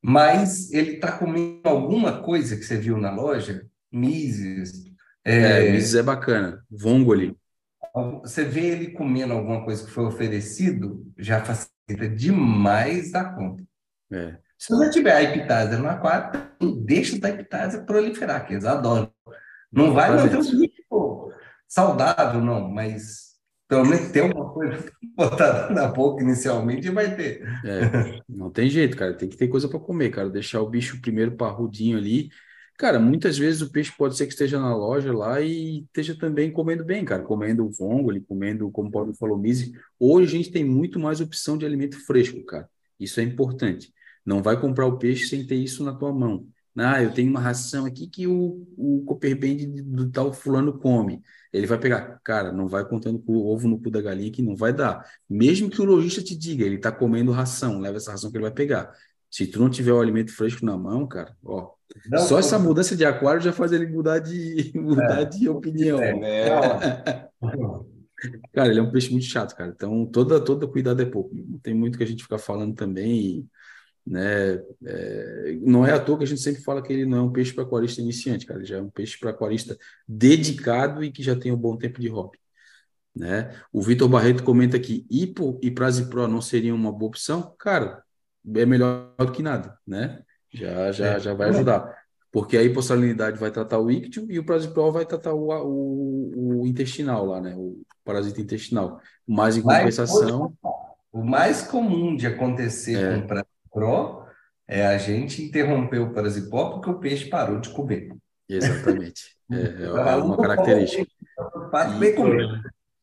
[0.01, 3.65] Mas ele está comendo alguma coisa que você viu na loja?
[3.91, 4.85] Mises.
[5.23, 6.65] é, É, Mises é bacana.
[6.69, 7.37] Vongole.
[8.21, 13.63] Você vê ele comendo alguma coisa que foi oferecido, já facilita demais da conta.
[14.11, 14.37] É.
[14.59, 16.41] Se você tiver a epitase no aquário,
[16.83, 19.09] deixa a epitase proliferar, que eles adoram.
[19.71, 21.31] Não vai manter um bicho
[21.65, 23.29] saudável, não, mas
[23.69, 27.41] pelo menos ter uma coisa botada na boca inicialmente vai ter.
[27.63, 29.13] É, não tem jeito, cara.
[29.13, 30.29] Tem que ter coisa para comer, cara.
[30.29, 32.29] Deixar o bicho primeiro parrudinho ali.
[32.77, 36.51] Cara, muitas vezes o peixe pode ser que esteja na loja lá e esteja também
[36.51, 37.23] comendo bem, cara.
[37.23, 39.71] Comendo o vongole, comendo, como o Paulo falou, mise.
[39.97, 42.67] Hoje a gente tem muito mais opção de alimento fresco, cara.
[42.99, 43.93] Isso é importante.
[44.29, 46.45] Não vai comprar o peixe sem ter isso na tua mão.
[46.77, 51.19] Ah, eu tenho uma ração aqui que o, o Copperband do tal fulano come.
[51.51, 54.43] Ele vai pegar, cara, não vai contando com o ovo no cu da galinha que
[54.43, 55.03] não vai dar.
[55.27, 58.43] Mesmo que o lojista te diga, ele está comendo ração, leva essa ração que ele
[58.43, 58.91] vai pegar.
[59.31, 61.71] Se tu não tiver o alimento fresco na mão, cara, ó,
[62.07, 65.99] não, só essa mudança de aquário já faz ele mudar de mudar é, de opinião.
[65.99, 67.29] É,
[68.53, 69.71] cara, ele é um peixe muito chato, cara.
[69.75, 71.33] Então, toda toda cuidado é pouco.
[71.33, 73.45] Não tem muito que a gente ficar falando também e
[74.09, 74.59] né?
[74.87, 77.31] É, não é à toa que a gente sempre fala que ele não é um
[77.31, 79.77] peixe para aquarista iniciante, cara, ele já é um peixe para aquarista
[80.07, 82.39] dedicado e que já tem um bom tempo de hobby.
[83.15, 83.55] Né?
[83.71, 87.53] O Vitor Barreto comenta aqui, Ipo e Pro não seriam uma boa opção?
[87.59, 88.03] Cara,
[88.55, 90.23] é melhor do que nada, né?
[90.51, 91.19] Já, já, é.
[91.19, 91.95] já vai ajudar.
[92.31, 96.67] Porque a hipossalinidade vai tratar o íctio e o Pro vai tratar o, o, o,
[96.67, 97.53] intestinal lá, né?
[97.55, 98.99] O parasita intestinal.
[99.27, 100.53] Mas em compensação...
[101.11, 103.21] O mais comum de acontecer é.
[103.21, 103.27] com
[103.79, 104.25] Pro
[104.67, 108.15] é a gente interromper o parasipó porque o peixe parou de comer.
[108.47, 109.37] Exatamente.
[109.51, 111.07] É, é uma característica.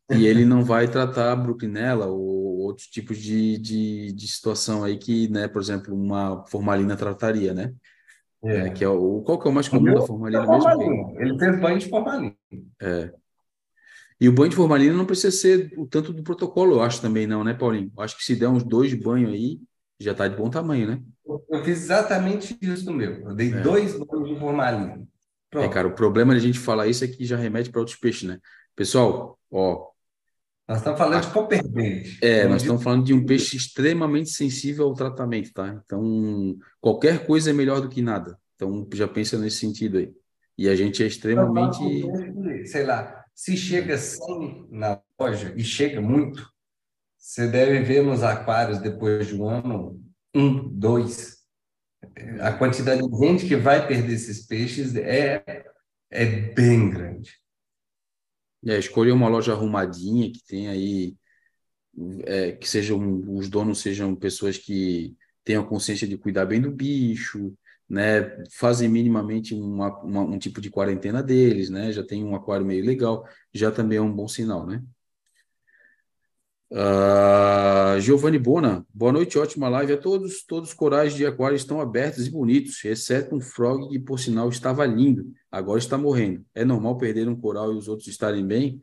[0.09, 4.85] E, e ele não vai tratar a bruclinela ou outros tipos de, de, de situação
[4.85, 7.75] aí que, né, por exemplo, uma formalina trataria, né?
[8.45, 8.59] É.
[8.59, 11.21] É, que é o, qual que é o mais comum da formalina é mesmo?
[11.21, 12.37] Ele fez banho de formalina.
[12.81, 13.13] É.
[14.21, 17.27] E o banho de formalina não precisa ser o tanto do protocolo, eu acho também
[17.27, 17.91] não, né, Paulinho?
[17.97, 19.61] Eu acho que se der uns dois banhos aí,
[19.99, 21.03] já está de bom tamanho, né?
[21.27, 23.21] Eu fiz exatamente isso no meu.
[23.21, 23.61] Eu dei é.
[23.61, 25.07] dois banhos de formalina.
[25.55, 27.97] É, cara, o problema de a gente falar isso é que já remete para outros
[27.97, 28.39] peixes, né?
[28.75, 29.89] Pessoal, ó.
[30.69, 31.21] Nós estamos falando a...
[31.21, 32.19] de copperbait.
[32.21, 35.81] É, nós estamos falando de um peixe extremamente sensível ao tratamento, tá?
[35.85, 38.37] Então, qualquer coisa é melhor do que nada.
[38.57, 40.13] Então, já pensa nesse sentido aí.
[40.59, 41.79] E a gente é extremamente.
[42.67, 46.51] Sei lá, se chega 100 na loja, e chega muito,
[47.27, 50.01] você deve ver nos aquários depois de um ano,
[50.33, 51.39] um, dois.
[52.41, 55.45] A quantidade de gente que vai perder esses peixes é,
[56.09, 57.33] é bem grande.
[58.65, 61.17] É, escolher uma loja arrumadinha que tem aí
[62.27, 67.53] é, que sejam os donos sejam pessoas que tenham consciência de cuidar bem do bicho,
[67.89, 68.45] né?
[68.53, 71.91] Fazem minimamente uma, uma, um tipo de quarentena deles, né?
[71.91, 74.81] Já tem um aquário meio legal, já também é um bom sinal, né?
[76.69, 80.45] Uh, Giovanni Bona, boa noite, ótima live a todos.
[80.45, 84.49] Todos os corais de aquário estão abertos e bonitos, exceto um frog que, por sinal,
[84.49, 86.45] estava lindo, agora está morrendo.
[86.55, 88.83] É normal perder um coral e os outros estarem bem?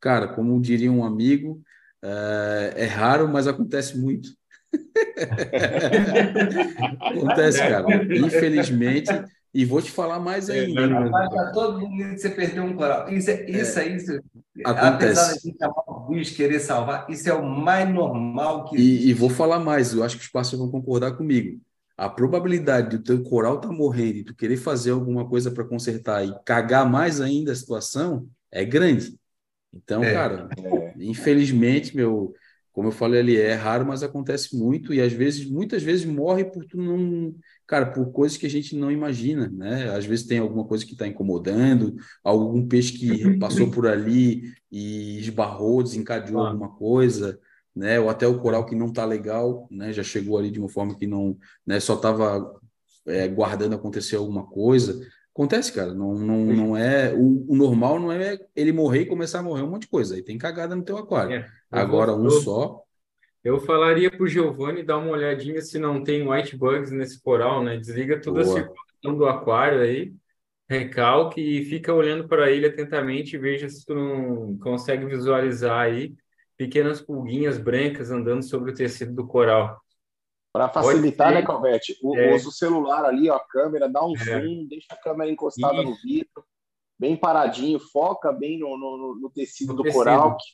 [0.00, 1.62] Cara, como diria um amigo,
[2.02, 4.30] uh, é raro, mas acontece muito.
[7.00, 7.86] acontece, cara.
[8.16, 9.10] Infelizmente,
[9.52, 10.82] e vou te falar mais é, ainda.
[10.82, 13.08] É, mas todo mundo você perdeu um coral.
[13.12, 13.82] Isso, é, isso é.
[13.82, 14.20] aí, isso,
[14.64, 18.76] apesar de a gente querer salvar, isso é o mais normal que.
[18.76, 21.60] E, e, vou falar mais, eu acho que os pastores vão concordar comigo.
[21.96, 25.64] A probabilidade do teu coral estar tá morrendo e tu querer fazer alguma coisa para
[25.64, 29.18] consertar e cagar mais ainda a situação é grande.
[29.72, 30.12] Então, é.
[30.12, 30.48] cara,
[30.96, 32.34] infelizmente, meu,
[32.72, 36.44] como eu falei ali, é raro, mas acontece muito e às vezes, muitas vezes morre
[36.44, 37.34] por tu não
[37.70, 39.94] cara, por coisas que a gente não imagina, né?
[39.96, 41.94] Às vezes tem alguma coisa que está incomodando,
[42.24, 46.48] algum peixe que passou por ali e esbarrou, desencadeou ah.
[46.48, 47.38] alguma coisa,
[47.74, 48.00] né?
[48.00, 49.92] Ou até o coral que não está legal, né?
[49.92, 51.78] Já chegou ali de uma forma que não, né?
[51.78, 52.60] Só estava
[53.06, 55.00] é, guardando acontecer alguma coisa.
[55.32, 57.14] Acontece, cara, não, não, não é.
[57.14, 60.16] O, o, normal não é ele morrer e começar a morrer um monte de coisa.
[60.16, 61.36] Aí tem cagada no teu aquário.
[61.36, 62.82] É, Agora, um só.
[63.42, 67.62] Eu falaria para o Giovanni dar uma olhadinha se não tem white bugs nesse coral,
[67.62, 67.76] né?
[67.78, 68.54] Desliga toda Boa.
[68.54, 70.12] a circulação do aquário aí,
[70.68, 76.14] recalque e fica olhando para ele atentamente e veja se tu não consegue visualizar aí
[76.56, 79.80] pequenas pulguinhas brancas andando sobre o tecido do coral.
[80.52, 81.96] Para facilitar, né, Calvete?
[82.16, 82.34] É.
[82.34, 84.18] Usa o celular ali, ó, a câmera, dá um é.
[84.18, 85.84] zoom, deixa a câmera encostada Isso.
[85.84, 86.44] no vidro,
[86.98, 89.98] bem paradinho, foca bem no, no, no tecido no do tecido.
[89.98, 90.44] coral, que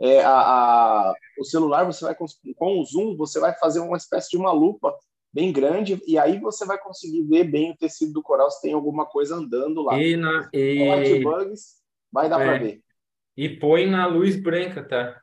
[0.00, 4.30] é, a, a, o celular você vai com o zoom você vai fazer uma espécie
[4.30, 4.96] de uma lupa
[5.32, 8.72] bem grande e aí você vai conseguir ver bem o tecido do coral se tem
[8.72, 9.98] alguma coisa andando lá.
[9.98, 11.22] E na e...
[11.22, 11.76] bugs
[12.12, 12.82] vai dar é, para ver.
[13.36, 15.20] E põe na luz branca, tá?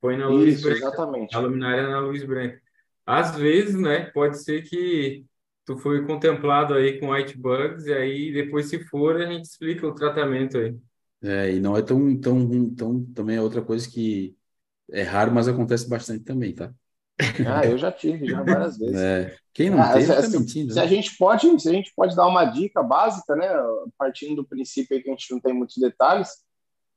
[0.00, 0.86] Põe na luz Isso, branca.
[0.86, 1.34] exatamente.
[1.34, 2.60] A luminária na luz branca.
[3.06, 5.24] Às vezes, né, pode ser que
[5.64, 9.86] tu foi contemplado aí com white bugs, e aí depois, se for, a gente explica
[9.86, 10.76] o tratamento aí.
[11.24, 14.36] É, e não é tão, tão, tão, também é outra coisa que
[14.90, 16.74] é raro, mas acontece bastante também, tá?
[17.42, 19.04] Ah, eu já tive, já várias vezes.
[19.04, 20.80] É, quem não Ah, teve, se, tá mentindo, se né?
[20.80, 23.48] a gente pode, se a gente pode dar uma dica básica, né,
[23.98, 26.30] partindo do princípio aí que a gente não tem muitos detalhes,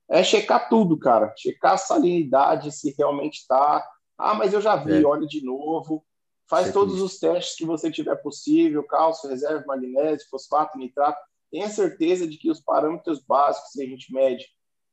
[0.10, 1.34] é checar tudo, cara.
[1.38, 3.86] Checar a salinidade, se realmente está.
[4.18, 5.06] Ah, mas eu já vi, É.
[5.06, 6.06] olha de novo.
[6.50, 6.74] Faz Checklist.
[6.74, 11.20] todos os testes que você tiver possível, cálcio, reserva, magnésio, fosfato, nitrato.
[11.52, 14.46] Tenha certeza de que os parâmetros básicos que a gente mede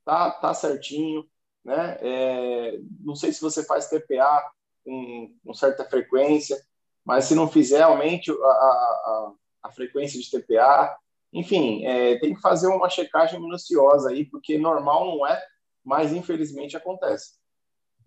[0.04, 1.24] tá, tá certinho,
[1.64, 1.96] né?
[2.00, 4.42] É, não sei se você faz TPA
[4.84, 6.56] com, com certa frequência,
[7.04, 9.32] mas se não fizer, aumente a, a,
[9.64, 10.96] a, frequência de TPA.
[11.32, 15.42] Enfim, é, tem que fazer uma checagem minuciosa aí, porque normal não é,
[15.84, 17.32] mas infelizmente acontece.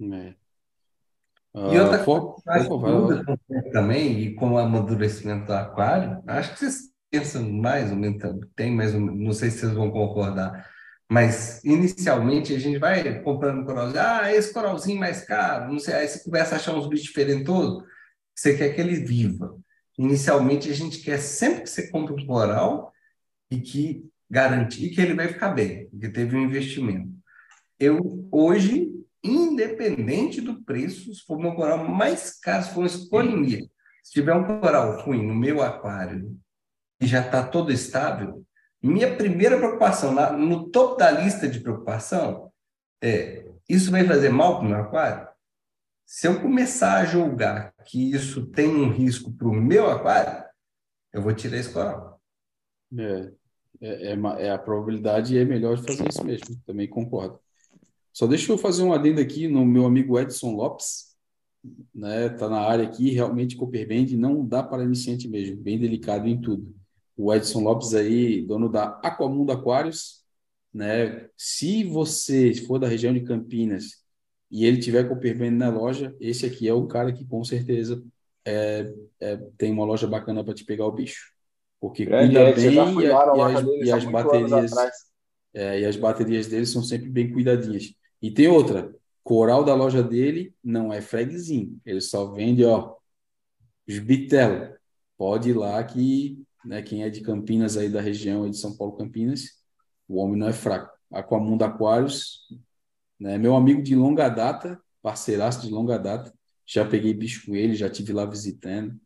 [0.02, 0.34] É.
[1.54, 3.00] E outra Ah, for- Mas por favor, vai lá.
[3.00, 7.50] muda com o tempo também, e com o amadurecimento do aquário, acho que vocês pensam
[7.52, 8.22] mais ou menos,
[8.56, 10.70] tem mais ou menos, não sei se vocês vão concordar,
[11.10, 16.08] mas inicialmente a gente vai comprando coralzinho, ah, esse coralzinho mais caro, não sei, aí
[16.08, 17.84] você começa a achar uns bichos diferentosos,
[18.36, 19.58] você quer que ele viva.
[19.98, 22.94] Inicialmente a gente quer sempre que você compra um coral
[23.50, 27.10] e que garantir que ele vai ficar bem, que teve um investimento.
[27.80, 28.92] Eu hoje
[29.24, 33.68] independente do preço, se for meu coral mais caro, se for uma escolha minha,
[34.04, 36.38] se tiver um coral ruim no meu aquário
[37.06, 38.44] já está todo estável,
[38.82, 42.52] minha primeira preocupação, na- no topo da lista de preocupação,
[43.02, 45.28] é: isso vai fazer mal para o meu aquário?
[46.06, 50.46] Se eu começar a julgar que isso tem um risco para o meu aquário,
[51.12, 52.22] eu vou tirar esse coral.
[52.98, 53.32] É,
[53.82, 57.40] é, é, é a probabilidade é melhor de fazer isso mesmo, também concordo.
[58.14, 61.16] Só deixa eu fazer um adendo aqui no meu amigo Edson Lopes,
[61.94, 62.30] né?
[62.30, 66.74] Tá na área aqui, realmente Copperband não dá para iniciante mesmo, bem delicado em tudo.
[67.18, 70.24] O Edson Lopes aí, dono da Aquamundo Aquários,
[70.74, 71.28] né?
[71.36, 74.04] Se você for da região de Campinas
[74.52, 78.04] e ele tiver Copperband na loja, esse aqui é o cara que com certeza
[78.46, 81.34] é, é, tem uma loja bacana para te pegar o bicho.
[81.80, 84.72] Porque Grande cuida já bem e, e as, deles e as baterias
[85.54, 87.94] é, e as baterias dele são sempre bem cuidadinhas.
[88.22, 92.96] E tem outra, coral da loja dele não é freguesinho, ele só vende, ó,
[93.88, 94.76] os bitelo.
[95.18, 98.76] Pode ir lá que, né, quem é de Campinas aí da região aí de São
[98.76, 99.64] Paulo, Campinas,
[100.08, 100.96] o homem não é fraco.
[101.12, 102.42] Aquamundo Aquários,
[103.18, 106.34] né, meu amigo de longa data, parceiraço de longa data,
[106.66, 109.00] já peguei bicho com ele, já tive lá visitando,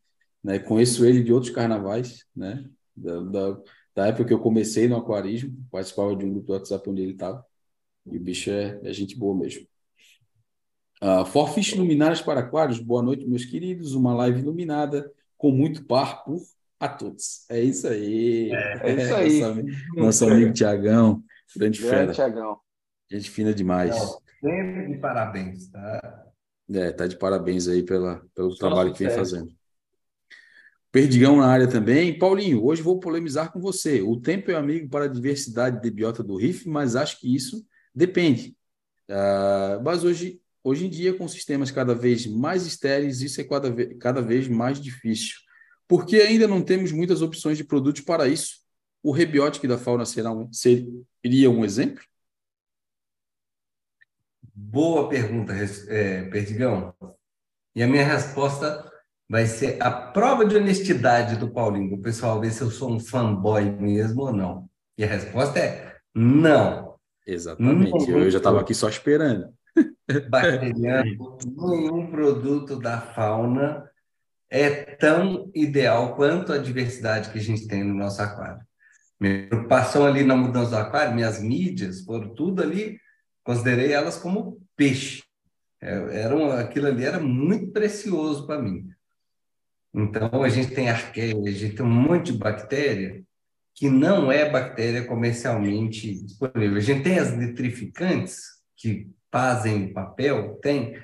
[0.44, 3.62] né, conheço ele de outros carnavais, né, da, da,
[3.96, 7.14] da época que eu comecei no aquarismo, participava de um grupo do WhatsApp onde ele
[7.14, 7.46] estava,
[8.08, 9.68] e o bicho é, é gente boa mesmo.
[11.04, 13.96] Uh, Forfish Luminárias para Aquários, boa noite, meus queridos.
[13.96, 16.40] Uma live iluminada com muito par por
[16.82, 17.46] a todos.
[17.50, 18.50] É isso aí.
[18.52, 19.40] É isso aí.
[19.40, 21.24] nosso, nosso amigo Tiagão,
[21.56, 22.12] grande fera.
[22.12, 22.58] Tiagão.
[23.10, 23.96] Gente fina demais.
[24.40, 26.26] Sempre de parabéns, tá?
[26.74, 29.52] É, tá de parabéns aí pela, pelo Só trabalho que vem fazendo.
[30.92, 32.18] Perdigão na área também.
[32.18, 34.02] Paulinho, hoje vou polemizar com você.
[34.02, 37.66] O tempo é amigo para a diversidade de biota do RIF, mas acho que isso
[37.96, 38.58] depende.
[39.10, 43.70] Ah, mas hoje, hoje em dia, com sistemas cada vez mais estéreis, isso é cada,
[43.70, 45.36] ve- cada vez mais difícil.
[45.92, 48.62] Porque ainda não temos muitas opções de produtos para isso.
[49.04, 52.02] O rebiótico da fauna será um, seria um exemplo?
[54.54, 55.52] Boa pergunta,
[55.90, 56.96] é, Perdigão.
[57.76, 58.90] E a minha resposta
[59.28, 63.00] vai ser a prova de honestidade do Paulinho, o pessoal ver se eu sou um
[63.00, 64.70] fanboy mesmo ou não.
[64.98, 66.96] E a resposta é não.
[67.28, 68.10] Exatamente.
[68.10, 69.54] Eu já estava aqui só esperando.
[70.30, 73.91] Bacteriano, nenhum produto da fauna
[74.52, 78.62] é tão ideal quanto a diversidade que a gente tem no nosso aquário.
[79.18, 83.00] Minha preocupação ali na mudança do aquário, minhas mídias, foram tudo ali,
[83.44, 85.24] considerei elas como peixe.
[85.82, 88.90] É, Era aquilo ali era muito precioso para mim.
[89.94, 93.24] Então, a gente tem arqueia, a gente tem um monte de bactéria
[93.74, 96.78] que não é bactéria comercialmente disponível.
[96.78, 98.42] A gente tem as nitrificantes,
[98.76, 100.96] que fazem papel, tem,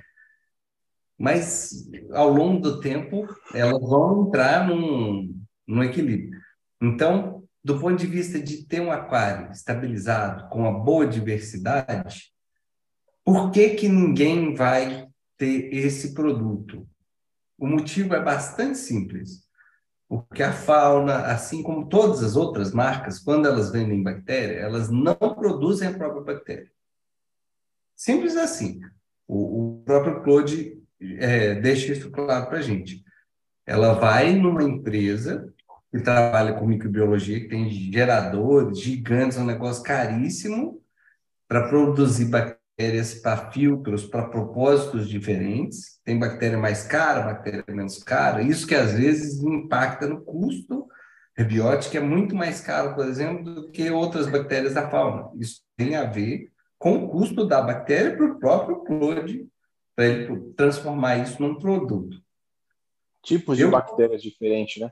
[1.17, 5.35] mas ao longo do tempo elas vão entrar num,
[5.67, 6.39] num equilíbrio.
[6.81, 12.31] Então, do ponto de vista de ter um aquário estabilizado, com uma boa diversidade,
[13.25, 15.07] por que, que ninguém vai
[15.37, 16.87] ter esse produto?
[17.57, 19.47] O motivo é bastante simples.
[20.07, 25.15] Porque a fauna, assim como todas as outras marcas, quando elas vendem bactéria, elas não
[25.15, 26.71] produzem a própria bactéria.
[27.93, 28.79] Simples assim.
[29.27, 33.03] O, o próprio Claude é, deixa isso claro para a gente.
[33.65, 35.53] Ela vai numa empresa
[35.91, 40.81] que trabalha com microbiologia, que tem geradores gigantes, um negócio caríssimo,
[41.47, 45.99] para produzir bactérias para filtros, para propósitos diferentes.
[46.03, 48.41] Tem bactéria mais cara, bactéria menos cara.
[48.41, 50.87] Isso que às vezes impacta no custo
[51.35, 55.29] rebiótico, é muito mais caro, por exemplo, do que outras bactérias da fauna.
[55.35, 59.47] Isso tem a ver com o custo da bactéria para o próprio Claude,
[59.97, 62.21] para ele transformar isso num produto.
[63.23, 64.91] Tipos de eu, bactérias diferentes, né?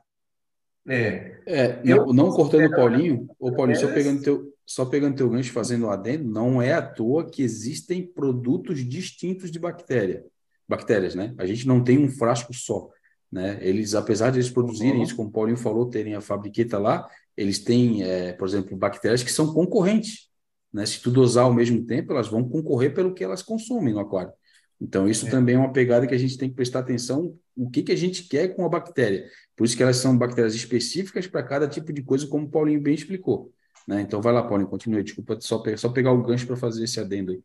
[0.88, 1.42] É.
[1.46, 5.30] é eu, não, não cortando o Paulinho, o Paulinho, só pegando teu, só pegando teu
[5.30, 10.26] gancho fazendo o adendo, não é à toa que existem produtos distintos de bactéria,
[10.68, 11.36] bactérias, né?
[11.38, 12.90] A gente não tem um frasco só,
[13.32, 13.60] né?
[13.62, 15.04] Eles, apesar de eles produzirem uhum.
[15.04, 17.08] isso, como o Paulinho falou, terem a fabriqueta lá,
[17.38, 20.30] eles têm, é, por exemplo, bactérias que são concorrentes,
[20.74, 20.84] né?
[20.84, 24.34] Se tu dosar ao mesmo tempo, elas vão concorrer pelo que elas consomem no aquário.
[24.80, 25.30] Então, isso é.
[25.30, 27.98] também é uma pegada que a gente tem que prestar atenção o que, que a
[27.98, 29.26] gente quer com a bactéria.
[29.56, 32.82] Por isso que elas são bactérias específicas para cada tipo de coisa, como o Paulinho
[32.82, 33.52] bem explicou.
[33.88, 34.02] Né?
[34.02, 35.04] Então, vai lá, Paulinho, continue.
[35.04, 37.42] Desculpa, só, só pegar o gancho para fazer esse adendo aí.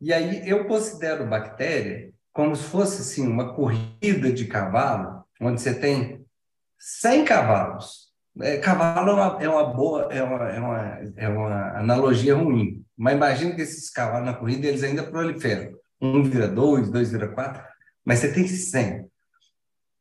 [0.00, 5.74] E aí, eu considero bactéria como se fosse assim, uma corrida de cavalo, onde você
[5.74, 6.24] tem
[6.78, 8.08] 100 cavalos.
[8.40, 12.82] É, cavalo é uma, é uma boa, é uma, é, uma, é uma analogia ruim.
[12.96, 17.28] Mas imagina que esses cavalos na corrida, eles ainda proliferam um vira dois, dois vira
[17.28, 17.62] quatro,
[18.04, 19.06] mas você tem 100.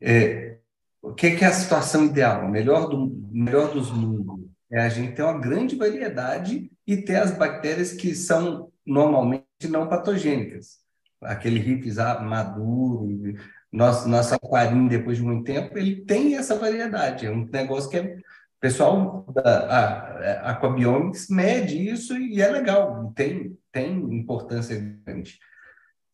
[0.01, 0.57] É,
[1.01, 2.45] o que, que, é a situação ideal?
[2.45, 7.15] O melhor, do, melhor dos mundos é a gente ter uma grande variedade e ter
[7.15, 10.79] as bactérias que são normalmente não patogênicas.
[11.21, 13.35] Aquele rifes maduro,
[13.71, 17.25] nosso, nosso aquarinho, depois de muito tempo, ele tem essa variedade.
[17.25, 23.57] É um negócio que é, o pessoal da Aquabiomics mede isso e é legal, tem,
[23.71, 25.39] tem importância grande.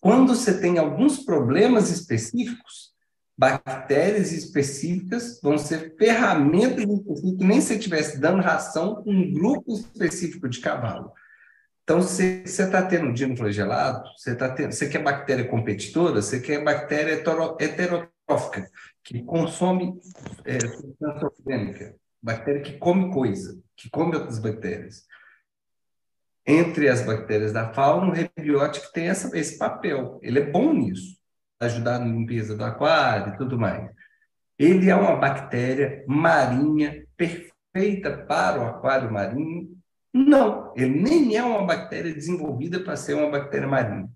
[0.06, 2.94] Quando você tem alguns problemas específicos,
[3.36, 10.62] bactérias específicas vão ser ferramentas específicas, nem se estivesse dando ração um grupo específico de
[10.62, 11.12] cavalo.
[11.84, 16.64] Então, se você está tendo dinoflagelado, você, está tendo, você quer bactéria competidora, você quer
[16.64, 17.14] bactéria
[17.60, 18.70] heterotrófica,
[19.04, 20.00] que consome
[20.46, 25.04] é, substância orgânica, bactéria que come coisa, que come outras bactérias
[26.46, 30.20] entre as bactérias da fauna, o rebiótico tem essa, esse papel.
[30.22, 31.18] Ele é bom nisso,
[31.60, 33.90] ajudar na limpeza do aquário e tudo mais.
[34.58, 39.76] Ele é uma bactéria marinha perfeita para o aquário marinho?
[40.14, 44.10] Não, ele nem é uma bactéria desenvolvida para ser uma bactéria marinha.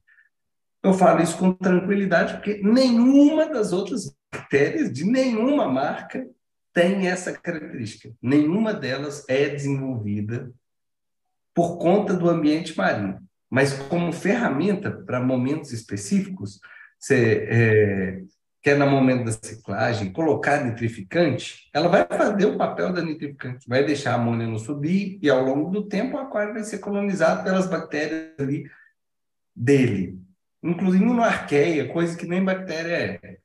[0.82, 6.26] Eu falo isso com tranquilidade, porque nenhuma das outras bactérias de nenhuma marca
[6.72, 8.14] tem essa característica.
[8.22, 10.54] Nenhuma delas é desenvolvida
[11.60, 13.20] por conta do ambiente marinho.
[13.50, 16.62] Mas como ferramenta para momentos específicos,
[16.98, 18.22] você é,
[18.62, 23.84] quer no momento da ciclagem colocar nitrificante, ela vai fazer o papel da nitrificante, vai
[23.84, 27.44] deixar a amônia não subir e ao longo do tempo o aquário vai ser colonizado
[27.44, 28.64] pelas bactérias ali
[29.54, 30.18] dele,
[30.64, 33.38] inclusive no arqueia, coisa que nem bactéria é.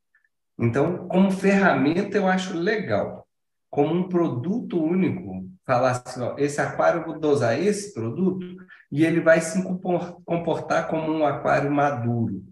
[0.57, 3.27] Então, como ferramenta eu acho legal.
[3.69, 8.45] Como um produto único, falar assim, ó, esse aquário eu vou dosar esse produto
[8.93, 9.63] e ele vai se
[10.25, 12.45] comportar como um aquário maduro.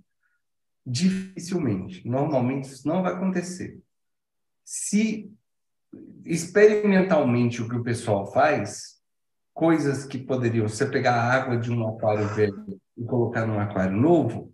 [0.85, 2.07] Dificilmente.
[2.09, 3.79] Normalmente isso não vai acontecer.
[4.65, 5.31] Se
[6.25, 9.01] experimentalmente o que o pessoal faz,
[9.53, 13.97] coisas que poderiam, você pegar a água de um aquário velho e colocar num aquário
[13.97, 14.53] novo,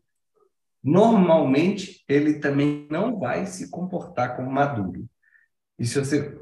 [0.83, 5.09] normalmente ele também não vai se comportar como maduro.
[5.79, 6.39] E se você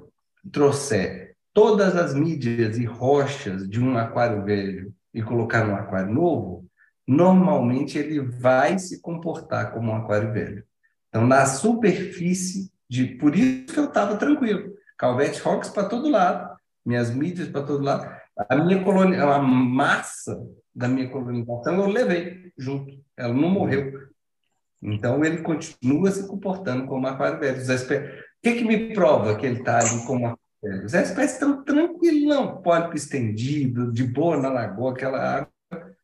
[0.51, 1.26] trouxer
[1.57, 6.67] todas as mídias e rochas de um aquário velho e colocar num aquário novo,
[7.09, 10.63] normalmente ele vai se comportar como um aquário velho.
[11.09, 14.75] Então, na superfície, de, por isso que eu estava tranquilo.
[14.99, 18.07] Calvete Rocks para todo lado, minhas mídias para todo lado.
[18.51, 20.39] A minha colônia, a massa
[20.75, 22.93] da minha colonização eu levei junto.
[23.17, 23.95] Ela não morreu.
[24.83, 27.63] Então, ele continua se comportando como um aquário velho.
[27.63, 30.37] O que, que me prova que ele está ali como
[30.85, 35.97] os espécies estão tranquilão, pólipo estendido, de boa na lagoa, aquela água.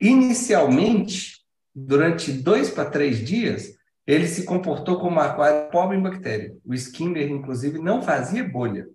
[0.00, 1.44] Inicialmente,
[1.74, 6.56] durante dois para três dias, ele se comportou como um aquário pobre em bactéria.
[6.64, 8.88] O skimmer, inclusive, não fazia bolha.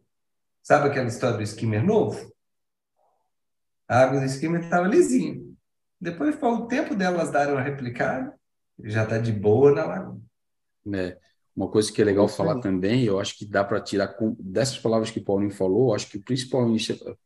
[0.62, 2.34] Sabe aquela história do skimmer novo?
[3.88, 5.42] A água do skimmer estava lisinha.
[6.02, 8.34] Depois foi o tempo delas darem uma replicada,
[8.84, 10.20] já está de boa na lagoa.
[10.94, 11.18] É.
[11.56, 14.78] Uma coisa que é legal falar também, eu acho que dá para tirar com, dessas
[14.78, 16.68] palavras que o Paulinho falou, acho que o principal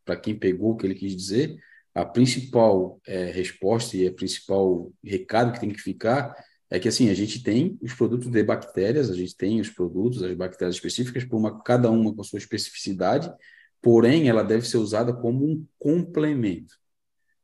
[0.04, 1.58] para quem pegou o que ele quis dizer
[1.94, 6.34] a principal é, resposta e a principal recado que tem que ficar
[6.70, 10.22] é que assim a gente tem os produtos de bactérias, a gente tem os produtos,
[10.22, 13.32] as bactérias específicas, por uma, cada uma com a sua especificidade,
[13.82, 16.74] porém ela deve ser usada como um complemento.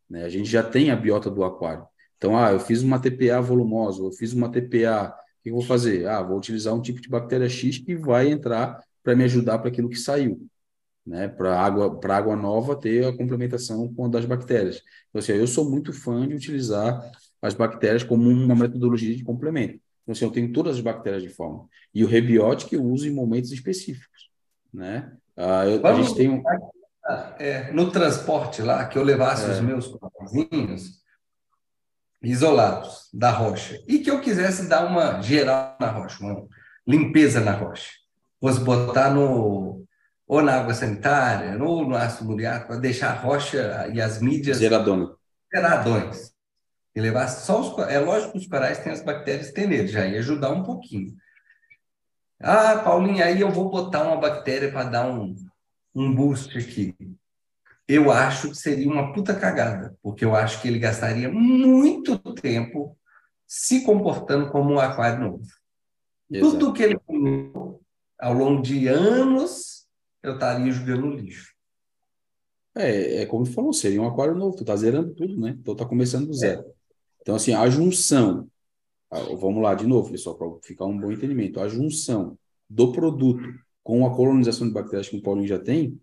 [0.08, 0.22] Né?
[0.24, 1.84] A gente já tem a biota do aquário.
[2.16, 5.12] Então, ah, eu fiz uma TPA volumosa, eu fiz uma TPA,
[5.47, 6.09] que eu vou fazer?
[6.09, 9.68] Ah, vou utilizar um tipo de bactéria X que vai entrar para me ajudar para
[9.68, 10.48] aquilo que saiu
[11.06, 14.82] né, para água para água nova ter a complementação com a das bactérias.
[15.09, 17.01] Então, assim, eu sou muito fã de utilizar
[17.40, 19.78] as bactérias como uma metodologia de complemento.
[20.02, 21.68] Então, assim, eu tenho todas as bactérias de forma.
[21.94, 24.31] E o rebiótico eu uso em momentos específicos,
[24.74, 25.12] né?
[25.36, 26.43] Ah, eu, Vamos, a gente tem um...
[27.39, 29.52] é, no transporte lá, que eu levasse é.
[29.52, 31.06] os meus coraçõezinhos
[32.31, 36.47] isolados da rocha e que eu quisesse dar uma geral na rocha, uma
[36.86, 37.90] limpeza na rocha.
[38.40, 39.86] Fosse botar no
[40.27, 44.57] ou na água sanitária, ou no ácido muriático, para deixar a rocha e as mídias
[44.59, 45.15] Zeradona.
[45.55, 46.32] zeradões.
[46.94, 47.78] E levar só os.
[47.89, 51.15] É lógico que os corais têm as bactérias neles, já ia ajudar um pouquinho.
[52.40, 55.35] Ah, Paulinho, aí eu vou botar uma bactéria para dar um,
[55.94, 56.94] um boost aqui.
[57.88, 62.98] Eu acho que seria uma puta cagada, porque eu acho que ele gastaria muito tempo
[63.46, 65.44] se comportando como um aquário novo.
[66.30, 66.58] Exato.
[66.58, 66.98] Tudo que ele
[68.18, 69.86] ao longo de anos
[70.22, 71.54] eu estaria jogando no lixo.
[72.74, 75.56] É, é como tu falou, seria um aquário novo, tu tá zerando tudo, né?
[75.58, 76.60] Então tá começando do zero.
[76.60, 76.72] É.
[77.22, 78.48] Então, assim, a junção,
[79.38, 82.38] vamos lá de novo, pessoal, para ficar um bom entendimento, a junção
[82.68, 83.42] do produto
[83.82, 86.00] com a colonização de bactérias que o Paulinho já tem,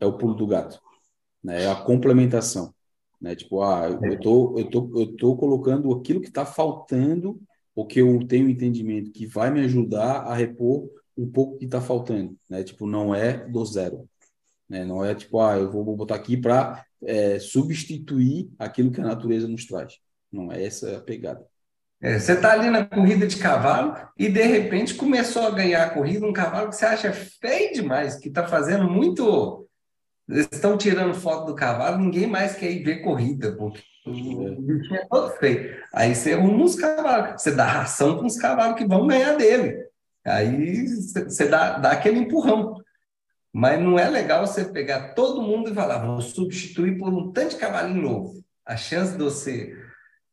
[0.00, 0.80] é o pulo do gato,
[1.44, 1.64] né?
[1.64, 2.74] É a complementação,
[3.20, 3.36] né?
[3.36, 7.40] Tipo, ah, eu tô, eu tô, eu tô colocando aquilo que está faltando,
[7.74, 11.80] o que eu tenho entendimento que vai me ajudar a repor um pouco que está
[11.80, 12.64] faltando, né?
[12.64, 14.08] Tipo, não é do zero,
[14.68, 14.84] né?
[14.84, 19.46] Não é tipo, ah, eu vou botar aqui para é, substituir aquilo que a natureza
[19.46, 19.98] nos traz.
[20.32, 21.44] Não é essa a pegada.
[22.00, 25.90] É, você está ali na corrida de cavalo e de repente começou a ganhar a
[25.90, 29.63] corrida um cavalo que você acha feio demais, que está fazendo muito.
[30.28, 33.82] Eles estão tirando foto do cavalo, ninguém mais quer ir ver corrida, porque
[34.92, 35.76] é todo feio.
[35.92, 39.84] Aí você arruma uns cavalos, você dá ração com os cavalos que vão ganhar dele.
[40.24, 42.82] Aí você dá, dá aquele empurrão.
[43.52, 47.50] Mas não é legal você pegar todo mundo e falar, vou substituir por um tanto
[47.50, 48.44] de cavalinho novo.
[48.66, 49.76] A chance de você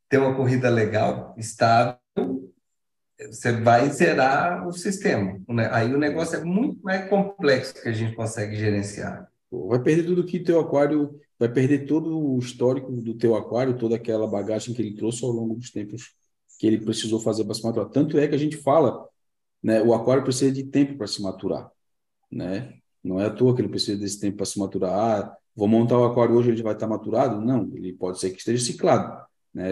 [0.10, 2.00] ter uma corrida legal, estável,
[3.30, 5.40] você vai zerar o sistema.
[5.48, 5.70] Né?
[5.72, 9.31] Aí o negócio é muito mais complexo que a gente consegue gerenciar.
[9.52, 13.96] Vai perder tudo que teu aquário, vai perder todo o histórico do teu aquário, toda
[13.96, 16.14] aquela bagagem que ele trouxe ao longo dos tempos
[16.58, 17.90] que ele precisou fazer para se maturar.
[17.90, 19.10] Tanto é que a gente fala
[19.62, 19.82] né?
[19.82, 21.70] O aquário precisa de tempo para se maturar,
[22.32, 22.74] né?
[23.04, 24.92] Não é à toa que ele precisa desse tempo para se maturar.
[24.94, 27.42] Ah, vou montar o aquário hoje, ele vai estar maturado?
[27.42, 29.24] Não, ele pode ser que esteja ciclado,
[29.54, 29.70] né?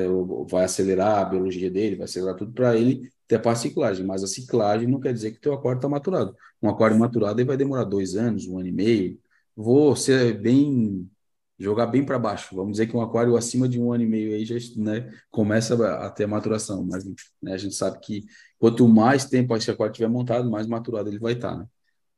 [0.50, 4.28] Vai acelerar a biologia dele, vai acelerar tudo para ele ter a ciclagem, mas a
[4.28, 6.36] ciclagem não quer dizer que teu aquário está maturado.
[6.62, 9.20] Um aquário maturado ele vai demorar dois anos, um ano e meio.
[9.61, 11.11] Vou ser bem
[11.60, 12.56] jogar bem para baixo.
[12.56, 15.76] Vamos dizer que um aquário acima de um ano e meio aí já né, começa
[15.98, 17.03] a ter maturação, mas
[17.41, 18.23] né, a gente sabe que
[18.57, 21.65] quanto mais tempo esse aquário tiver montado, mais maturado ele vai estar, né?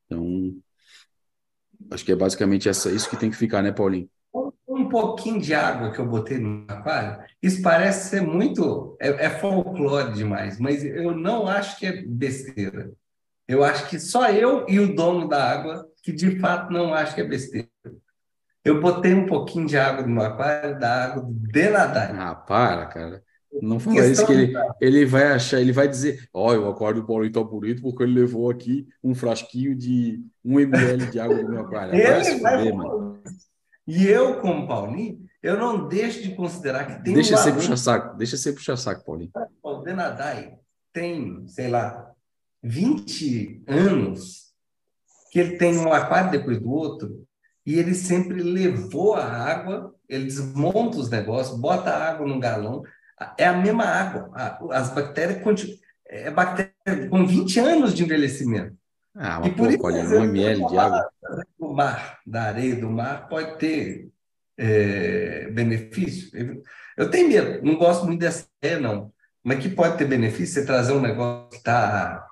[0.05, 0.55] Então,
[1.89, 4.07] acho que é basicamente essa, isso que tem que ficar, né, Paulinho?
[4.67, 8.95] Um pouquinho de água que eu botei no aquário, isso parece ser muito.
[9.01, 12.91] É, é folclore demais, mas eu não acho que é besteira.
[13.47, 17.15] Eu acho que só eu e o dono da água que de fato não acho
[17.15, 17.67] que é besteira.
[18.63, 22.15] Eu botei um pouquinho de água no meu aquário, da água de nadar.
[22.15, 23.23] Ah, para, cara.
[23.61, 27.07] Não fala isso que ele, ele vai achar, ele vai dizer, olha, o aquário do
[27.07, 31.49] Paulinho tá bonito porque ele levou aqui um frasquinho de um ml de água do
[31.49, 31.93] meu aquário.
[31.93, 33.21] Ele vai foder, mano.
[33.85, 37.77] E eu, como Paulinho, eu não deixo de considerar que tem Deixa um você puxar
[37.77, 39.31] saco, deixa você puxar saco, Paulinho.
[39.61, 40.53] O Denadai
[40.93, 42.09] tem, sei lá,
[42.63, 44.50] 20 anos
[45.31, 47.25] que ele tem um aquário depois do outro
[47.65, 52.83] e ele sempre levou a água, ele desmonta os negócios, bota a água no galão,
[53.37, 54.31] é a mesma água.
[54.71, 55.77] As bactérias continuam.
[56.05, 58.75] É bactéria com 20 anos de envelhecimento.
[59.15, 61.09] Ah, uma e por pouco, isso, olha, um ml de água.
[61.57, 64.09] O mar, da areia do mar, pode ter
[64.57, 66.29] é, benefício.
[66.97, 69.13] Eu tenho medo, não gosto muito dessa ideia, não.
[69.41, 72.27] Mas que pode ter benefício você trazer um negócio que está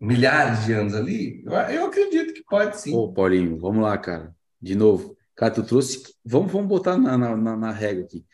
[0.00, 1.42] milhares de anos ali?
[1.44, 2.94] Eu, eu acredito que pode sim.
[2.94, 4.34] Ô, Paulinho, vamos lá, cara.
[4.60, 5.16] De novo.
[5.36, 6.02] Cara, tu trouxe.
[6.24, 8.24] Vamos, vamos botar na, na, na regra aqui.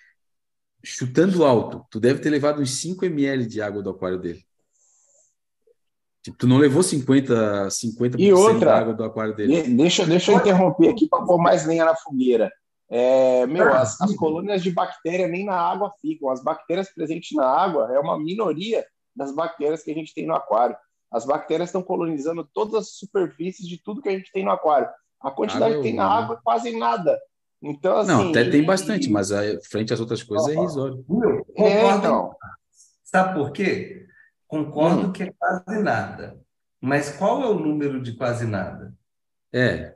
[0.84, 4.46] Chutando alto, tu deve ter levado uns 5 ml de água do aquário dele.
[6.22, 9.62] Tipo, tu não levou 50, 50% e outra, da água do aquário dele.
[9.62, 12.50] Deixa, deixa eu interromper aqui para pôr mais lenha na fogueira.
[12.88, 16.28] É, meu, as, as colônias de bactéria nem na água ficam.
[16.28, 18.84] As bactérias presentes na água é uma minoria
[19.14, 20.76] das bactérias que a gente tem no aquário.
[21.16, 24.88] As bactérias estão colonizando todas as superfícies de tudo que a gente tem no aquário.
[25.20, 27.18] A quantidade Ah, que tem na água é quase nada.
[27.62, 28.10] Então, assim.
[28.12, 31.04] Não, até tem bastante, mas aí, frente às outras coisas é irrisório.
[31.56, 31.98] É, concordo.
[31.98, 32.36] então.
[33.02, 34.06] Sabe por quê?
[34.46, 35.12] Concordo Hum.
[35.12, 36.38] que é quase nada.
[36.80, 38.94] Mas qual é o número de quase nada?
[39.52, 39.94] É,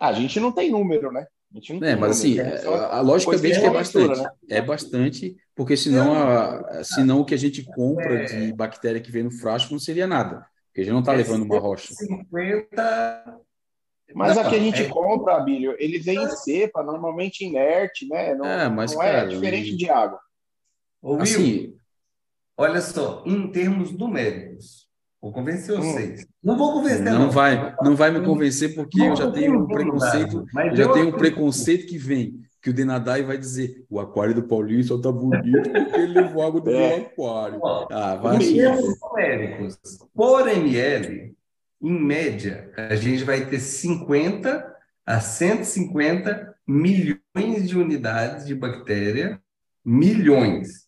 [0.00, 1.26] A gente não tem número, né?
[1.56, 3.70] A gente não É, tem mas assim, número, é, é a- logicamente coisa que é
[3.70, 4.22] bastante.
[4.22, 4.30] né?
[4.50, 9.22] É bastante, porque senão, a, senão o que a gente compra de bactéria que vem
[9.22, 10.46] no frasco não seria nada.
[10.68, 11.94] Porque a gente não está É levando uma rocha.
[11.94, 13.40] 50.
[14.14, 18.06] Mas Não, a que a gente é- compra, Abílio, ele vem em cepa, normalmente inerte,
[18.08, 18.34] né?
[18.34, 20.20] Não É, mas, não é cara, diferente e- de água.
[21.02, 21.78] Will, Assim,
[22.56, 24.85] olha só, em termos numéricos,
[25.20, 25.82] vou convencer Hum.
[25.82, 26.26] vocês.
[26.42, 30.44] Não vou convencer, não vai, não vai me convencer porque eu já tenho um preconceito,
[30.70, 34.42] eu já tenho um preconceito que vem, que o Denadai vai dizer, o aquário do
[34.42, 36.96] Paulinho só tá bonito porque ele levou água do É.
[36.98, 37.58] meu aquário.
[37.62, 39.78] Ó, Ah, vai numéricos,
[40.14, 41.34] por ml,
[41.82, 44.74] em média, a gente vai ter 50
[45.04, 49.40] a 150 milhões de unidades de bactéria,
[49.84, 50.86] milhões,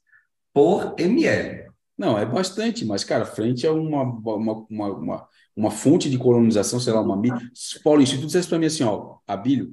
[0.53, 1.68] por ml.
[1.99, 6.79] Não, é bastante, mas, cara, frente a uma, uma, uma, uma, uma fonte de colonização,
[6.79, 7.21] sei lá, uma.
[7.83, 9.73] Paulo, se tu dissesse para mim assim, ó, Abílio,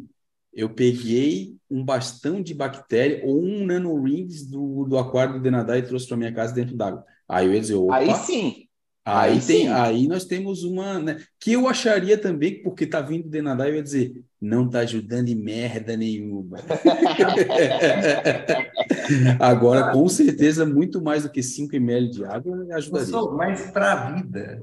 [0.52, 5.84] eu peguei um bastão de bactéria ou um nanorings do, do aquário do Denadai e
[5.84, 7.06] trouxe para minha casa dentro d'água.
[7.28, 8.65] Aí eu ia dizer, Aí sim.
[9.06, 13.24] Aí, aí tem, aí nós temos uma, né, que eu acharia também, porque tá vindo
[13.24, 16.58] do Denadai, eu ia dizer, não tá ajudando em merda nenhuma.
[19.40, 22.90] Agora, com certeza, muito mais do que 5 ml de água ajudaria.
[22.90, 24.62] Professor, Mas para a vida,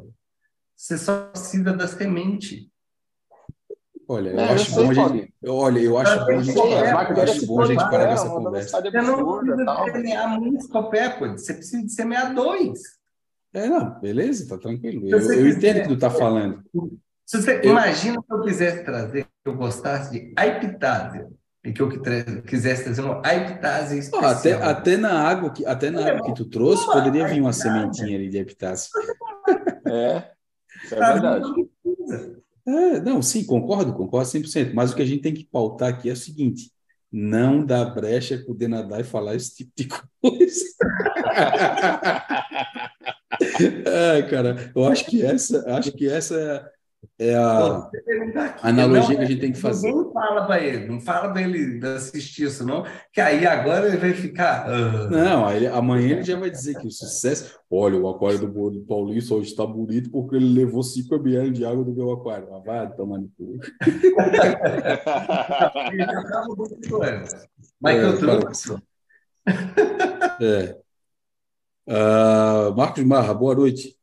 [0.76, 2.68] você só precisa da semente.
[4.08, 5.28] Olha, eu É, eu acho sei, bom a gente, Paulinho.
[5.42, 7.88] eu- olha, eu acho bom a gente parar, as eu acho bom a gente parar
[7.88, 8.80] com proliferam, essa uma conversa.
[8.82, 12.80] Você não precisa semear muitos copépodes, você precisa de semear dois.
[13.54, 15.06] É, não, beleza, tá tranquilo.
[15.08, 16.62] Eu, eu entendo o que tu tá falando.
[17.26, 21.28] Se você Eu- imagina se eu quisesse trazer, que eu gostasse de aiptásia,
[21.64, 21.98] e que eu que
[22.42, 24.30] quisesse trazer uma aiptásia Ó, especial.
[24.32, 28.16] até, até na água que, até na água que tu trouxe, poderia vir uma sementinha
[28.16, 28.90] ali de epitácia.
[29.86, 30.30] É,
[30.84, 31.12] isso é Sabe?
[31.20, 31.52] verdade.
[32.66, 34.72] É, não, sim, concordo, concordo 100%.
[34.74, 36.70] Mas o que a gente tem que pautar aqui é o seguinte:
[37.12, 39.88] não dá brecha pro Denadai falar esse tipo de
[40.20, 40.64] coisa.
[43.86, 46.68] É, cara, eu acho que essa, acho que essa
[47.18, 47.96] é a aqui,
[48.62, 49.92] analogia não, que a gente tem que fazer.
[49.92, 53.96] Ninguém fala para ele, não fala para ele assistir isso, não, que aí agora ele
[53.96, 54.66] vai ficar.
[54.68, 57.58] ah, Não, aí, amanhã ele já vai dizer que o sucesso.
[57.70, 61.64] Olha, o aquário do, do Paulinho só está bonito porque ele levou 5 ml de
[61.64, 62.48] água do meu aquário.
[62.54, 63.58] Ah, vai tomar no cu.
[65.92, 67.34] ele já tava muito antes.
[67.80, 68.76] Mas É, eu trouxe.
[70.40, 70.81] É.
[71.86, 73.96] Ah, Marcos Marra, boa noite.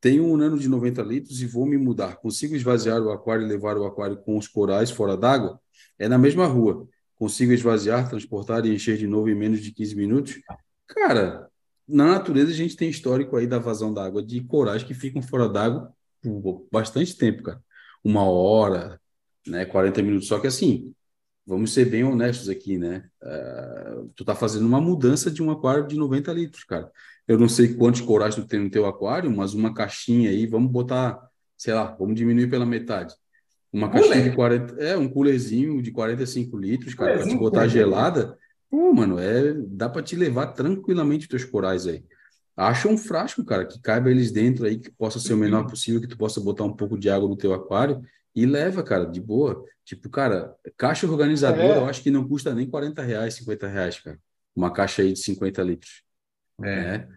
[0.00, 2.16] Tenho um nano de 90 litros e vou me mudar.
[2.16, 5.60] Consigo esvaziar o aquário e levar o aquário com os corais fora d'água?
[5.98, 6.88] É na mesma rua.
[7.14, 10.40] Consigo esvaziar, transportar e encher de novo em menos de 15 minutos?
[10.86, 11.48] Cara,
[11.88, 15.48] na natureza a gente tem histórico aí da vazão d'água de corais que ficam fora
[15.48, 15.92] d'água
[16.22, 17.60] por bastante tempo, cara.
[18.04, 19.00] Uma hora,
[19.46, 19.64] né?
[19.64, 20.28] 40 minutos.
[20.28, 20.94] Só que assim,
[21.46, 23.08] vamos ser bem honestos aqui, né?
[23.22, 26.90] Ah, tu tá fazendo uma mudança de um aquário de 90 litros, cara.
[27.28, 30.70] Eu não sei quantos corais tu tem no teu aquário, mas uma caixinha aí, vamos
[30.70, 31.18] botar,
[31.56, 33.14] sei lá, vamos diminuir pela metade.
[33.72, 34.08] Uma Cooler.
[34.08, 37.84] caixinha de 40, é, um coolerzinho de 45 litros, cara, para te botar coolerzinho.
[37.84, 38.38] gelada.
[38.70, 42.04] Pô, mano, é, dá para te levar tranquilamente os teus corais aí.
[42.56, 46.00] Acha um frasco, cara, que caiba eles dentro aí, que possa ser o menor possível,
[46.00, 48.00] que tu possa botar um pouco de água no teu aquário
[48.34, 49.62] e leva, cara, de boa.
[49.84, 51.76] Tipo, cara, caixa organizadora, É.
[51.78, 54.18] eu acho que não custa nem 40 reais, 50 reais, cara.
[54.54, 56.02] Uma caixa aí de 50 litros
[56.62, 56.64] É.
[56.98, 57.08] né?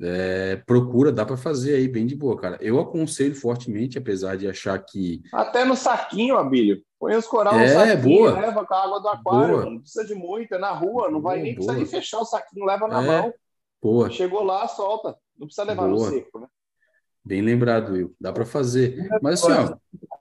[0.00, 2.56] É, procura, dá para fazer aí bem de boa, cara.
[2.60, 6.80] Eu aconselho fortemente, apesar de achar que Até no saquinho, Abílio.
[7.00, 8.40] Põe os coral no É, saquinho, boa.
[8.40, 9.54] leva com a água do aquário.
[9.56, 9.70] Boa.
[9.70, 11.86] Não precisa de muito, é na rua, não vai Boa, nem precisar boa.
[11.86, 13.06] fechar o saquinho, leva na É.
[13.06, 13.34] mão.
[13.80, 15.16] Pô, Chegou lá, solta.
[15.36, 16.10] Não precisa levar Boa.
[16.10, 16.46] no seco, né?
[17.24, 18.14] bem lembrado, Will.
[18.20, 19.06] Dá para fazer.
[19.20, 19.76] Mas assim, ó,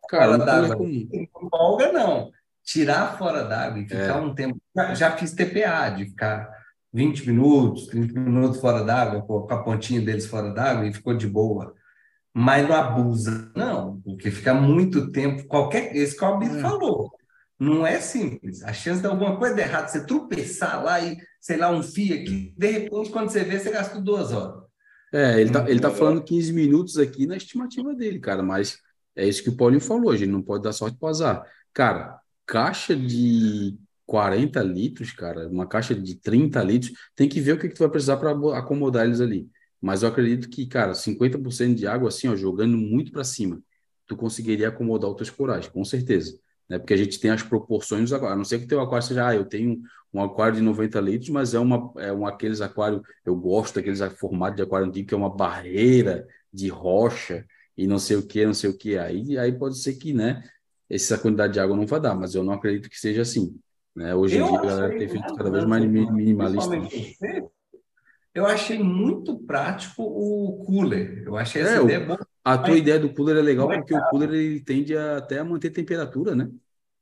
[0.10, 0.76] cara, Fora um d'água.
[0.76, 1.28] cooler comum.
[1.42, 2.32] Não folga, não.
[2.64, 4.22] Tirar fora d'água e ficar É.
[4.22, 4.60] um tempo.
[4.76, 6.50] Já, já fiz TPA, de ficar
[6.94, 11.28] 20 minutos, 30 minutos fora d'água, com a pontinha deles fora d'água e ficou de
[11.28, 11.74] boa.
[12.34, 15.46] Mas não abusa, não, porque fica muito tempo.
[15.48, 15.96] Qualquer.
[15.96, 16.62] Esse que o Albino É.
[16.62, 17.12] falou.
[17.60, 18.64] Não é simples.
[18.64, 22.54] A chance de alguma coisa errada, você tropeçar lá e, sei lá, um fio aqui,
[22.56, 24.62] de repente, quando você vê, você gastou duas horas.
[25.12, 28.78] É, ele tá, ele tá falando 15 minutos aqui na estimativa dele, cara, mas
[29.16, 31.44] é isso que o Paulinho falou, a gente não pode dar sorte pro azar.
[31.74, 33.76] Cara, caixa de
[34.08, 37.80] 40 litros, cara, uma caixa de 30 litros, tem que ver o que, que tu
[37.80, 39.48] vai precisar para acomodar eles ali.
[39.82, 43.62] Mas eu acredito que, cara, 50% de água, assim, ó, jogando muito para cima,
[44.08, 46.40] tu conseguiria acomodar os teus corais, com certeza.
[46.70, 46.80] Né?
[46.80, 48.34] Porque a gente tem as proporções dos aquários.
[48.34, 49.82] A não ser que o teu aquário seja, ah, eu tenho
[50.14, 54.00] um aquário de 90 litros, mas é, uma, é um aqueles aquários, eu gosto daqueles
[54.18, 57.46] formatos de aquário antigo, que é uma barreira de rocha
[57.78, 58.98] e não sei o que, não sei o que.
[58.98, 60.44] Aí, aí pode ser que, né,
[60.90, 63.60] essa quantidade de água não vai dar, mas eu não acredito que seja assim.
[63.98, 64.14] Né?
[64.14, 66.76] Hoje em dia a galera tem feito cada vez mais minimalista.
[68.32, 71.24] Eu achei muito prático o cooler.
[71.26, 72.28] Eu achei essa é, ideia boa.
[72.46, 75.44] A tua ideia do cooler é legal porque o cooler ele tende a, até a
[75.44, 76.48] manter temperatura, né?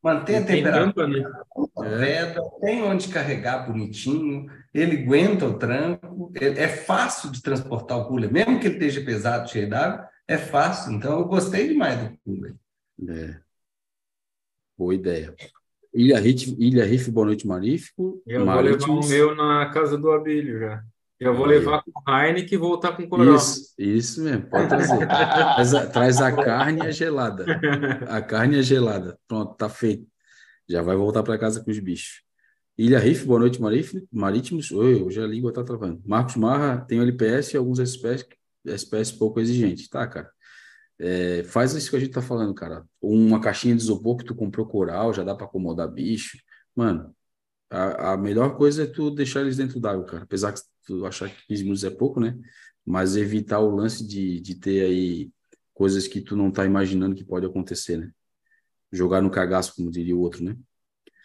[0.02, 1.30] Manter a temperatura, né?
[1.76, 8.32] Pedra, tem onde carregar bonitinho, ele aguenta o tranco, é fácil de transportar o cooler,
[8.32, 10.94] mesmo que ele esteja pesado, cheio d'água, é fácil.
[10.94, 12.56] Então eu gostei demais do cooler.
[13.10, 13.38] É.
[14.78, 15.36] Boa ideia.
[15.96, 18.22] Ilha Riff, Ilha Riff Boa Noite Marífico.
[18.28, 20.84] Eu vou levar o meu na casa do Abílio já.
[21.18, 21.52] Eu vou Aí.
[21.52, 23.36] levar com Heineken e voltar com Coral.
[23.36, 25.08] Isso, isso mesmo, pode trazer.
[25.08, 27.46] traz, a, traz a carne e a gelada.
[28.10, 29.18] A carne e a gelada.
[29.26, 30.06] Pronto, tá feito.
[30.68, 32.22] Já vai voltar para casa com os bichos.
[32.78, 33.62] Ilha Riff, boa noite,
[34.12, 34.72] Marítimos.
[34.72, 36.02] Oi, hoje a língua tá travando.
[36.06, 38.28] Marcos Marra, tem o LPS e alguns espécies,
[38.66, 39.88] espécies pouco exigentes.
[39.88, 40.30] Tá, cara.
[40.98, 42.86] É, faz isso que a gente tá falando, cara.
[43.02, 46.38] Uma caixinha de isopor que tu comprou coral, já dá para acomodar bicho.
[46.76, 47.14] Mano,
[47.70, 50.24] a, a, melhor coisa é tu deixar eles dentro d'água, cara.
[50.24, 52.38] Apesar que tu achar que 15 minutos é pouco, né?
[52.86, 55.32] Mas evitar o lance de, de ter aí
[55.74, 58.12] coisas que tu não tá imaginando que pode acontecer, né?
[58.92, 60.56] Jogar no cagaço, como diria o outro, né?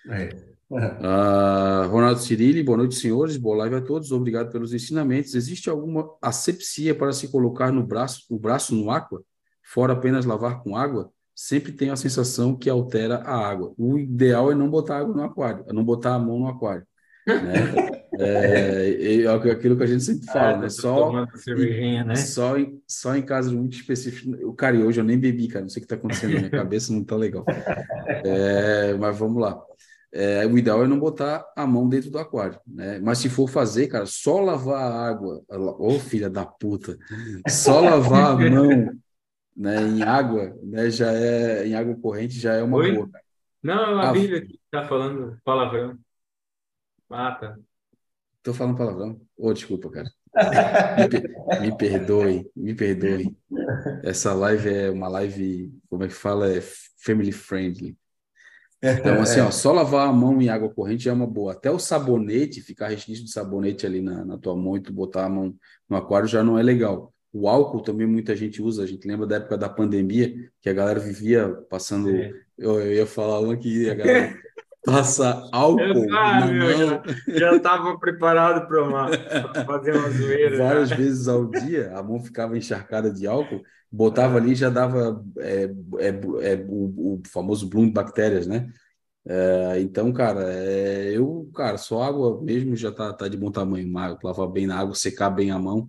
[0.08, 0.50] É.
[0.70, 3.36] Uh, Ronaldo Cirilli, boa noite, senhores.
[3.36, 4.10] Boa live a todos.
[4.10, 5.34] Obrigado pelos ensinamentos.
[5.34, 9.22] Existe alguma asepsia para se colocar no braço, o braço no água?
[9.70, 13.72] Fora apenas lavar com água, sempre tem a sensação que altera a água.
[13.78, 16.84] O ideal é não botar água no aquário, é não botar a mão no aquário.
[17.24, 18.02] Né?
[18.18, 20.68] é, é, aquilo que a gente sempre fala, né?
[20.68, 22.16] Só, cervejinha, né?
[22.16, 24.40] Só, em, só em casos muito específicos.
[24.42, 26.50] O cara, hoje eu nem bebi, cara, não sei o que está acontecendo na minha
[26.52, 27.44] cabeça, não está legal.
[28.24, 29.56] É, mas vamos lá.
[30.12, 32.98] É, o ideal é não botar a mão dentro do aquário, né?
[32.98, 36.98] Mas se for fazer, cara, só lavar a água, ô oh, filha da puta,
[37.48, 38.90] só lavar a mão
[39.60, 42.94] né, em água, né, já é em água corrente já é uma Oi?
[42.94, 43.10] boa.
[43.62, 45.98] Não, é a Bíblia que está falando palavrão.
[47.10, 47.58] Ah, tá.
[48.42, 49.20] Tô falando palavrão.
[49.36, 50.10] Oh, desculpa, cara.
[50.96, 53.36] Me, me, perdoe, me perdoe.
[54.02, 56.50] Essa live é uma live, como é que fala?
[56.50, 56.62] É
[57.04, 57.98] family friendly.
[58.82, 61.52] Então, assim, ó, só lavar a mão em água corrente é uma boa.
[61.52, 65.26] Até o sabonete, ficar resquício de sabonete ali na, na tua mão e tu botar
[65.26, 65.54] a mão
[65.86, 67.12] no aquário já não é legal.
[67.32, 68.82] O álcool também muita gente usa.
[68.82, 72.10] A gente lembra da época da pandemia, que a galera vivia passando.
[72.10, 72.32] É.
[72.58, 74.36] Eu, eu, ia falar uma que a galera
[74.84, 77.02] passa álcool eu, na mão.
[77.28, 80.58] Já estava preparado para fazer uma zoeira.
[80.58, 80.96] Várias já.
[80.96, 86.08] vezes ao dia, a mão ficava encharcada de álcool, botava ali já dava é, é,
[86.52, 88.68] é o, o, famoso bloom de bactérias, né?
[89.24, 93.88] É, então, cara, é, eu, cara, só água mesmo já tá, tá de bom tamanho.
[94.24, 95.88] Lavar bem na água, secar bem a mão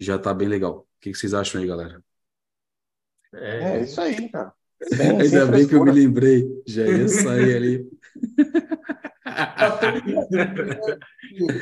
[0.00, 0.78] já tá bem legal.
[0.78, 2.02] O que, vocês acham aí, galera?
[3.34, 4.52] É, é isso aí, cara.
[4.96, 7.90] Bem, Ainda bem que eu me lembrei, já ia sair ali.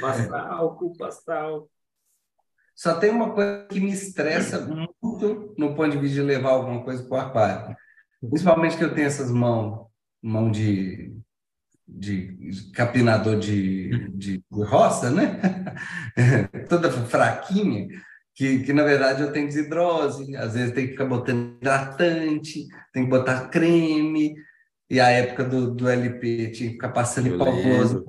[0.01, 1.71] passar álcool, passar álcool.
[2.75, 4.65] Só tem uma coisa que me estressa
[5.03, 7.77] muito no ponto de vista de levar alguma coisa para o aquário.
[8.21, 9.89] Principalmente que eu tenho essas mãos,
[10.23, 11.13] mão de,
[11.87, 15.41] de capinador de, de, de roça, né?
[16.69, 17.89] Toda fraquinha
[18.39, 23.03] que, que na verdade eu tenho desidrose, às vezes tem que ficar botando hidratante, tem
[23.03, 24.37] que botar creme,
[24.89, 28.01] e a época do, do LP tinha que ficar passando hipoglose.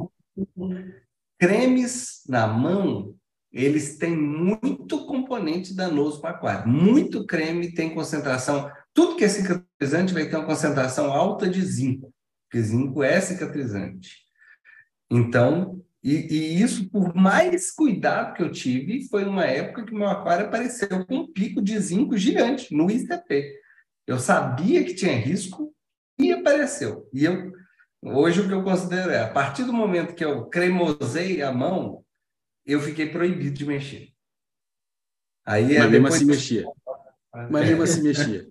[1.40, 3.16] Cremes na mão,
[3.52, 6.72] eles têm muito componente danoso para aquário.
[6.72, 12.14] Muito creme tem concentração, tudo que é cicatrizante vai ter uma concentração alta de zinco,
[12.44, 14.18] porque zinco é cicatrizante.
[15.10, 20.08] Então, e, e, isso, por mais cuidado que eu tive, foi uma época que meu
[20.08, 23.54] aquário apareceu com um pico de zinco gigante no ICP.
[24.08, 25.74] Eu sabia que tinha risco
[26.18, 27.08] e apareceu.
[27.14, 27.52] E eu,
[28.02, 32.04] hoje o que eu considero é, a partir do momento que eu cremosei a mão,
[32.66, 34.10] eu fiquei proibido de mexer.
[35.46, 36.66] Aí, Mas mesmo assim mexia.
[37.34, 38.48] Mas mesmo assim mexia.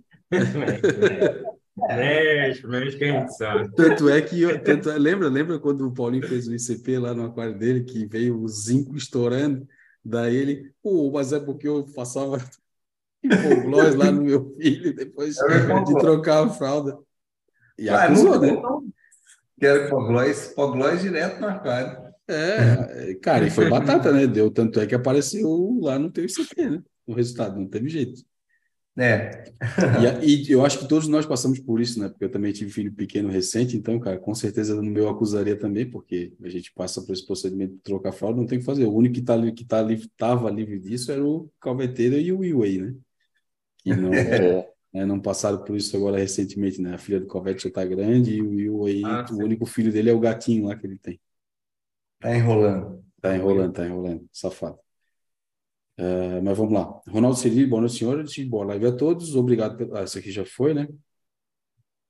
[1.87, 3.75] Mexe, mexe que a gente sabe.
[3.75, 7.27] Tanto é que, tanto é, lembra, lembra quando o Paulinho fez o ICP lá no
[7.27, 9.67] aquário dele, que veio o zinco estourando,
[10.05, 12.39] daí ele, pô, mas é porque eu passava
[13.23, 16.99] hipoglós lá no meu filho, depois de trocar a fralda.
[17.79, 18.61] E acusou, né?
[19.59, 22.09] Quero hipoglós, hipoglós direto no aquário.
[22.29, 24.27] É, cara, e foi batata, né?
[24.27, 26.83] Deu tanto é que apareceu lá no teu ICP, né?
[27.07, 28.28] O resultado, não teve jeito.
[28.99, 29.45] É.
[30.23, 32.09] E, e, eu acho que todos nós passamos por isso, né?
[32.09, 35.89] Porque eu também tive filho pequeno recente, então, cara, com certeza no meu acusaria também,
[35.89, 38.85] porque a gente passa por esse procedimento de trocar fralda, não tem o que fazer.
[38.85, 42.45] O único que tá que tá livre, tava livre disso era o calveteiro e o
[42.45, 42.95] Iway, né?
[43.79, 44.69] Que não, é.
[44.93, 46.95] né, não passaram por isso agora recentemente, né?
[46.95, 50.11] A filha do Calvete já tá grande e o Iway, ah, o único filho dele
[50.11, 51.21] é o gatinho lá que ele tem.
[52.19, 53.05] Tá enrolando.
[53.21, 54.88] Tá enrolando, tá enrolando, safado.
[55.99, 57.01] Uh, mas vamos lá.
[57.09, 58.39] Ronaldo Cirilo, boa noite, senhores.
[58.47, 59.35] Boa live a todos.
[59.35, 59.77] Obrigado.
[59.77, 60.01] Pela...
[60.01, 60.87] Ah, essa aqui já foi, né?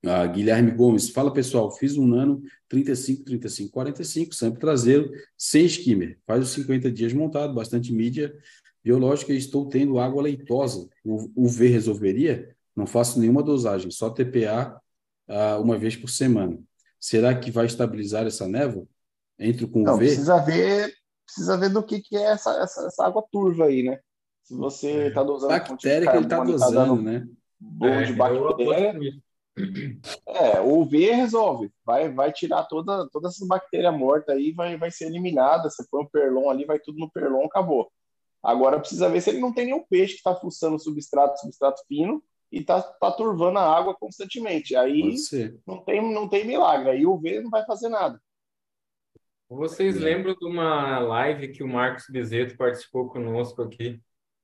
[0.05, 6.17] Uh, Guilherme Gomes, fala pessoal, fiz um nano 35, 35, 45, sempre traseiro, sem skimmer.
[6.25, 8.33] Faz os 50 dias montado, bastante mídia
[8.81, 10.87] biológica e estou tendo água leitosa.
[11.03, 12.55] O UV resolveria?
[12.75, 14.79] Não faço nenhuma dosagem, só TPA
[15.27, 16.57] ah, uma vez por semana.
[16.99, 18.87] Será que vai estabilizar essa névoa?
[19.37, 20.05] Entro com Não, UV?
[20.05, 20.93] Precisa ver
[21.29, 23.99] precisa ver do que, que é essa, essa, essa água turva aí, né?
[24.43, 25.23] Se você está é.
[25.23, 25.53] dosando.
[25.53, 27.27] Bactéria que ele está dosando, tá né?
[27.59, 29.13] Bom é, de bactéria.
[30.25, 31.71] É, o UV resolve.
[31.85, 35.69] Vai, vai tirar toda, todas essas bactérias mortas aí, vai, vai ser eliminada.
[35.69, 37.91] Você põe o perlon ali, vai tudo no perlon, acabou.
[38.41, 42.23] Agora precisa ver se ele não tem nenhum peixe que está fuçando substrato, substrato fino
[42.51, 44.75] e está tá turvando a água constantemente.
[44.75, 45.13] Aí
[45.67, 46.89] não tem, não tem milagre.
[46.89, 48.19] Aí o UV não vai fazer nada.
[49.49, 49.99] Vocês é.
[49.99, 53.99] lembram de uma live que o Marcos Bizeto participou conosco aqui?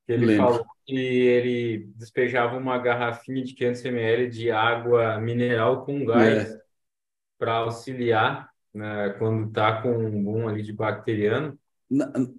[0.07, 0.45] Que ele Lembro.
[0.45, 6.61] falou que ele despejava uma garrafinha de 500 ml de água mineral com gás é.
[7.38, 11.57] para auxiliar né, quando está com um boom ali de bacteriano.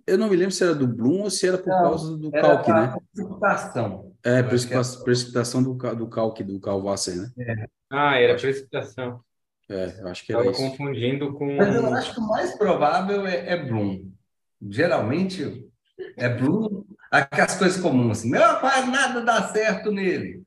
[0.07, 2.31] Eu não me lembro se era do Bloom ou se era por não, causa do
[2.33, 2.95] calque, né?
[3.15, 4.13] Precipitação.
[4.25, 7.31] É, precipitação, precipitação do, do calque, do calvasser, né?
[7.39, 7.67] É.
[7.89, 9.21] Ah, era precipitação.
[9.69, 10.71] É, eu acho que era Estava isso.
[10.71, 11.57] confundindo com.
[11.57, 14.11] Mas eu acho que o mais provável é, é Bloom.
[14.71, 15.69] Geralmente
[16.17, 20.43] é Bloom, aquelas coisas comuns, assim, meu aquário, nada dá certo nele.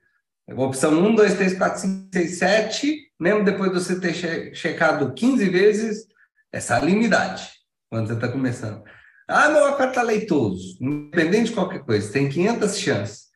[0.49, 4.53] A opção 1, 2, 3, 4, 5, 6, 7, mesmo depois de você ter che
[4.55, 6.07] checado 15 vezes,
[6.51, 7.51] é salinidade,
[7.89, 8.83] quando você está começando.
[9.27, 13.29] Ah, meu aquário está leitoso, independente de qualquer coisa, tem 500 chances.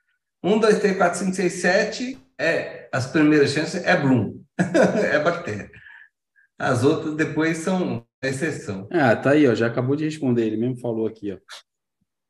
[0.44, 4.42] 1, 2, 3, 4, 5, 6, 7, é, as primeiras chances é Bloom.
[5.12, 5.70] é bactéria.
[6.58, 8.88] As outras depois são exceção.
[8.92, 9.56] Ah, tá aí, ó.
[9.56, 10.46] Já acabou de responder.
[10.46, 11.38] Ele mesmo falou aqui, ó.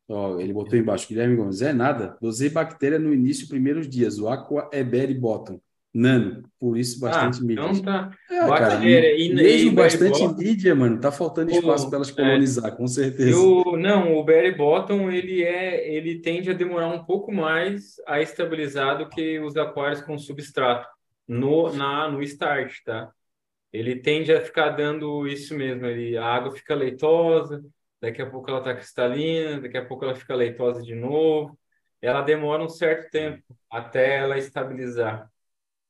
[0.09, 1.07] ó ele botou embaixo.
[1.07, 1.61] Guilherme Gomes.
[1.61, 2.17] É nada.
[2.21, 4.19] Dosei bactéria no início, primeiros dias.
[4.19, 5.61] O Aqua é Berry Bottom.
[5.93, 6.43] Nano.
[6.59, 7.61] Por isso, bastante ah, mídia.
[7.61, 8.11] Então tá.
[8.31, 10.99] É, bactéria cara, e, mesmo e bastante Bottom, mídia, mano.
[10.99, 12.13] Tá faltando espaço para elas é.
[12.13, 13.37] colonizar, é, com certeza.
[13.37, 18.21] O, não, o Berry Bottom, ele, é, ele tende a demorar um pouco mais a
[18.21, 20.87] estabilizar do que os aquários com substrato
[21.27, 23.11] no, na, no start, tá?
[23.71, 27.63] Ele tende a ficar dando isso mesmo, ele, a água fica leitosa,
[28.01, 31.57] daqui a pouco ela está cristalina, daqui a pouco ela fica leitosa de novo.
[32.01, 33.41] Ela demora um certo tempo
[33.71, 35.31] até ela estabilizar.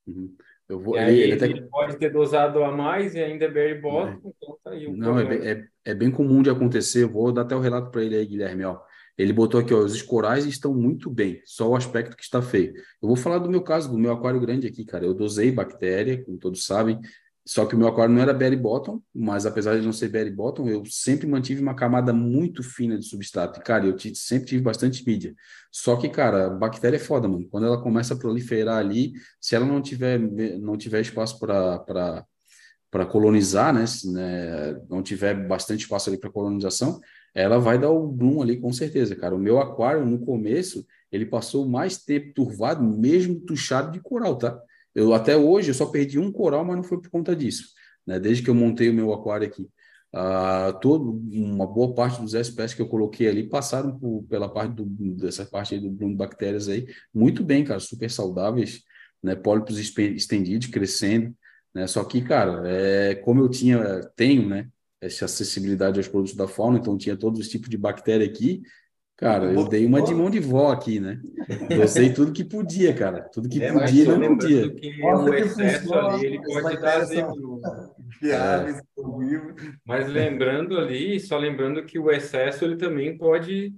[0.08, 0.34] Uhum.
[0.68, 1.62] Eu vou, e aí ele, ele, até...
[1.68, 4.32] pode ter dosado a mais e ainda é berry bottom, é.
[4.36, 7.06] então tá aí o Não, é bem, é, é bem comum de acontecer.
[7.06, 8.64] Vou dar até o relato para ele aí, Guilherme.
[8.64, 8.80] Ó.
[9.18, 12.74] Ele botou aqui, ó, os corais estão muito bem, só o aspecto que está feio.
[13.02, 15.06] Eu vou falar do meu caso, do meu aquário grande aqui, cara.
[15.06, 17.00] Eu dosei bactéria, como todos sabem,
[17.46, 20.32] só que o meu aquário não era berry bottom, mas apesar de não ser berry
[20.32, 23.60] bottom, eu sempre mantive uma camada muito fina de substrato.
[23.60, 25.36] E, cara, eu sempre tive bastante mídia.
[25.72, 27.48] Só que, cara, bactéria é foda, mano.
[27.50, 30.20] Quando ela começa a proliferar ali, se ela não tiver,
[30.60, 32.26] não tiver espaço para
[32.94, 37.02] para colonizar, né, se, né, não tiver bastante espaço ali para colonização,
[37.34, 39.34] ela vai dar o bloom ali com certeza, cara.
[39.34, 44.62] O meu aquário, no começo, ele passou mais tempo turvado, mesmo tuchado de coral, tá?
[44.96, 47.70] Eu até hoje eu só perdi um coral, mas não foi por conta disso,
[48.06, 48.20] né?
[48.20, 49.70] Desde que eu montei o meu aquário aqui.
[50.14, 54.76] Uh, todo, uma boa parte dos SPS que eu coloquei ali passaram por, pela parte
[54.76, 58.84] do, dessa parte do de bactérias aí, muito bem, cara, super saudáveis,
[59.22, 59.36] né?
[59.36, 61.36] Pólipos estendidos, crescendo,
[61.74, 61.88] né?
[61.88, 64.70] Só que, cara, é, como eu tinha, tenho, né?
[65.06, 68.62] essa acessibilidade aos produtos da fauna, então tinha todos os tipos de bactéria aqui.
[69.24, 71.18] Cara, eu dei uma de mão de vó aqui, né?
[71.70, 73.22] Eu sei tudo que podia, cara.
[73.22, 74.70] Tudo que é, podia, não podia.
[74.70, 77.62] Que o excesso ali, ele pode dar zebro.
[78.22, 78.82] É.
[79.86, 83.74] Mas lembrando ali, só lembrando que o excesso, ele também pode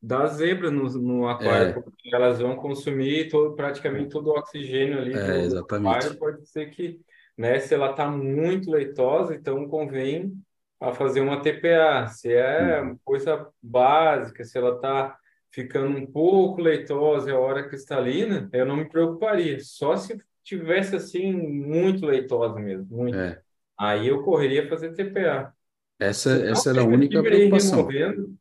[0.00, 1.72] dar zebra no, no aquário, é.
[1.72, 5.96] porque elas vão consumir todo, praticamente todo o oxigênio ali é, exatamente.
[5.96, 6.18] aquário.
[6.18, 7.00] Pode ser que,
[7.36, 10.32] né, se ela está muito leitosa, então convém
[10.80, 12.06] a fazer uma TPA.
[12.08, 15.16] Se é uma coisa básica, se ela está
[15.50, 19.58] ficando um pouco leitosa, é hora cristalina, eu não me preocuparia.
[19.60, 23.16] Só se tivesse assim muito leitosa mesmo, muito.
[23.16, 23.40] É.
[23.78, 25.52] Aí eu correria fazer TPA.
[25.98, 27.86] Essa, essa era a única preocupação.
[27.86, 28.34] removendo,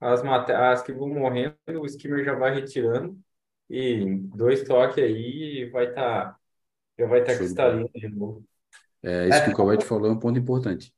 [0.00, 3.18] as, as que vão morrendo, o skimmer já vai retirando,
[3.68, 4.04] e
[4.34, 6.38] dois toques aí vai estar
[6.98, 7.38] já vai estar bola.
[7.38, 8.44] cristalino de novo.
[9.02, 10.92] É, isso que o Calvete falou é um ponto importante.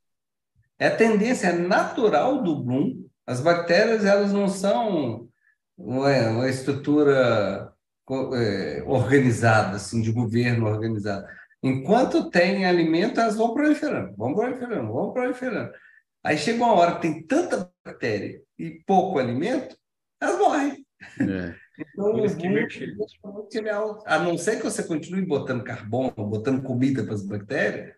[0.81, 3.05] É a tendência natural do Bloom.
[3.27, 5.29] As bactérias, elas não são
[5.77, 7.73] uma, uma estrutura
[8.35, 11.27] é, organizada, assim, de governo organizado.
[11.63, 15.71] Enquanto tem alimento, elas vão proliferando, vão proliferando, vão proliferando.
[16.25, 19.77] Aí chega uma hora que tem tanta bactéria e pouco alimento,
[20.21, 20.87] elas morrem.
[21.21, 23.07] É, Então, Por o isso que Bloom invertido.
[23.53, 24.03] ele é alto.
[24.07, 27.95] a não ser que você continue botando carbono, botando comida para as bactérias,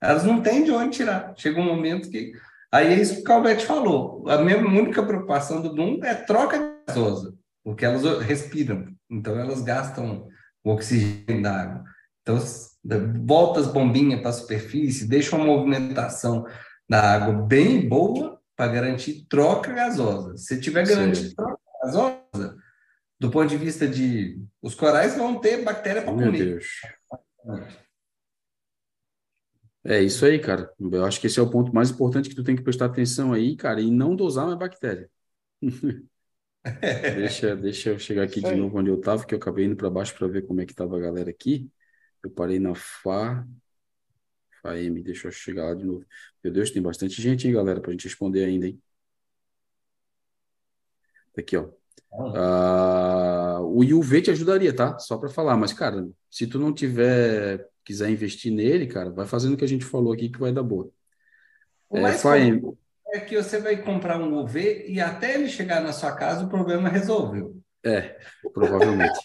[0.00, 1.34] elas não têm de onde tirar.
[1.36, 2.32] Chega um momento que.
[2.72, 4.24] Aí é isso que o Calvete falou.
[4.28, 10.28] A minha única preocupação do Bloom é troca gasosa, porque elas respiram, então elas gastam
[10.64, 11.84] o oxigênio da água.
[12.22, 12.38] Então,
[13.26, 16.46] volta as bombinhas para a superfície, deixa uma movimentação
[16.88, 20.36] da água bem boa para garantir troca gasosa.
[20.36, 22.56] Se tiver garantido troca gasosa,
[23.18, 24.40] do ponto de vista de.
[24.62, 26.44] Os corais vão ter bactéria para meu comer.
[26.44, 26.66] Deus.
[29.84, 30.72] É isso aí, cara.
[30.78, 33.32] Eu acho que esse é o ponto mais importante que tu tem que prestar atenção
[33.32, 35.10] aí, cara, e não dosar mais bactéria.
[37.06, 39.90] Deixa, deixa eu chegar aqui de novo onde eu estava, que eu acabei indo para
[39.90, 41.70] baixo para ver como é que estava a galera aqui.
[42.22, 43.46] Eu parei na Fá,
[44.62, 46.04] Fá M, deixa eu chegar lá de novo.
[46.42, 48.80] Meu Deus, tem bastante gente, hein, galera, para a gente responder ainda, hein?
[51.38, 51.68] Aqui, ó.
[52.12, 54.98] Ah, o UV te ajudaria, tá?
[54.98, 59.54] Só para falar, mas, cara, se tu não tiver, quiser investir nele, cara, vai fazendo
[59.54, 60.88] o que a gente falou aqui que vai dar boa.
[61.88, 62.62] O É, mais Faem,
[63.08, 66.48] é que você vai comprar um UV e até ele chegar na sua casa o
[66.48, 67.60] problema resolveu.
[67.84, 68.16] É,
[68.54, 69.18] provavelmente.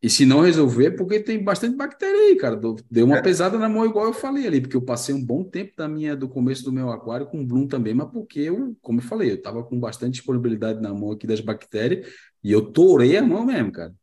[0.00, 2.56] E se não resolver, porque tem bastante bactéria aí, cara.
[2.56, 5.72] Deu- uma pesada na mão, igual eu falei ali, porque eu passei um bom tempo
[5.76, 9.04] da minha, do começo do meu aquário com Bloom também, mas porque eu, como eu
[9.04, 12.12] falei, eu tava com bastante disponibilidade na mão aqui das bactérias
[12.42, 13.94] e eu torei a mão mesmo, cara.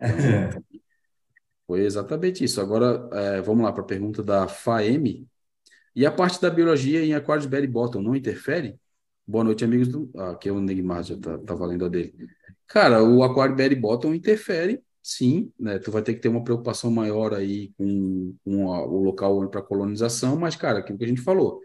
[0.00, 0.62] Então,
[1.66, 2.60] foi exatamente isso.
[2.60, 5.26] Agora, é, vamos lá para a pergunta da FAM.
[5.96, 8.78] E a parte da biologia em aquários Berry Bottom não interfere?
[9.26, 10.10] Boa noite, amigos do.
[10.16, 12.14] Ah, aqui é o Neymar, já tá, tá valendo a dele.
[12.68, 15.78] Cara, o aquário Berry Bottom interfere, sim, né?
[15.78, 19.62] Tu vai ter que ter uma preocupação maior aí com, com a- o local para
[19.62, 21.60] colonização, mas, cara, aquilo que a gente falou,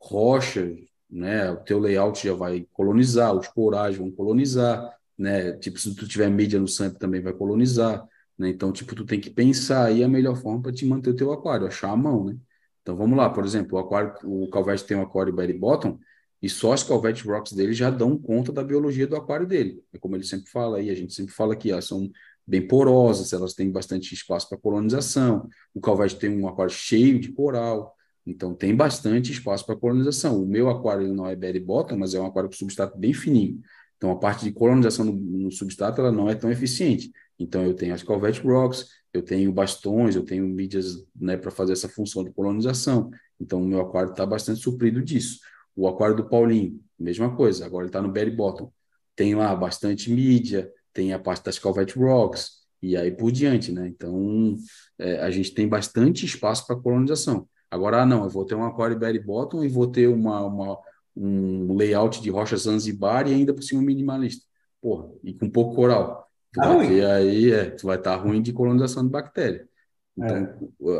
[0.00, 0.76] rochas,
[1.10, 1.50] né?
[1.50, 5.52] O teu layout já vai colonizar, os corais vão colonizar, né?
[5.58, 8.06] Tipo, se tu tiver mídia no sample também vai colonizar,
[8.38, 8.48] né?
[8.48, 11.32] Então, tipo, tu tem que pensar aí a melhor forma para te manter o teu
[11.32, 12.36] aquário, achar a mão, né?
[12.82, 15.98] Então, vamos lá, por exemplo, o aquário, o Calvete tem um aquário Berry Bottom,
[16.42, 19.82] e só as Calvete Rocks dele já dão conta da biologia do aquário dele.
[19.92, 22.10] É como ele sempre fala aí, a gente sempre fala que elas são
[22.46, 25.48] bem porosas, elas têm bastante espaço para colonização.
[25.72, 27.94] O Calvete tem um aquário cheio de coral,
[28.26, 30.42] então tem bastante espaço para colonização.
[30.42, 33.60] O meu aquário não é belly bottom, mas é um aquário com substrato bem fininho.
[33.96, 37.10] Então a parte de colonização no, no substrato ela não é tão eficiente.
[37.38, 41.72] Então eu tenho as Calvete Rocks, eu tenho bastões, eu tenho mídias né, para fazer
[41.72, 43.10] essa função de colonização.
[43.40, 45.38] Então o meu aquário está bastante suprido disso.
[45.76, 48.72] O aquário do Paulinho, mesma coisa, agora ele está no belly bottom.
[49.16, 53.88] Tem lá bastante mídia, tem a parte das Calvete Rocks, e aí por diante, né?
[53.88, 54.56] Então,
[54.98, 57.48] é, a gente tem bastante espaço para colonização.
[57.70, 60.78] Agora, ah, não, eu vou ter um aquário belly bottom e vou ter uma, uma,
[61.16, 64.44] um layout de rocha Zanzibar e ainda por cima minimalista.
[64.80, 66.23] Porra, e com pouco coral.
[66.54, 67.00] Tá ruim.
[67.04, 69.68] aí, é, tu vai estar ruim de colonização de bactéria.
[70.16, 70.48] Então,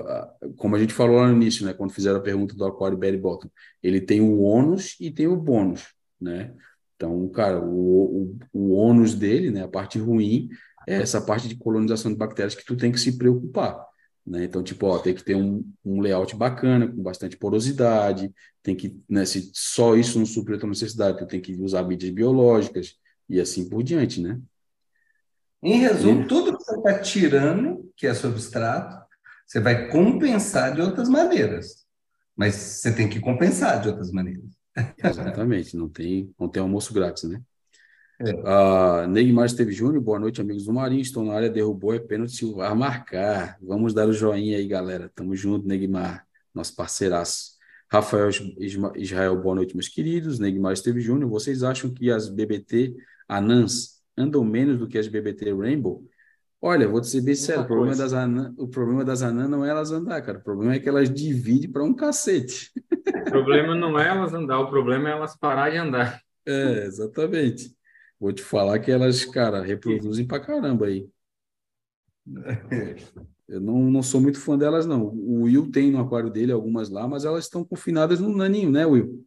[0.09, 2.99] a- como a gente falou lá no início, né, quando fizeram a pergunta do aquário
[2.99, 3.49] belly bottom,
[3.83, 6.55] ele tem o ônus e tem o bônus, né?
[6.97, 10.49] Então, cara, o, o, o ônus dele, né, a parte ruim,
[10.89, 13.85] é essa parte de colonização de bactérias que tu tem que se preocupar,
[14.27, 14.45] né?
[14.45, 18.33] Então, tipo, ó, tem que ter um, um layout bacana, com bastante porosidade,
[18.63, 21.83] tem que, né, se só isso não suprir a tua necessidade, tu tem que usar
[21.85, 22.95] mídias biológicas
[23.29, 24.41] e assim por diante, né?
[25.65, 29.03] Em resumo, tudo que você está tirando, que é substrato,
[29.47, 31.86] você vai compensar de outras maneiras.
[32.36, 34.45] Mas você tem que compensar de outras maneiras.
[35.03, 37.41] Exatamente, não tem, não tem almoço grátis, né?
[38.20, 38.31] É.
[38.45, 41.01] Ah, Neymar Esteves Júnior, boa noite, amigos do Marinho.
[41.01, 43.57] Estou na área, derrubou, é pênalti Silvar marcar.
[43.62, 45.11] Vamos dar o joinha aí, galera.
[45.15, 47.55] Tamo junto, Neymar, nosso parceiraço.
[47.91, 48.28] Rafael
[48.97, 50.39] Israel, boa noite, meus queridos.
[50.39, 52.95] Neymar Esteves Júnior, vocês acham que as BBT
[53.27, 56.05] Anãs andam menos do que as BBT Rainbow?
[56.61, 59.65] Olha, vou te ser bem sério, o problema das anã, o problema das anãs não
[59.65, 60.39] é elas andar, cara.
[60.39, 62.73] O problema é que elas dividem para um cacete.
[63.07, 66.20] O problema não é elas andar, o problema é elas parar de andar.
[66.47, 67.77] É, exatamente.
[68.19, 71.07] Vou te falar que elas, cara, reproduzem pra caramba aí.
[73.47, 75.05] Eu não, não sou muito fã delas, não.
[75.05, 78.86] O Will tem no aquário dele algumas lá, mas elas estão confinadas no naninho, né,
[78.86, 79.23] Will?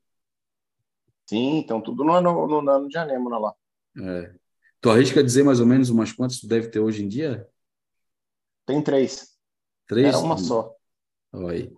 [1.27, 3.53] Sim, então tudo no, no, no nano de anêmona lá.
[3.99, 4.33] É.
[4.81, 7.47] Tu arrisca dizer mais ou menos umas quantas tu deve ter hoje em dia?
[8.65, 9.35] Tem três.
[9.87, 10.07] Três?
[10.07, 10.75] Era uma só.
[11.33, 11.73] Olha aí.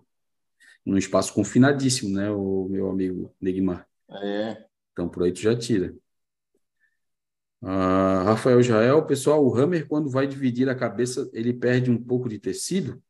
[0.84, 3.86] Num espaço confinadíssimo, né, o meu amigo Neguimar?
[4.08, 4.68] É.
[4.92, 5.94] Então, por aí tu já tira.
[7.62, 12.28] Ah, Rafael Jael, pessoal, o hammer, quando vai dividir a cabeça, ele perde um pouco
[12.28, 13.02] de tecido?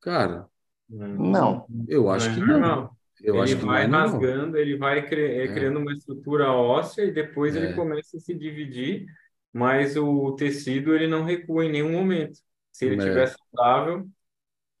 [0.00, 0.48] Cara,
[0.88, 1.68] Não.
[1.88, 2.97] eu acho Não que não.
[3.22, 4.08] Eu ele acho que não vai é normal.
[4.10, 5.48] rasgando, ele vai cri- eh, É.
[5.54, 7.58] criando uma estrutura óssea e depois É.
[7.64, 9.06] ele começa a se dividir,
[9.52, 12.38] mas o tecido ele não recua em nenhum momento.
[12.70, 12.98] Se ele É.
[12.98, 14.06] estiver saudável,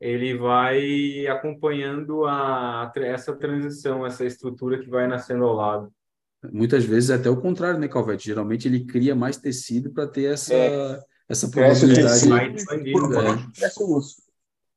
[0.00, 5.92] ele vai acompanhando a, essa transição, essa estrutura que vai nascendo ao lado.
[6.52, 8.26] Muitas vezes é até o contrário, né, Calvete?
[8.26, 11.00] Geralmente ele cria mais tecido para ter essa, É.
[11.28, 12.02] essa probabilidade.
[12.02, 12.30] tecido.
[12.30, 13.16] Vai expandindo, Por né?
[13.16, 14.16] baixo cresce o osso.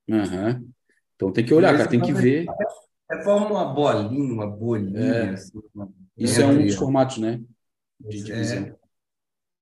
[0.09, 0.63] Aham.
[1.15, 2.47] Então tem que olhar, cara, tem que ver.
[3.22, 4.99] É forma uma bolinha, uma bolinha.
[4.99, 5.30] É.
[5.31, 7.41] assim, uma- Isso é um dos formatos, né?
[7.99, 8.23] De É.
[8.23, 8.76] divisão.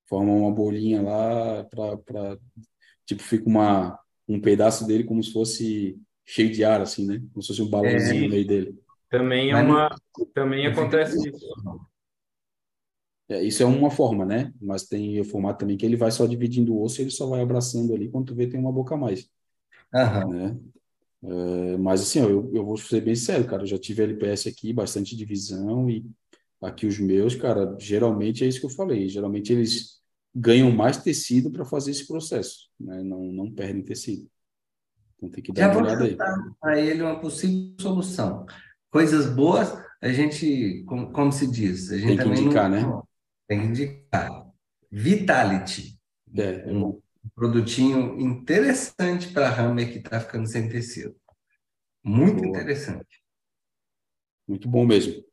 [0.07, 2.37] Forma uma bolinha lá para.
[3.05, 7.21] Tipo, fica uma, um pedaço dele como se fosse cheio de ar, assim, né?
[7.31, 8.27] Como se fosse um balãozinho É.
[8.27, 8.79] no meio dele.
[9.09, 9.95] Também é Mas não- uma,
[10.33, 11.47] também acontece isso.
[13.27, 14.51] É, isso é uma forma, né?
[14.59, 17.27] Mas tem o formato também que ele vai só dividindo o osso e ele só
[17.27, 18.09] vai abraçando ali.
[18.09, 19.29] Quando tu vê, tem uma boca a mais.
[19.93, 20.27] Aham.
[20.29, 20.57] né?
[21.21, 24.71] É, mas assim, eu, eu vou ser bem sério, cara, eu já tive LPS aqui,
[24.71, 26.05] bastante divisão e
[26.61, 29.99] aqui os meus, cara, geralmente é isso que eu falei, geralmente eles
[30.33, 33.03] ganham mais tecido para fazer esse processo, né?
[33.03, 34.29] Não, não perdem tecido.
[35.17, 36.17] Então tem que dar Já uma olhada aí.
[36.59, 38.45] para ele uma possível solução.
[38.89, 43.03] Coisas boas, a gente, como, como se diz, a gente Tem que indicar, não, né?
[43.47, 44.47] Tem que indicar.
[44.91, 45.99] Vitality,
[46.35, 46.99] É, é bom.
[47.35, 51.15] Produtinho interessante para Hammer que está ficando sem tecido.
[52.03, 52.49] Muito Boa.
[52.49, 53.23] interessante.
[54.47, 55.23] Muito bom mesmo.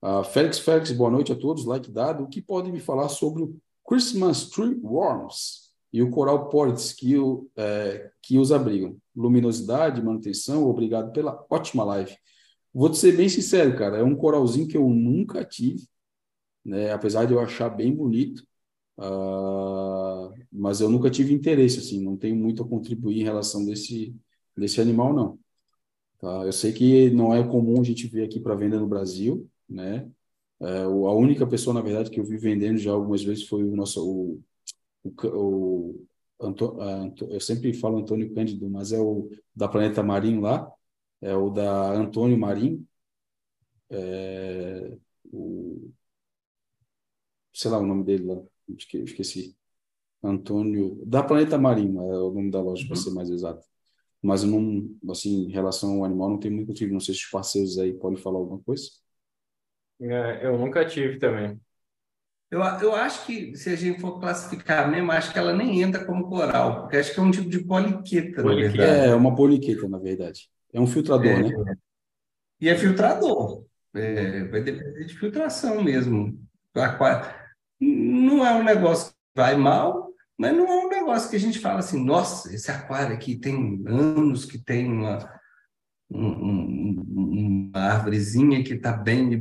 [0.00, 2.24] Ah, Félix Félix, boa noite a todos, like dado.
[2.24, 3.56] O que pode me falar sobre o
[3.88, 8.98] Christmas Tree Worms e o Coral Polyps que, o, é, que os abrigam?
[9.16, 12.14] Luminosidade, manutenção, obrigado pela ótima live.
[12.72, 15.86] Vou te ser bem sincero, cara, é um coralzinho que eu nunca tive,
[16.64, 16.92] né?
[16.92, 18.44] apesar de eu achar bem bonito,
[18.98, 24.14] ah, mas eu nunca tive interesse, assim, não tenho muito a contribuir em relação desse,
[24.56, 25.38] desse animal, não.
[26.20, 26.28] Tá?
[26.46, 30.10] Eu sei que não é comum a gente ver aqui para venda no Brasil, né?
[30.88, 33.76] O- a única pessoa, na verdade, que eu vi vendendo já algumas vezes foi o
[33.76, 34.42] nosso, o,
[35.04, 36.06] o,
[36.38, 40.40] o Anto- a Anto- eu sempre falo Antônio Cândido, mas é o da Planeta Marinho
[40.42, 40.70] lá,
[41.22, 42.86] é o da Antônio Marinho,
[43.90, 44.96] é,
[45.32, 45.92] o,
[47.52, 48.42] sei lá o nome dele lá,
[48.76, 49.56] esqueci.
[50.22, 53.64] Antônio, da Planeta Marinho, é o nome da loja, para ser mais exato.
[54.22, 56.92] Mas eu não, assim, em relação ao animal, não tenho muito contigo.
[56.92, 58.84] Não sei se os parceiros aí podem falar alguma coisa.
[60.00, 61.60] É, eu nunca tive também.
[62.50, 66.04] Eu, eu acho que, se a gente for classificar mesmo, acho que ela nem entra
[66.04, 68.76] como coral, porque acho que é um tipo de poliqueta, na Poliqueta.
[68.76, 69.08] verdade.
[69.10, 70.48] É uma poliqueta, na verdade.
[70.72, 71.42] É um filtrador, É.
[71.42, 71.76] né?
[72.60, 73.64] E é filtrador.
[73.94, 76.38] É, vai depender de filtração mesmo.
[77.84, 81.58] Não é um negócio que vai mal, mas não é um negócio que a gente
[81.58, 85.18] fala assim, nossa, esse aquário aqui tem anos que tem uma,
[86.10, 89.40] um- um- um- uma árvorezinha que está bem.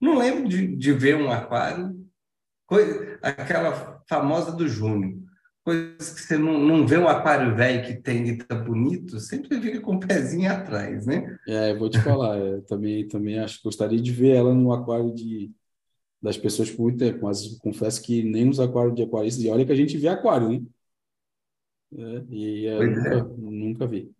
[0.00, 1.94] Não lembro de, de ver um aquário,
[2.66, 5.14] coi- aquela famosa do Júnior.
[5.64, 9.60] Coisas que você não, não vê um aquário velho que tem e tá bonito, sempre
[9.60, 11.36] fica com o pezinho atrás, né?
[11.46, 12.36] É, eu vou te falar.
[12.36, 15.52] eu também, também acho gostaria de ver ela no aquário de,
[16.22, 19.42] das pessoas por muito tempo, mas confesso que nem nos aquários de aquaristas.
[19.42, 20.62] E olha que a gente vê aquário, né?
[21.94, 24.10] É, e é, nunca, nunca vi.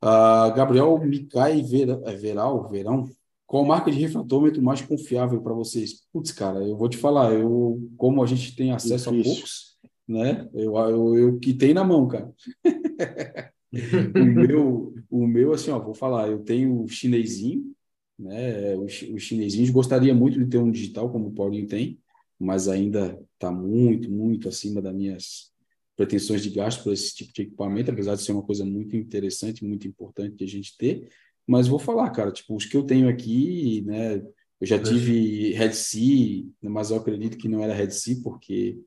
[0.00, 3.08] Ah, Gabriel Micai Vera, é, Veral, Verão,
[3.46, 6.02] qual marca de refratômetro mais confiável para vocês?
[6.12, 9.34] Putz, cara, eu vou te falar, eu, como a gente tem acesso a Difícil.
[9.34, 10.48] poucos, né?
[10.52, 12.32] Eu, eu, eu que tem na mão, cara.
[13.70, 17.74] O meu, o meu, assim, ó, vou falar, eu tenho o chinesinho,
[18.18, 18.76] né?
[18.76, 21.98] Os, os chinesinhos gostaria muito de ter um digital como o Paulinho tem,
[22.38, 25.52] mas ainda está muito, muito acima das minhas
[25.96, 29.64] pretensões de gasto por esse tipo de equipamento, apesar de ser uma coisa muito interessante,
[29.64, 31.08] muito importante de a gente ter.
[31.46, 34.22] Mas vou falar, cara, tipo, os que eu tenho aqui, né?
[34.60, 38.78] Eu já tive Red Sea, mas eu acredito que não era Red Sea, porque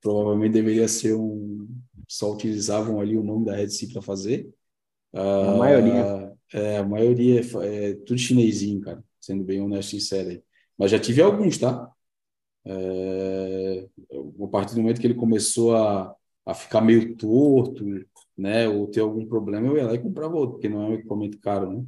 [0.00, 1.68] provavelmente deveria ser um.
[2.08, 4.50] Só utilizavam ali o nome da Red Sea para fazer.
[5.12, 6.36] A maioria.
[6.52, 10.42] É, a maioria é, é tudo chinesinho, cara, sendo bem honesto e sincero aí.
[10.76, 11.90] Mas já tive alguns, tá?
[12.64, 13.88] É,
[14.42, 16.14] a partir do momento que ele começou a,
[16.44, 17.84] a ficar meio torto,
[18.36, 20.94] né, ou ter algum problema, eu ia lá e comprava outro, porque não é um
[20.94, 21.84] equipamento caro, né?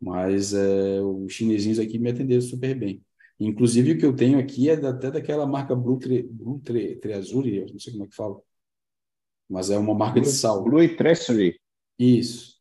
[0.00, 3.02] Mas é, os chinesinhos aqui me atenderam super bem.
[3.38, 7.56] Inclusive, o que eu tenho aqui é até daquela marca Blue, Tre, Blue Tre, Treasure,
[7.56, 8.40] eu não sei como é que fala,
[9.48, 10.62] mas é uma marca de sal.
[10.62, 11.58] Blue Treasury.
[11.98, 12.54] Isso.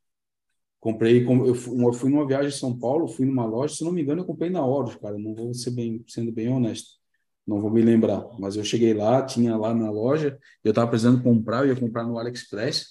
[0.79, 1.55] Comprei, eu
[1.93, 4.49] fui, numa viagem em São Paulo, fui numa loja, se não me engano, eu comprei
[4.49, 6.99] na Horus, cara, não vou ser bem, sendo bem honesto,
[7.47, 11.23] não vou me lembrar, mas eu cheguei lá, tinha lá na loja, eu estava precisando
[11.23, 12.87] comprar, eu ia comprar no AliExpress,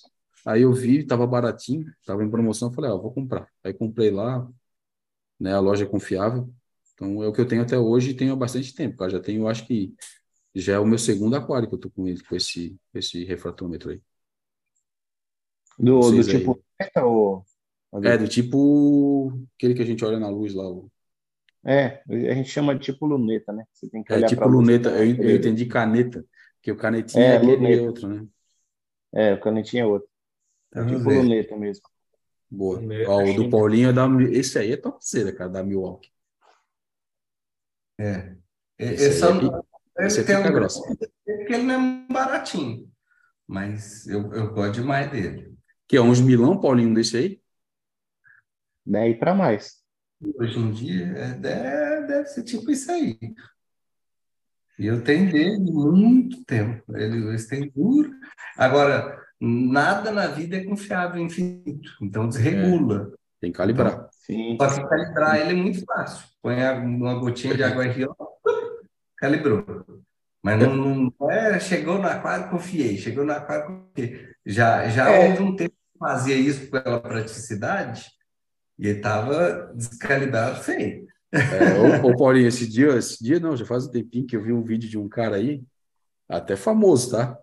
[0.47, 3.47] aí eu vi, estava baratinho, estava em promoção, eu falei, ah, vou comprar.
[3.63, 4.49] Aí comprei lá,
[5.41, 6.53] né, a loja é confiável,
[6.95, 9.21] então é o que eu tenho até hoje e tenho há bastante tempo, cara, já
[9.21, 9.95] tenho, acho que
[10.55, 13.91] já é o meu segundo aquário que eu tô com ele, com esse, esse refratômetro
[13.91, 14.03] aí.
[15.79, 16.63] Do, do tipo
[16.97, 17.45] ou
[18.03, 20.65] é, do tipo aquele que a gente olha na luz lá.
[21.65, 23.65] É, a gente chama de tipo luneta, né?
[23.73, 26.25] Você tem que é olhar é tipo luneta, eu, eu, entendi caneta,
[26.57, 28.27] porque o canetinha é, é aquele outro, né?
[29.15, 30.09] É, o canetinha é outro.
[30.75, 31.23] É tipo ver.
[31.23, 31.85] luneta mesmo.
[32.51, 32.81] Boa.
[33.07, 34.07] Ó, o do Paulinho é da.
[34.31, 36.11] Esse aí é topzera, cara, da Milwaukee.
[37.99, 38.35] É.
[38.79, 39.51] Esse, esse, aí
[39.99, 40.83] é, esse tem um grosso.
[40.83, 42.91] Porque ele não é baratinho.
[43.47, 45.52] Mas eu, eu gosto demais dele.
[45.89, 47.43] Que é uns milão, Paulinho, desse aí?
[48.85, 49.83] 10 para mais.
[50.39, 53.19] Hoje em dia é, deve, deve ser tipo isso aí.
[54.79, 56.97] E eu tenho dele muito tempo.
[56.97, 58.11] Ele, eles têm duro.
[58.57, 61.91] Agora, nada na vida é confiável infinito.
[62.01, 63.13] Então desregula.
[63.13, 64.09] É, tem que calibrar.
[64.13, 64.57] Sim.
[64.61, 66.27] Só que calibrar ele é muito fácil.
[66.41, 68.15] Põe uma gotinha de água aqui, ó,
[69.19, 69.65] calibrou.
[70.43, 72.99] Mas não, não é, chegou no aquário, confiei.
[72.99, 74.29] Chegou no aquário, confiei.
[74.45, 75.31] Já, já é.
[75.31, 78.11] houve um tempo que fazia isso pela praticidade,
[78.79, 81.07] e estava descalibrado feio.
[81.31, 84.43] É, ô, ô, Paulinho, esse dia, esse dia não, já faz um tempinho que eu
[84.43, 85.63] vi um vídeo de um cara aí,
[86.29, 87.39] até famoso, tá?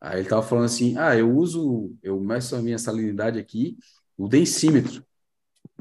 [0.00, 3.78] Aí ele tava falando assim: ah, eu uso, eu meço a minha salinidade aqui,
[4.16, 5.04] o densímetro.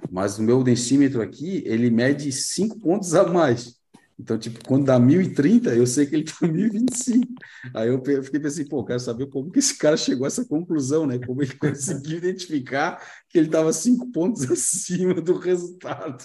[0.10, 3.80] Mas o meu densímetro aqui, ele mede cinco pontos a mais.
[4.18, 7.28] Então, tipo, quando dá 1030, eu sei que ele tá 1025.
[7.74, 11.06] Aí eu fiquei pensando, pô, quero saber como que esse cara chegou a essa conclusão,
[11.06, 11.20] né?
[11.20, 16.24] Como ele conseguiu identificar que ele estava cinco pontos acima do resultado.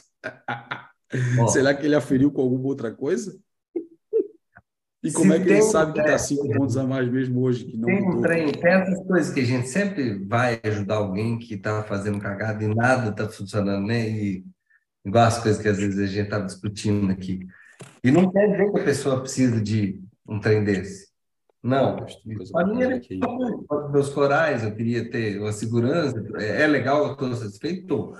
[1.48, 3.36] Será que ele aferiu com alguma outra coisa?
[5.02, 7.64] E como é que ele sabe que está cinco pontos a mais mesmo hoje?
[7.64, 11.38] Que não tem um trem, tem essas coisas que a gente sempre vai ajudar alguém
[11.38, 14.08] que está fazendo cagada e nada está funcionando, né?
[14.08, 14.44] E
[15.04, 17.40] igual as coisas que às vezes a gente estava discutindo aqui.
[18.02, 21.10] E não quer dizer que a pessoa precisa de um trem desse.
[21.62, 21.98] Não.
[22.54, 26.16] A minha era os meus corais, eu queria ter uma segurança.
[26.38, 28.14] É, é legal, eu estou satisfeito.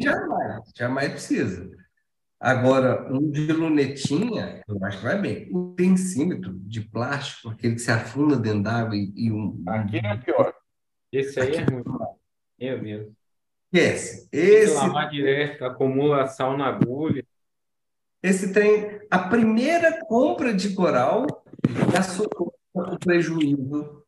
[0.00, 1.70] Jamais, jamais precisa.
[2.40, 5.48] Agora, um de lunetinha, eu acho que vai bem.
[5.52, 9.62] Um tensímetro de plástico, aquele que se afunda dentro d'água e, e, um.
[9.66, 10.54] Aqui é pior.
[11.12, 11.82] Esse aí é ruim.
[12.58, 13.12] Meu Deus.
[13.72, 14.28] Esse.
[14.32, 14.74] Esse.
[14.74, 17.24] Lavar direto, acumula sal na agulha.
[18.22, 21.26] Esse tem a primeira compra de coral
[21.92, 24.04] já socorro o prejuízo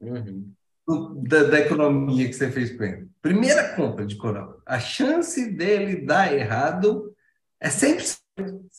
[0.00, 0.52] uhum.
[0.86, 3.08] do, da, da, economia que você fez com ele.
[3.20, 4.60] Primeira compra de coral.
[4.64, 7.14] A chance dele dar errado
[7.60, 8.18] é 100%.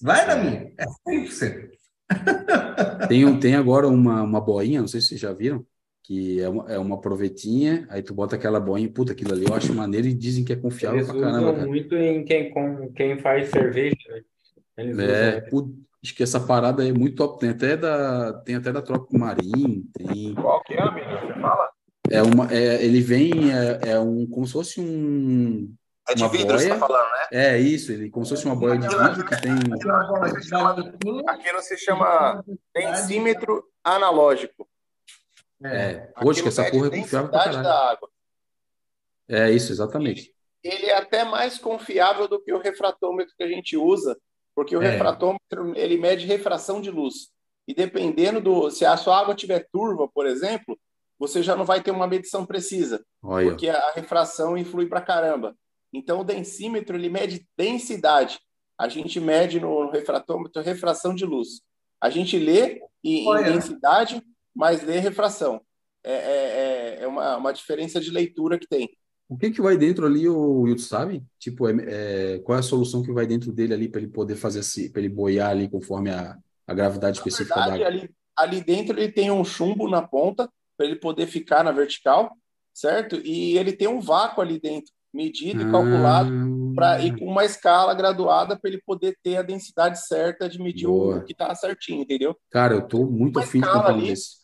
[0.02, 1.70] Vai na minha, é 100%.
[3.08, 5.66] tem, tem agora uma, uma boinha, não sei se vocês já viram,
[6.04, 9.54] que é uma, é uma provetinha, aí tu bota aquela boinha, puta, aquilo ali eu
[9.54, 11.54] acho maneiro e dizem que é confiável Eles pra caramba.
[11.54, 14.24] Usam muito em quem, com, quem faz cerveja,
[14.78, 14.84] né?
[14.84, 15.50] Eles é,
[16.04, 17.40] acho que essa parada é muito top.
[17.40, 19.90] Tem até da, tem até da Tropic Marim.
[19.94, 20.36] Tem...
[20.36, 21.10] Qual que é, amigo?
[21.10, 21.70] Você fala?
[22.12, 25.74] É uma, é, ele vem, é, é, um, como se fosse um.
[26.08, 26.60] É de vidro, boia.
[26.60, 27.28] você tá falando, né?
[27.32, 29.54] É isso, ele como se fosse uma boia de vidro que tem.
[31.28, 32.44] Aqui não se chama
[32.76, 34.68] densímetro analógico.
[35.64, 37.64] É, hoje que essa porra é confiável pra caralho.
[37.64, 38.10] da água.
[39.30, 40.34] É isso, exatamente.
[40.62, 44.18] Ele é até mais confiável do que o refratômetro que a gente usa,
[44.56, 44.92] porque o é.
[44.92, 47.32] refratômetro ele mede refração de luz.
[47.68, 48.70] E dependendo do.
[48.70, 50.78] Se a sua água tiver turva, por exemplo,
[51.18, 53.50] você já não vai ter uma medição precisa, Olha.
[53.50, 55.56] porque a refração influi para caramba.
[55.94, 58.40] Então, o densímetro ele mede densidade.
[58.78, 61.62] A gente mede no refratômetro refração de luz.
[62.02, 64.22] A gente lê em, em densidade,
[64.54, 65.62] mas lê refração.
[66.04, 68.90] É, é, é, é uma, uma diferença de leitura que tem.
[69.28, 71.24] O que que vai dentro ali, o Wilton sabe?
[71.40, 71.76] Tipo, é,
[72.36, 74.92] é, qual é a solução que vai dentro dele ali para ele poder fazer assim,
[74.92, 76.38] para ele boiar ali conforme a,
[76.68, 78.00] a gravidade específica verdade, da água?
[78.00, 82.36] Ali, ali dentro ele tem um chumbo na ponta para ele poder ficar na vertical,
[82.74, 83.16] certo?
[83.24, 87.46] E ele tem um vácuo ali dentro, medido e calculado ah, para ir com uma
[87.46, 91.18] escala graduada para ele poder ter a densidade certa de medir boa.
[91.18, 92.36] o que está certinho, entendeu?
[92.50, 94.43] Cara, eu tô muito afim de ali, desse.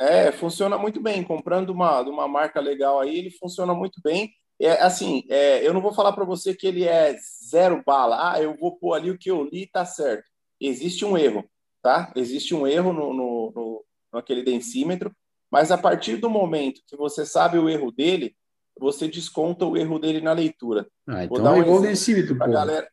[0.00, 1.22] É, funciona muito bem.
[1.24, 4.30] Comprando uma, de uma marca legal aí, ele funciona muito bem.
[4.60, 7.16] É, assim, é, eu não vou falar para você que ele é
[7.48, 8.32] zero bala.
[8.32, 10.24] Ah, eu vou pôr ali o que eu li, tá certo.
[10.60, 11.44] Existe um erro,
[11.82, 12.12] tá?
[12.16, 15.14] Existe um erro no, no, no naquele densímetro,
[15.50, 18.34] mas a partir do momento que você sabe o erro dele,
[18.78, 20.88] você desconta o erro dele na leitura.
[21.06, 22.46] Ah, então é igual o densímetro, pô.
[22.46, 22.88] Galera...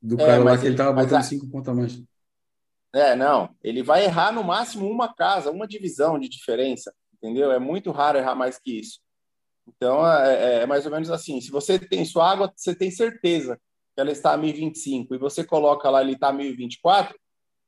[0.00, 2.02] Do É, cara lá mas que ele ele- tava cinco pontos a mais.
[2.94, 3.54] É, não.
[3.62, 7.50] Ele vai errar no máximo uma casa, uma divisão de diferença, entendeu?
[7.50, 9.00] É muito raro errar mais que isso.
[9.66, 11.40] Então, é, é mais ou menos assim.
[11.40, 13.56] Se você tem sua água, você tem certeza
[13.94, 17.18] que ela está a 1025 e você coloca lá, ele está a 1024,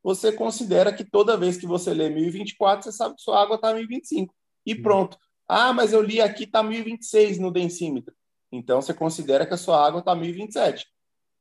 [0.02, 3.70] você considera que toda vez que você lê 1024, você sabe que sua água está
[3.70, 4.34] a 1025.
[4.66, 5.16] E pronto.
[5.48, 8.14] Ah, mas eu li aqui está 1026 no densímetro.
[8.52, 10.86] Então, você considera que a sua água está a 1027.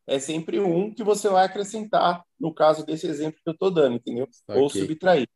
[0.08, 3.96] É sempre um que você vai acrescentar no caso desse exemplo que eu estou dando,
[3.96, 4.28] entendeu?
[4.50, 4.82] Ou Ok.
[4.82, 5.28] subtrair.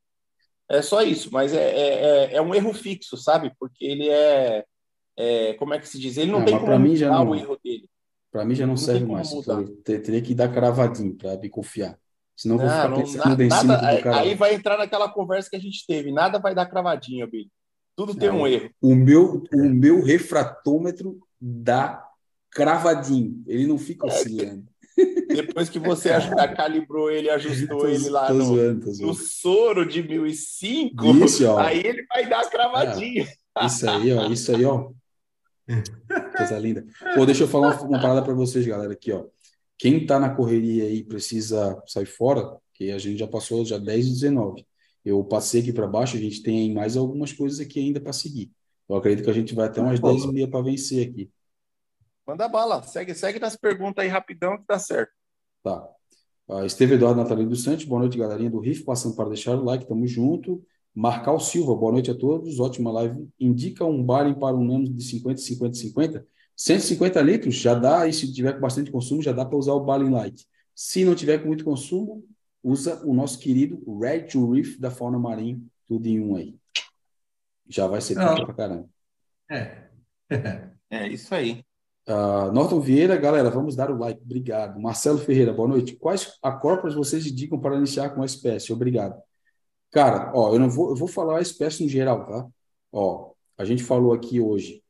[0.69, 3.51] É só isso, mas é, é, é- é um erro fixo, sabe?
[3.59, 4.65] Porque ele é,
[5.17, 6.17] é- Como é que se diz?
[6.17, 7.29] Ele não Não, tem como mim já não.
[7.29, 7.89] o erro dele.
[8.31, 9.31] Para mim já não, Não serve mais.
[9.31, 11.97] Eu te- teria que dar cravadinho para me confiar.
[12.35, 14.19] Senão eu vou ficar Não, não, pensando nada, do aí, cara.
[14.19, 16.11] aí vai entrar naquela conversa que a gente teve.
[16.11, 17.49] Nada vai dar cravadinha, Billy.
[17.95, 18.41] Tudo tem Não.
[18.41, 18.69] um erro.
[18.79, 22.06] O meu, o meu refratômetro dá
[22.57, 23.43] cravadinho.
[23.45, 24.65] Ele não fica É, oscilando.
[25.27, 26.09] Depois que você
[26.57, 29.13] calibrou ele, ajustou Tô, ele lá no, zoando, tô no zoando.
[29.15, 31.59] soro de 1005, Isso, ó.
[31.59, 33.27] aí ele vai dar cravadinha.
[33.63, 34.27] Isso aí, ó.
[34.27, 34.89] Isso aí, ó.
[36.37, 36.83] Coisa linda.
[37.15, 39.25] Pô, deixa eu falar uma, uma parada para vocês, galera, aqui, ó.
[39.77, 44.07] Quem tá na correria aí precisa sair fora, que a gente já passou já 10
[44.07, 44.65] e 19.
[45.05, 48.11] Eu passei aqui para baixo, a gente tem aí mais algumas coisas aqui ainda para
[48.13, 48.51] seguir.
[48.89, 51.29] Eu acredito que a gente vai até umas 10 e meia para vencer aqui.
[52.27, 52.83] Manda bala.
[52.83, 55.11] Segue, segue nas perguntas aí rapidão que tá certo.
[55.63, 55.87] Tá.
[56.49, 59.63] Ah, Esteve Eduardo Natalino dos Santos, boa noite, galerinha do RIF, passando para deixar o
[59.63, 60.61] like, tamo junto.
[60.93, 63.29] Marcal Silva, boa noite a todos, ótima live.
[63.39, 66.27] Indica um baile para um nano de 50, 50, 50.
[66.55, 69.85] 150 litros, já dá, e se tiver com bastante consumo, já dá para usar o
[69.85, 70.45] Balin Light.
[70.75, 72.25] Se não tiver com muito consumo,
[72.63, 76.57] usa o nosso querido Red to Reef da Fauna Marinho, tudo em um aí.
[77.67, 78.35] Já vai ser Não.
[78.43, 78.89] pra caramba.
[79.49, 79.87] É.
[80.89, 81.66] É isso aí.
[82.07, 84.79] Ah, Norton Vieira, galera, vamos dar o like, obrigado.
[84.79, 85.95] Marcelo Ferreira, boa noite.
[85.97, 88.71] Quais acópolis vocês indicam para iniciar com a espécie?
[88.71, 89.21] Obrigado.
[89.91, 92.47] Cara, ó, eu não vou, eu vou falar a espécie no geral, tá?
[92.93, 94.81] Ó, a gente falou aqui hoje,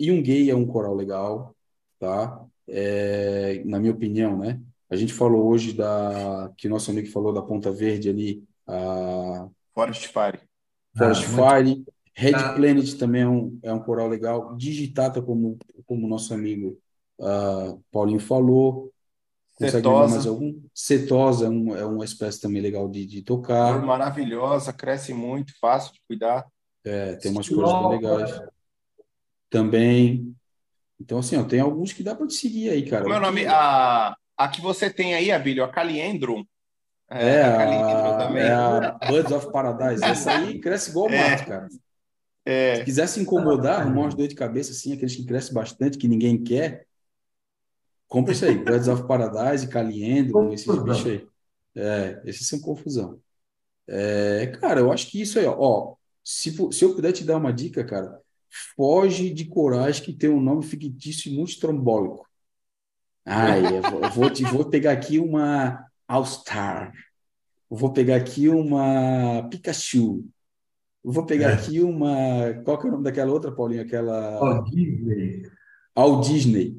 [0.00, 1.54] Iungay é um coral legal,
[1.98, 2.42] tá?
[2.66, 4.60] É, na minha opinião, né?
[4.88, 10.08] A gente falou hoje da, que nosso amigo falou da Ponta Verde ali, a Forest
[10.08, 10.40] Fire.
[10.96, 11.84] Forest Ah, muito- Fire,
[12.20, 12.52] Red Ah.
[12.52, 14.56] Planet também é um, é um coral legal.
[14.56, 16.76] Digitata, como como nosso amigo
[17.20, 18.92] ah, Paulinho falou.
[19.54, 20.14] Consegue Setosa.
[20.14, 20.60] mais algum?
[20.74, 23.74] Cetosa é, um, é uma espécie também legal de, de tocar.
[23.74, 26.44] Cor maravilhosa, cresce muito, fácil de cuidar.
[26.84, 28.40] É, tem umas cores bem legais.
[29.50, 30.34] Também.
[31.00, 33.04] Então, assim, ó, tem alguns que dá para te seguir aí, cara.
[33.04, 33.46] É o O nome?
[33.46, 36.44] A, a que você tem aí, Abílio, a Caliendrum.
[37.10, 38.42] É, a Caliendrum a, também.
[38.42, 40.02] é a Birds of Paradise.
[40.04, 41.30] Essa aí cresce igual É.
[41.30, 41.68] mato, cara.
[42.72, 45.98] Se É, quiser se incomodar, arrumar umas dores de cabeça, assim, aqueles que crescem bastante,
[45.98, 46.86] que ninguém quer,
[48.06, 48.56] compra isso aí.
[48.64, 51.28] Birds of Paradise, Caliendro, esses bichos aí.
[51.76, 53.20] É, esses são confusão.
[54.20, 57.36] É, cara, eu acho que isso aí, ó, ó, se, se eu puder te dar
[57.36, 58.20] uma dica, cara,
[58.76, 62.26] foge de corais que tem um nome fictício e muito estrambólico.
[63.24, 66.92] Ai, eu vou, te, vou pegar aqui uma All-Star.
[67.70, 70.24] Eu Vou pegar aqui uma Pikachu.
[71.10, 71.52] Vou pegar É.
[71.54, 72.52] aqui uma.
[72.64, 73.82] Qual que é o nome daquela outra, Paulinho?
[73.82, 74.38] Aquela.
[74.40, 75.42] Ó, Disney.
[75.94, 76.76] Al Disney.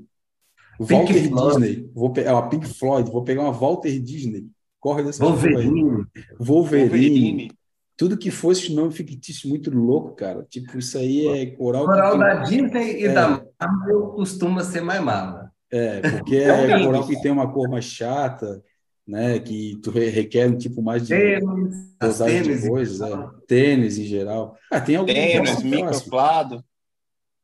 [0.78, 1.60] Pink Walter Floyd.
[1.68, 1.92] Disney.
[1.94, 3.12] Vou pegar uma Pink Floyd.
[3.12, 4.48] Vou pegar uma Walter Disney.
[4.80, 5.24] Corre dessa.
[5.24, 6.06] Wolverine.
[6.40, 6.88] Wolverine.
[6.90, 7.52] Wolverine.
[7.98, 10.46] Tudo que fosse nome fictício muito louco, cara.
[10.50, 13.14] Tipo, isso aí é coral que Coral tem- da Disney e É.
[13.14, 15.52] da Marvel costuma ser mais mala.
[15.72, 18.64] É, porque é coral que tem uma cor mais chata,
[19.10, 19.40] né?
[19.40, 22.68] Que tu re- requer um tipo mais de Tênis, dosagem de tênis.
[22.68, 23.30] coisas, é.
[23.48, 24.58] Tênis em geral.
[24.72, 26.66] Ah, tem algumas que Tênis, são microflado.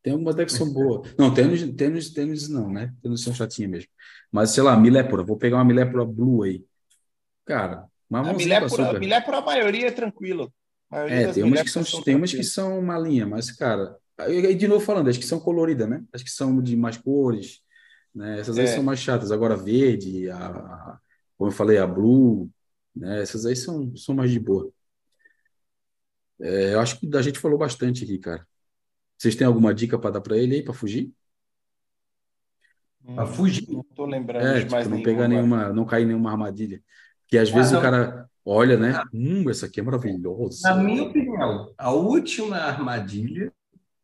[0.03, 1.13] Tem algumas até que são boas.
[1.17, 2.93] Não, tênis, tênis, tênis não, né?
[3.01, 3.89] Tênis são chatinhas mesmo.
[4.31, 5.23] Mas, sei lá, milépora.
[5.23, 6.63] Vou pegar uma milépora blue aí.
[7.45, 8.99] Cara, uma A milépora, açúcar.
[8.99, 10.53] milépora, a maioria é tranquilo.
[10.91, 13.95] Maioria É, tem umas que são, miléporas tem umas que são uma linha, mas, cara,
[14.17, 16.03] aí, aí de novo falando, as que são coloridas, né?
[16.13, 17.61] As que são de mais cores,
[18.13, 18.39] né?
[18.39, 18.67] Essas aí É.
[18.67, 19.31] são mais chatas.
[19.31, 20.99] Agora, a verde, a-
[21.38, 22.49] como eu falei, a blue,
[22.95, 23.22] né?
[23.22, 24.72] Essas aí são, são mais de boa.
[26.41, 28.45] É, eu acho que a gente falou bastante aqui, cara.
[29.18, 31.14] Vocês têm alguma dica para dar para ele aí, para fugir?
[33.14, 33.68] Pra fugir.
[33.72, 35.30] Não tô lembrando É, de tipo, não nenhuma pegar agora.
[35.30, 36.78] nenhuma, não cair nenhuma armadilha.
[37.22, 37.82] Porque Que às vezes Ah, o não.
[37.84, 39.02] cara olha, né?
[39.14, 40.62] Hum, essa aqui é maravilhosa.
[40.70, 43.52] Na minha opinião, a última armadilha,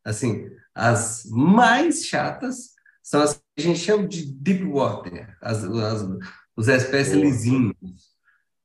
[0.04, 2.72] assim, as mais chatas
[3.02, 6.02] são as que a gente chama de deep water, as, as,
[6.56, 7.24] os espécies Boa.
[7.24, 8.12] lisinhos.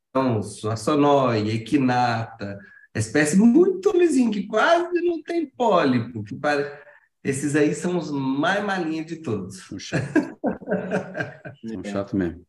[0.09, 0.39] Então,
[0.71, 2.57] a sonóia, equinata,
[2.95, 6.23] espécie muito lisinho, que quase não tem pólipo.
[6.23, 6.65] Que pare...
[7.23, 9.67] Esses aí são os mais malinhos de todos.
[9.67, 10.07] São chato.
[11.65, 12.45] São chato mesmo.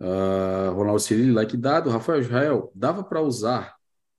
[0.00, 1.90] Ah, Ronaldo Cirilo, like dado.
[1.90, 3.74] Rafael Israel, dava para usar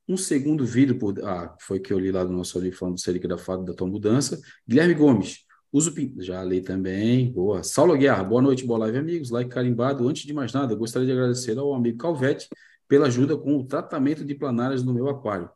[0.08, 1.24] um segundo vídeo por.
[1.24, 4.40] Ah, foi que eu li lá do nosso livro falando do serigrafado da tua mudança.
[4.68, 5.94] Guilherme Gomes, uso.
[6.18, 7.32] Já li também.
[7.32, 7.64] Boa.
[7.64, 9.30] Saulo Guerra, boa noite, boa live, amigos.
[9.30, 10.08] Like carimbado.
[10.08, 12.48] Antes de mais nada, gostaria de agradecer ao amigo Calvete
[12.88, 15.50] pela ajuda com o tratamento de planárias no meu aquário.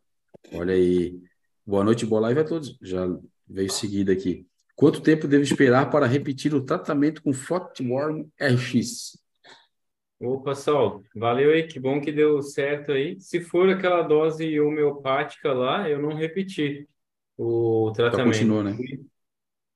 [0.54, 1.20] Olha aí.
[1.66, 2.78] Boa noite, boa live a todos.
[2.82, 3.08] Já
[3.48, 4.46] veio seguida aqui.
[4.76, 9.18] Quanto tempo devo esperar para repetir o tratamento com Flatworm RX?
[10.20, 13.20] Opa, Sol, valeu aí, que bom que deu certo aí.
[13.20, 16.88] Se for aquela dose homeopática lá, eu não repeti
[17.38, 18.28] o tratamento.
[18.28, 18.78] continua, né?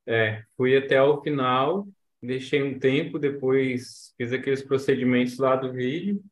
[0.08, 1.88] É, fui até o final,
[2.22, 6.24] deixei um tempo, depois fiz aqueles procedimentos lá do vídeo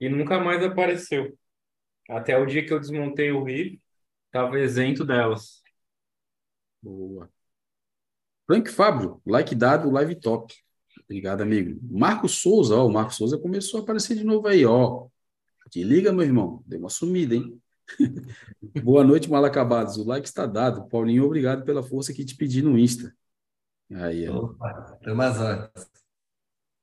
[0.00, 1.36] e nunca mais apareceu.
[2.08, 3.80] Até o dia que eu desmontei o RIF,
[4.26, 5.62] estava isento delas.
[6.82, 7.30] Boa.
[8.46, 10.54] Frank Fábio, like dado, live top.
[11.04, 11.78] Obrigado, amigo.
[11.82, 15.06] Marco Souza, ó, o Marco Souza começou a aparecer de novo aí, ó.
[15.70, 16.62] Te liga, meu irmão.
[16.66, 17.60] Deu uma sumida, hein?
[18.82, 19.96] Boa noite, mal acabados.
[19.96, 20.88] O like está dado.
[20.88, 23.14] Paulinho, obrigado pela força que te pedi no Insta.
[23.92, 24.44] Aí, ó.
[24.44, 25.70] Opa, umas horas.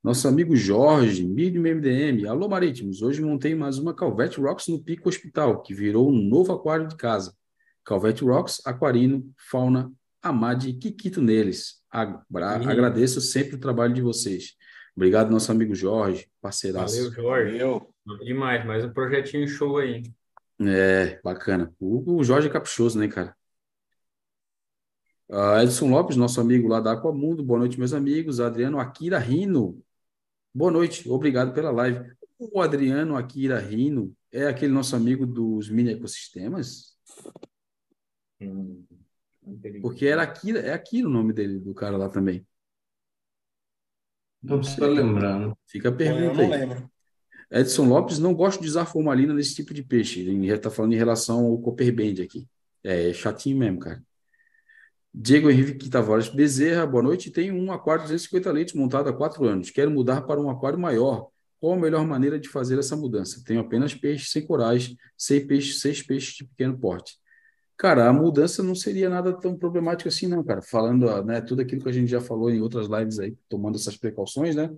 [0.03, 2.27] Nosso amigo Jorge, Medium MDM.
[2.27, 3.01] Alô, Marítimos.
[3.01, 6.95] Hoje montei mais uma Calvete Rocks no Pico Hospital, que virou um novo aquário de
[6.95, 7.35] casa.
[7.83, 9.91] Calvete Rocks, aquarino, fauna,
[10.21, 11.83] amade e Kikito neles.
[11.89, 14.55] Agradeço sempre o trabalho de vocês.
[14.95, 16.95] Obrigado, nosso amigo Jorge, parceiraço.
[16.95, 17.51] Valeu, Jorge.
[17.59, 17.93] Valeu.
[18.23, 20.03] Demais, mais um projetinho show aí.
[20.67, 21.73] É, bacana.
[21.79, 23.35] O, o Jorge é caprichoso, né, cara?
[25.29, 27.43] Ah, Edson Lopes, nosso amigo lá da Aquamundo.
[27.43, 28.39] Boa noite, meus amigos.
[28.39, 29.81] Adriano Akira Rino.
[30.53, 32.11] Boa noite, obrigado pela live.
[32.39, 36.97] O Adriano Akira Rino é aquele nosso amigo dos mini ecossistemas?
[38.39, 38.85] Hum,
[39.81, 42.45] Porque era Akira, é Akira o nome dele, do cara lá também.
[44.41, 45.57] Não estou lembrando.
[45.67, 46.49] Fica a Eu pergunta não aí.
[46.49, 46.89] lembro.
[47.51, 50.21] Edson Lopes não gosta de usar formalina nesse tipo de peixe.
[50.21, 52.47] Ele está falando em relação ao Copperband aqui.
[52.83, 54.01] É, é chatinho mesmo, cara.
[55.13, 57.29] Diego Henrique Tavares Bezerra, boa noite.
[57.29, 59.69] Tenho um aquário de 250 litros montado há quatro anos.
[59.69, 61.27] Quero mudar para um aquário maior.
[61.59, 63.43] Qual a melhor maneira de fazer essa mudança?
[63.45, 67.17] Tenho apenas peixes sem corais, seis peixes, seis peixes de pequeno porte.
[67.77, 70.61] Cara, a mudança não seria nada tão problemático assim, não, cara.
[70.61, 73.97] Falando, né, tudo aquilo que a gente já falou em outras lives aí, tomando essas
[73.97, 74.71] precauções, né?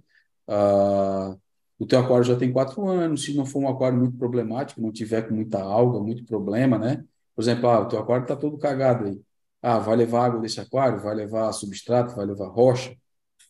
[0.48, 1.36] Ah,
[1.84, 4.92] o teu aquário já tem quatro anos, se não for um aquário muito problemático, não
[4.92, 7.04] tiver com muita alga, muito problema, né?
[7.36, 9.22] Por exemplo, ah, o teu aquário está todo cagado aí.
[9.62, 12.96] Ah, vai levar água desse aquário, vai levar substrato, vai levar rocha,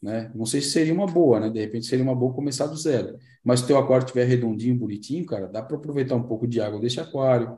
[0.01, 0.31] né?
[0.35, 1.49] Não sei se seria uma boa, né?
[1.49, 3.17] De repente seria uma boa começar do zero.
[3.43, 6.61] Mas se o teu aquário estiver redondinho, bonitinho, cara, dá para aproveitar um pouco de
[6.61, 7.57] água desse aquário,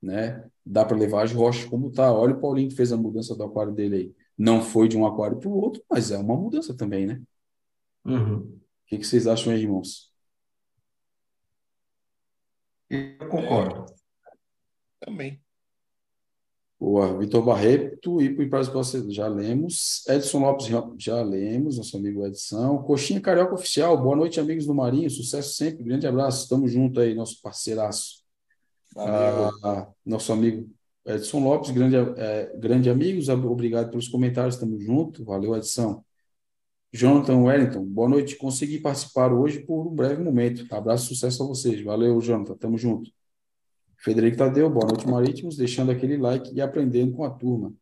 [0.00, 0.44] né?
[0.64, 2.12] Dá para levar as rochas como tá.
[2.12, 4.14] Olha o Paulinho que fez a mudança do aquário dele aí.
[4.38, 7.20] Não foi de um aquário para o outro, mas é uma mudança também, né?
[8.04, 8.38] Uhum.
[8.38, 10.11] O que que vocês acham aí, irmãos?
[12.92, 13.86] Eu concordo.
[15.00, 15.40] Também.
[16.78, 18.46] Boa, Vitor Barreto, e para o
[19.10, 20.06] já lemos.
[20.08, 22.82] Edson Lopes, já- já lemos, nosso amigo Edson.
[22.82, 27.14] Coxinha Carioca Oficial, boa noite, amigos do Marinho, sucesso sempre, grande abraço, estamos junto aí,
[27.14, 28.22] nosso parceiraço.
[28.94, 30.68] Ah, nosso amigo
[31.06, 36.04] Edson Lopes, grande, eh, grande amigos, ob- obrigado pelos comentários, estamos junto, valeu, Edson.
[36.94, 41.82] Jonathan Wellington, boa noite, consegui participar hoje por um breve momento, abraço, sucesso a vocês,
[41.82, 43.10] valeu, Jonathan, estamos junto.
[43.96, 47.72] Frederico Tadeu, boa noite, Marítimos, deixando aquele like e aprendendo com a turma.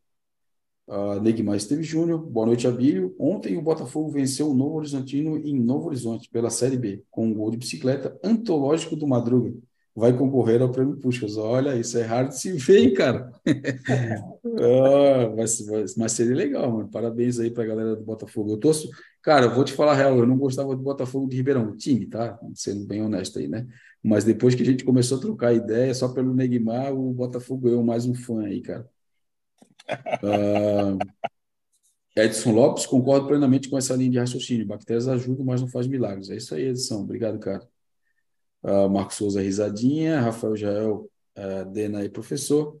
[0.87, 3.13] Uh, Neguimar Esteves Júnior, boa noite, Abílio.
[3.19, 7.33] Ontem o Botafogo venceu o Novo Horizontino em Novo Horizonte pela Série B, com um
[7.33, 9.53] gol de bicicleta antológico do Madruga.
[9.95, 11.37] Vai concorrer ao Prêmio Puxas.
[11.37, 13.31] Olha, isso é raro de se ver, hein, cara?
[14.43, 16.89] Ah, mas, mas, mas seria legal, mano.
[16.89, 18.51] Parabéns aí pra galera do Botafogo.
[18.51, 18.89] Eu torço.
[19.21, 22.07] Cara, eu vou te falar a real, eu não gostava do Botafogo de Ribeirão, time,
[22.07, 22.39] tá?
[22.55, 23.67] Sendo bem honesto aí, né?
[24.03, 27.83] Mas depois que a gente começou a trocar ideia, só pelo Neguimar, o Botafogo ganhou
[27.83, 28.89] mais um fã aí, cara.
[32.15, 34.65] Ah, Edson Lopes, concordo plenamente com essa linha de raciocínio.
[34.67, 36.29] Bactérias ajudam, mas não faz milagres.
[36.29, 37.01] É isso aí, Edson.
[37.01, 37.67] Obrigado, cara.
[38.63, 40.21] Ah, Marcos Souza, risadinha.
[40.21, 42.77] Rafael Jael, ah, Dena aí, professor.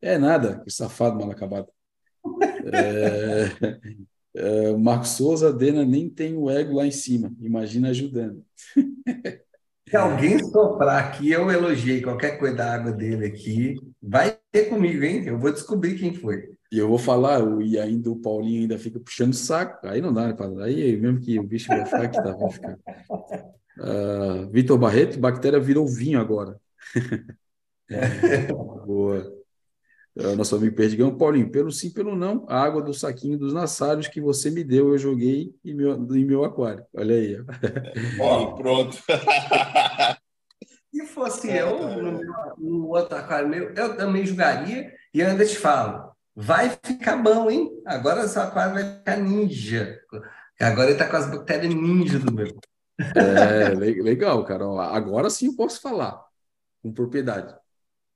[0.00, 1.68] É nada, que safado mal acabado.
[4.32, 7.34] É, Marcos Souza, Dena nem tem o ego lá em cima.
[7.40, 8.44] Imagina ajudando.
[9.88, 15.02] Se alguém soprar aqui, eu elogiei qualquer coisa da água dele aqui, vai ter comigo,
[15.02, 15.24] hein?
[15.26, 16.48] Eu vou descobrir quem foi.
[16.70, 19.84] E eu vou falar, e ainda o Paulinho ainda fica puxando o saco.
[19.88, 20.34] Aí não dá, né?
[20.34, 20.62] Padre?
[20.62, 22.78] Aí mesmo que o bicho vai ficar que tá, vai ficar.
[23.76, 26.60] Uh, Vitor Barreto, bactéria virou vinho agora.
[28.86, 29.40] Boa.
[30.14, 34.06] Uh, nosso amigo Perdigão, Paulinho, pelo sim, pelo não, a água do saquinho dos nassários
[34.06, 36.84] que você me deu, eu joguei em meu, em meu aquário.
[36.94, 37.36] Olha aí.
[38.20, 38.96] Ó, pronto.
[40.92, 42.20] Se fosse eu, no,
[42.58, 46.09] no outro aquário meu, eu também jogaria e ainda te falo,
[46.40, 47.70] vai ficar bom, hein?
[47.84, 50.00] Agora seu aquário vai ficar ninja.
[50.58, 52.58] Agora ele tá com as bactérias ninja do meu.
[52.98, 54.64] É, legal, cara.
[54.90, 56.22] Agora sim eu posso falar
[56.82, 57.54] com propriedade.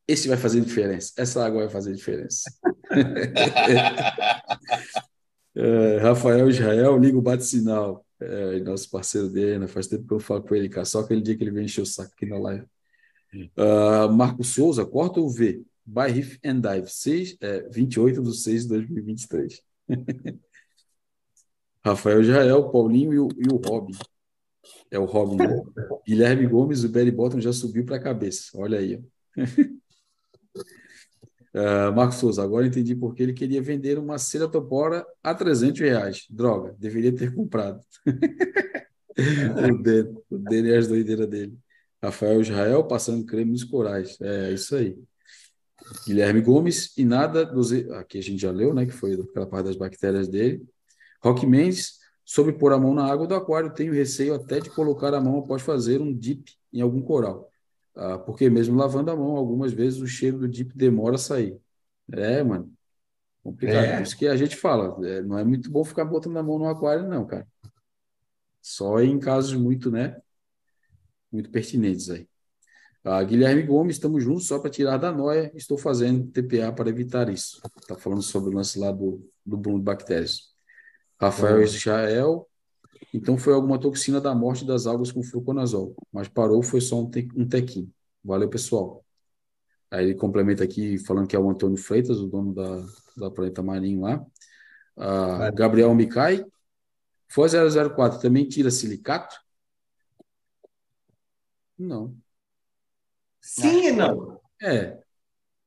[0.09, 1.13] Esse vai fazer diferença.
[1.17, 2.51] Essa água vai fazer diferença.
[5.57, 8.05] é, Rafael Israel, liga o bate-sinal.
[8.21, 9.67] É, nosso parceiro dele, né?
[9.67, 10.85] faz tempo que eu falo com ele, cara.
[10.85, 12.67] Só aquele dia que ele vem encher o saco aqui na live.
[13.57, 15.65] Uh, Marco Souza, corta o V.
[15.87, 19.63] By Riff and Dive, 6, é, 28 de 6 de 2023.
[21.85, 23.93] Rafael Israel, Paulinho e o, e o Robin.
[24.91, 25.63] É o Robin, né?
[26.07, 28.51] Guilherme Gomes, o Barry Bottom já subiu para a cabeça.
[28.55, 28.97] Olha aí.
[31.55, 36.25] uh, Marcos Souza, agora entendi porque ele queria vender uma cera topora a 300 reais.
[36.31, 37.81] Droga, deveria ter comprado.
[38.07, 41.59] o, dele, o dele e as doideiras dele.
[42.03, 44.19] Rafael Israel passando creme nos corais.
[44.21, 44.97] É isso aí.
[46.07, 47.73] Guilherme Gomes e nada dos.
[47.73, 48.87] Aqui a gente já leu, né?
[48.87, 50.67] Que foi aquela parte das bactérias dele.
[51.23, 55.15] Roque Mendes, sobre pôr a mão na água do aquário, tenho receio até de colocar
[55.15, 57.51] a mão após fazer um dip em algum coral.
[57.95, 61.59] Ah, porque mesmo lavando a mão, algumas vezes o cheiro do dip demora a sair.
[62.13, 62.73] É, mano.
[63.43, 63.85] Complicado.
[63.85, 63.97] É.
[63.97, 66.59] Por isso que a gente fala, é, não é muito bom ficar botando a mão
[66.59, 67.47] no aquário, não, cara.
[68.61, 70.17] Só em casos muito, né?
[71.31, 72.27] Muito pertinentes aí.
[73.05, 75.53] Ah, Guilherme Gomes, estamos juntos só para tirar da noia.
[75.55, 77.61] Estou fazendo TPA para evitar isso.
[77.79, 80.55] Está falando sobre o lance lá do, do boom de bactérias.
[81.21, 82.49] Rafael Israel,
[83.13, 87.11] então foi alguma toxina da morte das algas com fluconazol, mas parou, foi só um,
[87.11, 87.93] te, um tequinho.
[88.23, 89.05] Valeu, pessoal.
[89.91, 92.85] Aí ele complementa aqui falando que é o Antônio Freitas, o dono da,
[93.17, 94.25] da Planeta Marinho lá.
[94.97, 96.45] Ah, Gabriel Micai.
[97.29, 99.37] Foi 004, também tira silicato?
[101.79, 102.17] Não.
[103.45, 104.41] Sim e não.
[104.63, 104.97] É.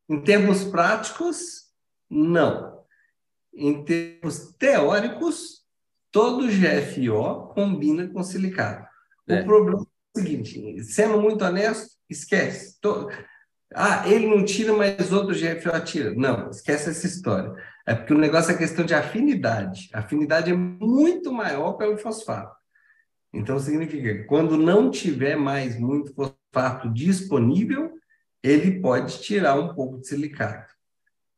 [0.09, 1.67] Em termos práticos,
[2.09, 2.83] não.
[3.53, 5.63] Em termos teóricos,
[6.11, 8.87] todo GFO combina com silicato.
[9.27, 9.41] É.
[9.41, 9.87] O problema é o
[10.19, 12.79] seguinte, sendo muito honesto, esquece.
[13.75, 16.15] Ah, ele não tira, mas outro GFO tira.
[16.15, 17.53] Não, esquece essa história.
[17.85, 19.89] É porque o negócio é questão de afinidade.
[19.93, 22.55] A afinidade é muito maior pelo fosfato.
[23.37, 27.93] Então, significa que quando não tiver mais muito fosfato disponível,
[28.41, 30.73] ele pode tirar um pouco de silicato.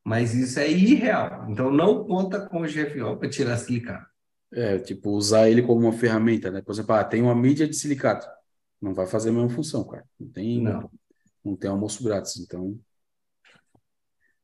[0.04, 1.46] Mas isso é irreal.
[1.50, 4.08] Então, não conta com o GFO para tirar silicato.
[4.52, 6.62] É, tipo, usar ele como uma ferramenta, né?
[6.62, 8.28] Por exemplo, ah, tem uma mídia de silicato.
[8.82, 10.06] Não vai fazer a mesma função, cara.
[10.20, 10.90] Não tem, não.
[11.44, 12.38] não tem almoço grátis.
[12.38, 12.80] Então.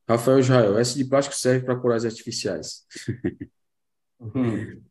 [0.08, 2.86] Rafael Israel, esse de plástico serve para corais artificiais.
[4.20, 4.82] Uhum.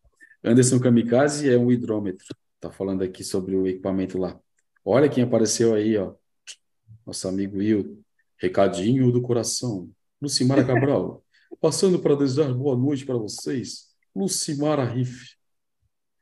[0.42, 2.26] Anderson Kamikaze é um hidrômetro.
[2.64, 4.40] Tá falando aqui sobre o equipamento lá.
[4.82, 6.14] Olha quem apareceu aí, ó.
[7.04, 8.02] Nosso amigo Will.
[8.38, 9.90] Recadinho do coração.
[10.18, 11.22] Lucimara Cabral.
[11.60, 13.88] Passando para desejar boa noite para vocês.
[14.16, 15.34] Lucimara Riff.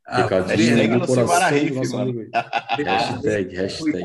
[0.04, 4.02] Ah, Recadinho do coração Riff, do nosso amigo hashtag, hashtag.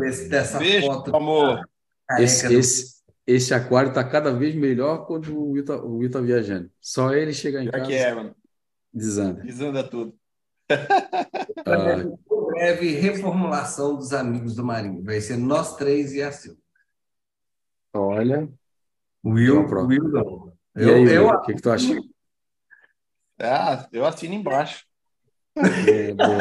[0.00, 1.14] Desse, dessa Beijo, foto.
[1.14, 1.60] amor.
[2.18, 6.20] Esse, esse, esse aquário está cada vez melhor quando o Will, tá, o Will tá
[6.20, 6.68] viajando.
[6.80, 7.86] Só ele chegar em Pior casa.
[7.86, 8.34] que é, mano.
[8.92, 9.42] Desanda.
[9.44, 10.18] Desanda tudo.
[11.64, 12.04] Ah,
[12.58, 15.02] breve reformulação dos amigos do Marinho.
[15.02, 16.62] Vai ser nós três e a Silvia.
[17.92, 18.48] Olha.
[19.24, 20.52] Will, Will não.
[20.74, 21.94] Eu, aí, eu, o que, que tu acha?
[23.38, 24.84] Ah, eu assino embaixo.
[25.56, 26.38] É, boa.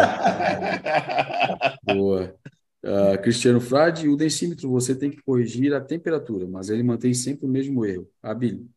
[1.83, 2.35] boa.
[2.83, 7.45] Uh, Cristiano Frade, o densímetro você tem que corrigir a temperatura, mas ele mantém sempre
[7.45, 8.07] o mesmo erro.
[8.37, 8.69] Billy.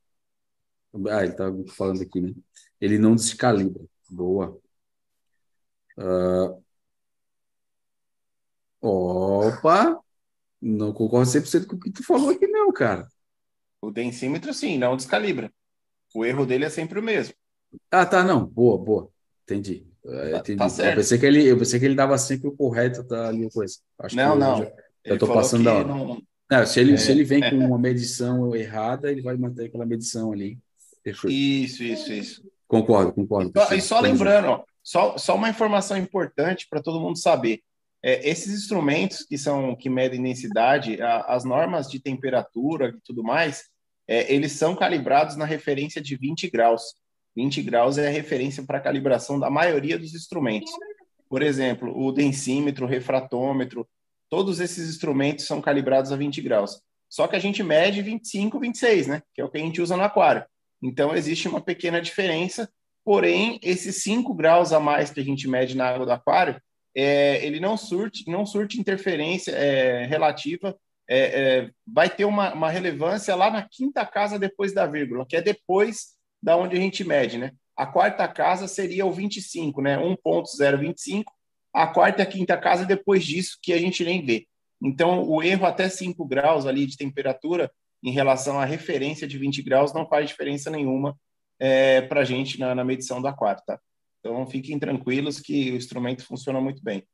[1.08, 2.34] Ah, ele está falando aqui, né?
[2.80, 3.84] Ele não descalibra.
[4.10, 4.58] Boa.
[6.00, 6.62] Uh,
[8.80, 10.00] opa!
[10.60, 13.06] Não concordo 100% com o que tu falou aqui, não, cara.
[13.80, 15.52] O densímetro, sim, não descalibra.
[16.14, 17.34] O erro dele é sempre o mesmo.
[17.90, 18.44] Ah, tá, não.
[18.44, 19.10] Boa, boa.
[19.44, 19.86] Entendi.
[20.04, 20.58] É, entendi.
[20.58, 23.48] Tá eu, pensei que ele, eu pensei que ele dava sempre o correto da linha
[23.50, 23.76] coisa.
[23.98, 24.58] Acho não, não.
[24.58, 24.72] Eu, já,
[25.04, 25.88] eu tô passando da hora.
[25.88, 26.22] Não...
[26.50, 29.86] Não, se, ele, é, se ele vem com uma medição errada, ele vai manter aquela
[29.86, 30.58] medição ali.
[31.02, 31.32] Perfeito.
[31.32, 32.50] Isso, isso, isso.
[32.66, 33.52] Concordo, concordo.
[33.54, 37.62] E só, e só lembrando, ó, só, só uma informação importante para todo mundo saber.
[38.02, 43.22] é, esses instrumentos que são que medem densidade, a, as normas de temperatura e tudo
[43.22, 43.64] mais,
[44.08, 46.82] é, eles são calibrados na referência de 20 graus.
[47.36, 50.72] 20 graus é a referência para a calibração da maioria dos instrumentos.
[51.28, 53.88] Por exemplo, o densímetro, o refratômetro,
[54.28, 56.80] todos esses instrumentos são calibrados a 20 graus.
[57.08, 59.22] Só que a gente mede 25, 26, né?
[59.34, 60.44] Que é o que a gente usa no aquário.
[60.82, 62.68] Então, existe uma pequena diferença,
[63.10, 66.62] porém, esses 5 graus a mais que a gente mede na água do aquário,
[66.94, 72.70] é, ele não surte, não surte interferência é, relativa, é, é, vai ter uma, uma,
[72.70, 77.02] relevância lá na quinta casa depois da vírgula, que é depois da onde a gente
[77.02, 77.50] mede, né?
[77.76, 79.98] A quarta casa seria o 25, né?
[79.98, 81.24] 1.025.
[81.74, 84.46] A quarta e a quinta casa depois disso que a gente nem vê.
[84.80, 87.72] Então, o erro até 5 graus ali de temperatura
[88.04, 91.18] em relação à referência de 20 graus não faz diferença nenhuma
[91.60, 93.78] é, para a gente na, na medição do aquário, tá?
[94.20, 97.06] Então, fiquem tranquilos que o instrumento funciona muito bem.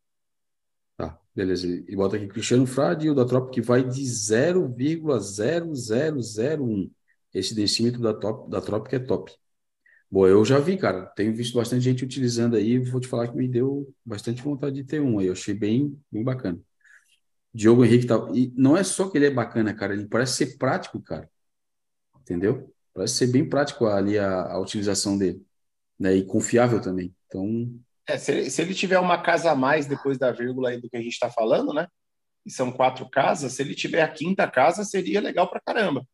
[0.97, 1.67] Tá, beleza.
[1.67, 6.91] E bota aqui Cristiano Frade e o da Trop que vai de 0,0001.
[7.35, 9.31] Esse decímetro da, top, da Trop é top.
[10.11, 11.07] Bom, eu já vi, cara.
[11.07, 12.79] Tenho visto bastante gente utilizando aí.
[12.79, 15.27] Vou te falar que me deu bastante vontade de ter um aí.
[15.27, 16.59] Eu achei bem, bem bacana.
[17.53, 18.17] Diogo Henrique tá.
[18.35, 19.95] E não é só que ele é bacana, cara.
[19.95, 21.29] Ele parece ser prático, cara.
[22.21, 22.73] Entendeu?
[22.97, 25.47] Parece ser bem prático ali a, a utilização dele
[25.99, 26.15] né?
[26.15, 27.15] E confiável também.
[27.27, 27.75] Então.
[28.07, 30.89] É, se, ele, se ele tiver uma casa a mais depois da vírgula aí do
[30.89, 31.89] que a gente está falando, né?
[32.45, 36.07] E são quatro casas, se ele tiver a quinta casa, seria legal para caramba.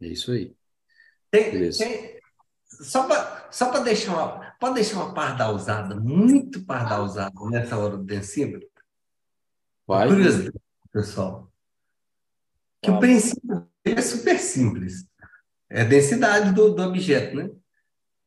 [0.00, 0.54] É isso aí.
[1.30, 2.18] Tem, tem,
[2.70, 4.50] só para deixar uma.
[4.58, 8.68] Pode deixar uma pardalzada, muito pardalzada nessa hora do decímetro?
[9.86, 10.08] Vai.
[10.08, 10.58] Curiosidade,
[10.92, 11.50] pessoal.
[12.82, 15.04] Que o princípio é super simples.
[15.68, 17.50] É a densidade do, do objeto, né?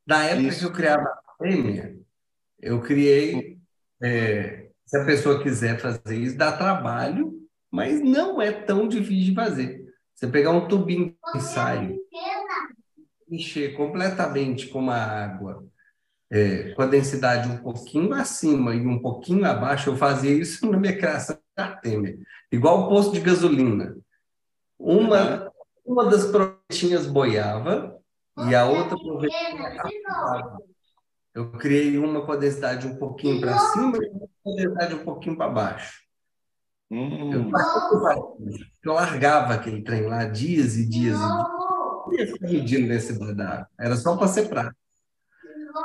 [0.06, 0.60] Na época Isso.
[0.60, 1.96] que eu criava a fêmea,
[2.60, 3.58] eu criei.
[4.02, 7.32] É, se a pessoa quiser fazer isso, dá trabalho,
[7.70, 9.84] mas não é tão difícil de fazer.
[10.14, 11.98] Você pegar um tubinho de ensaio,
[13.30, 15.66] encher completamente com uma água,
[16.30, 20.78] é, com a densidade um pouquinho acima e um pouquinho abaixo, eu fazia isso na
[20.78, 22.18] minha criação de artêmia.
[22.52, 23.96] Igual o posto de gasolina.
[24.78, 25.50] Uma,
[25.84, 27.98] uma das provetinhas boiava
[28.48, 30.58] e a outra provetinha
[31.34, 34.94] Eu criei uma com a densidade um pouquinho para cima e uma com a densidade
[34.94, 36.04] um pouquinho para baixo.
[36.90, 37.32] Hum.
[37.32, 37.50] Eu,
[38.84, 41.18] eu, largava aquele trem lá dias e dias e dias.
[41.18, 43.68] Não ia medindo densidade da água.
[43.78, 44.76] Era só para ser prático.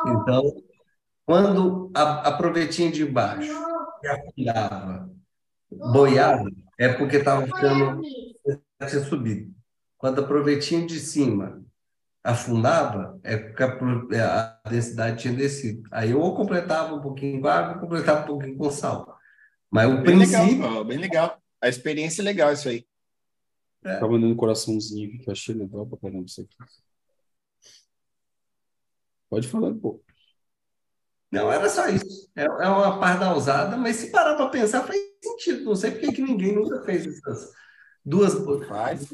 [0.08, 0.44] Então,
[1.26, 3.52] quando a, a provetinha de baixo
[4.06, 5.10] afundava,
[5.72, 6.50] boiava,
[6.80, 8.02] é porque estava ficando
[8.88, 9.54] tinha subido.
[9.98, 11.62] Quando a provetinha de cima
[12.24, 15.84] afundava, é porque a, densidade tinha descido.
[15.92, 19.18] Aí eu ou completava um pouquinho com água, ou completava um pouquinho com sal.
[19.70, 20.62] Mas o bem princípio...
[20.62, 21.42] Legal, bem legal.
[21.62, 22.88] A experiência é legal isso aí.
[23.84, 23.98] É.
[23.98, 26.56] Tá mandando um coraçãozinho aqui, que eu achei legal pra caramba isso aqui.
[29.30, 30.09] Pode falar um pouco.
[31.32, 32.30] Não, era só isso.
[32.36, 35.64] É, é uma da usada, mas se parar para pensar, faz sentido.
[35.64, 37.52] Não sei porque que ninguém nunca fez essas
[38.04, 38.34] duas.
[38.68, 39.08] Faz.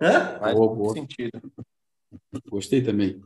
[0.00, 0.38] Hã?
[0.38, 0.92] Faz boa, boa.
[0.94, 1.40] sentido.
[2.50, 3.20] Gostei também.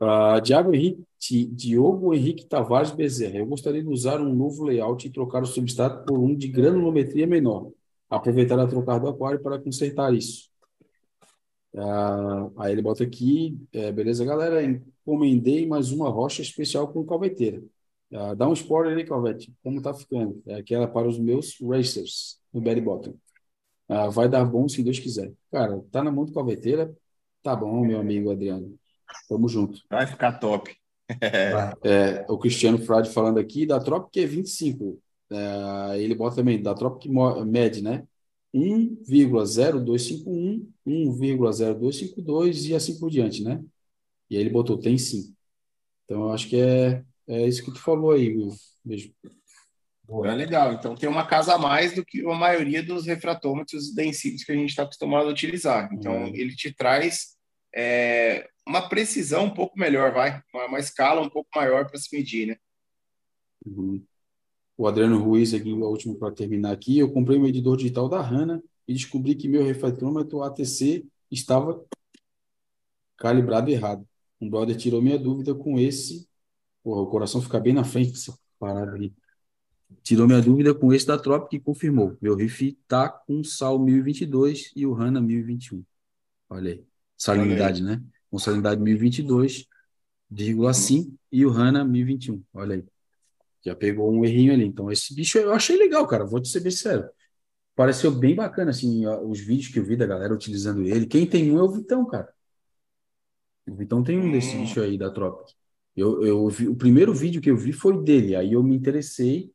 [0.00, 1.04] Uh, Diago Henrique,
[1.52, 3.38] Diogo Henrique Tavares Bezerra.
[3.38, 7.26] Eu gostaria de usar um novo layout e trocar o substrato por um de granulometria
[7.26, 7.70] menor.
[8.08, 10.49] Aproveitar a trocar do aquário para consertar isso.
[11.72, 14.62] Uh, aí ele bota aqui, é, beleza, galera?
[14.62, 17.62] Encomendei mais uma rocha especial com calveteira.
[18.10, 20.42] Uh, dá um spoiler aí, Calvete, como tá ficando.
[20.46, 23.14] É aquela para os meus racers no belly bottom.
[23.88, 25.32] Ah, vai dar bom se Deus quiser.
[25.50, 26.94] Cara, tá na mão do calveteira,
[27.42, 28.78] tá bom, meu amigo Adriano.
[29.28, 29.80] Tamo junto.
[29.90, 30.72] Vai ficar top.
[31.82, 35.02] é, o Cristiano Frade falando aqui da Tropic é 25.
[35.28, 37.10] É, ele bota também da Tropic
[37.44, 38.04] mede, né?
[38.54, 43.62] 1,0251, 1,0252 e assim por diante, né?
[44.28, 45.34] E aí ele botou, tem sim.
[46.04, 48.52] Então, eu acho que é, é isso que tu falou aí, Will.
[48.84, 49.14] Beijo.
[50.24, 50.72] É legal.
[50.72, 54.56] Então tem uma casa a mais do que a maioria dos refratômetros densímetros que a
[54.56, 55.88] gente está acostumado a utilizar.
[55.92, 56.34] Então uhum.
[56.34, 57.36] ele te traz
[57.72, 62.14] é, uma precisão um pouco melhor, vai, uma, uma escala um pouco maior para se
[62.14, 62.56] medir, né?
[63.64, 64.04] Uhum.
[64.80, 66.98] O Adriano Ruiz, aqui, o último para terminar aqui.
[66.98, 71.84] Eu comprei um medidor digital da Hanna e descobri que meu refletômetro ATC estava
[73.18, 74.08] calibrado errado.
[74.40, 76.26] Um brother tirou minha dúvida com esse.
[76.82, 79.12] Porra, o coração fica bem na frente dessa parada aí.
[80.02, 82.16] Tirou minha dúvida com esse da Tropic e confirmou.
[82.18, 85.84] Meu riff tá com sal 1022 e o Hanna 1021.
[86.48, 86.82] Olha aí.
[87.18, 88.02] Salinidade, né?
[88.30, 92.42] Com salinidade 1022,5 e o Hanna 1021.
[92.54, 92.99] Olha aí.
[93.64, 94.64] Já pegou um errinho ali.
[94.64, 96.24] Então, esse bicho eu achei legal, cara.
[96.24, 97.08] Vou te ser bem sério.
[97.74, 101.06] Pareceu bem bacana, assim, os vídeos que eu vi da galera utilizando ele.
[101.06, 102.32] Quem tem um é o Vitão, cara.
[103.66, 104.32] O Vitão tem um hum.
[104.32, 105.54] desse bicho aí da Tropic.
[105.96, 108.34] Eu, eu vi, o primeiro vídeo que eu vi foi dele.
[108.36, 109.52] Aí eu me interessei,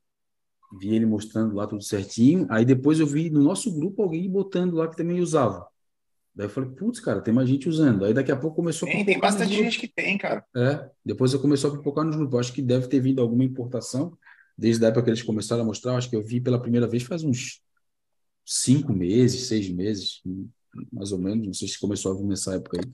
[0.80, 2.48] vi ele mostrando lá tudo certinho.
[2.50, 5.68] Aí depois eu vi no nosso grupo alguém botando lá que também usava.
[6.36, 8.04] Daí eu falei, putz, cara, tem mais gente usando.
[8.04, 10.46] Aí daqui a pouco começou tem, a Tem bastante gente que tem, cara.
[10.54, 12.40] É, depois eu começou a pipocar nos grupos.
[12.40, 14.18] Acho que deve ter vindo alguma importação.
[14.58, 17.04] Desde a época que eles começaram a mostrar, acho que eu vi pela primeira vez
[17.04, 17.62] faz uns
[18.46, 20.22] cinco meses, seis meses,
[20.92, 21.46] mais ou menos.
[21.46, 22.94] Não sei se começou a vir nessa época aí.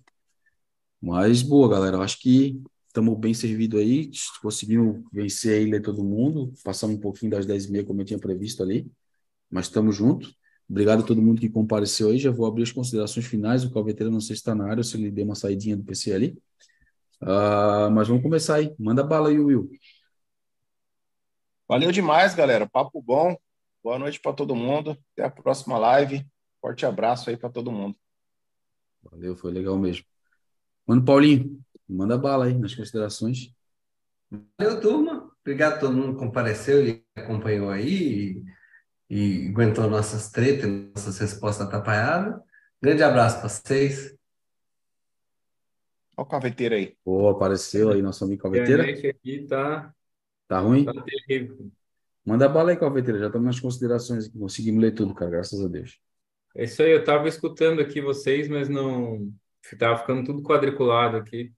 [1.01, 1.97] Mas, boa, galera.
[1.97, 4.11] Acho que estamos bem servidos aí.
[4.39, 6.53] Conseguimos vencer aí, ler todo mundo.
[6.63, 8.91] Passamos um pouquinho das 10h30, como eu tinha previsto ali.
[9.49, 10.39] Mas estamos juntos.
[10.71, 12.17] Obrigado a todo mundo que compareceu aí.
[12.17, 13.65] Já vou abrir as considerações finais.
[13.65, 16.13] O Calveteiro não sei se está na área, se ele deu uma saidinha do PC
[16.13, 16.41] ali.
[17.21, 18.73] Uh, mas vamos começar aí.
[18.79, 19.69] Manda bala aí, Will.
[21.67, 22.69] Valeu demais, galera.
[22.69, 23.35] Papo bom.
[23.83, 24.97] Boa noite para todo mundo.
[25.11, 26.25] Até a próxima live.
[26.61, 27.97] Forte abraço aí para todo mundo.
[29.03, 30.05] Valeu, foi legal mesmo.
[30.87, 33.53] Mano Paulinho, manda bala aí nas considerações.
[34.57, 35.29] Valeu, turma.
[35.41, 38.41] Obrigado a todo mundo que compareceu e acompanhou aí
[39.11, 42.41] e aguentou nossas tretas, nossas respostas atrapalhadas.
[42.81, 44.17] Grande abraço para vocês.
[46.15, 46.95] Olha o caveteiro aí.
[47.03, 48.81] Pô, apareceu aí nosso amigo caveteiro.
[48.81, 49.93] aqui tá...
[50.47, 50.85] Tá ruim?
[50.85, 51.69] Tá terrível.
[52.25, 53.19] Manda bala aí, caveteiro.
[53.19, 54.39] Já estamos nas considerações aqui.
[54.39, 55.29] Conseguimos ler tudo, cara.
[55.29, 55.99] Graças a Deus.
[56.55, 56.91] É isso aí.
[56.91, 59.29] Eu estava escutando aqui vocês, mas não...
[59.77, 61.51] Tava ficando tudo quadriculado aqui.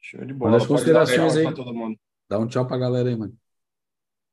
[0.00, 0.50] Show de bola.
[0.50, 1.46] Manda as considerações aí.
[2.28, 3.38] Dá um tchau pra galera aí, mano.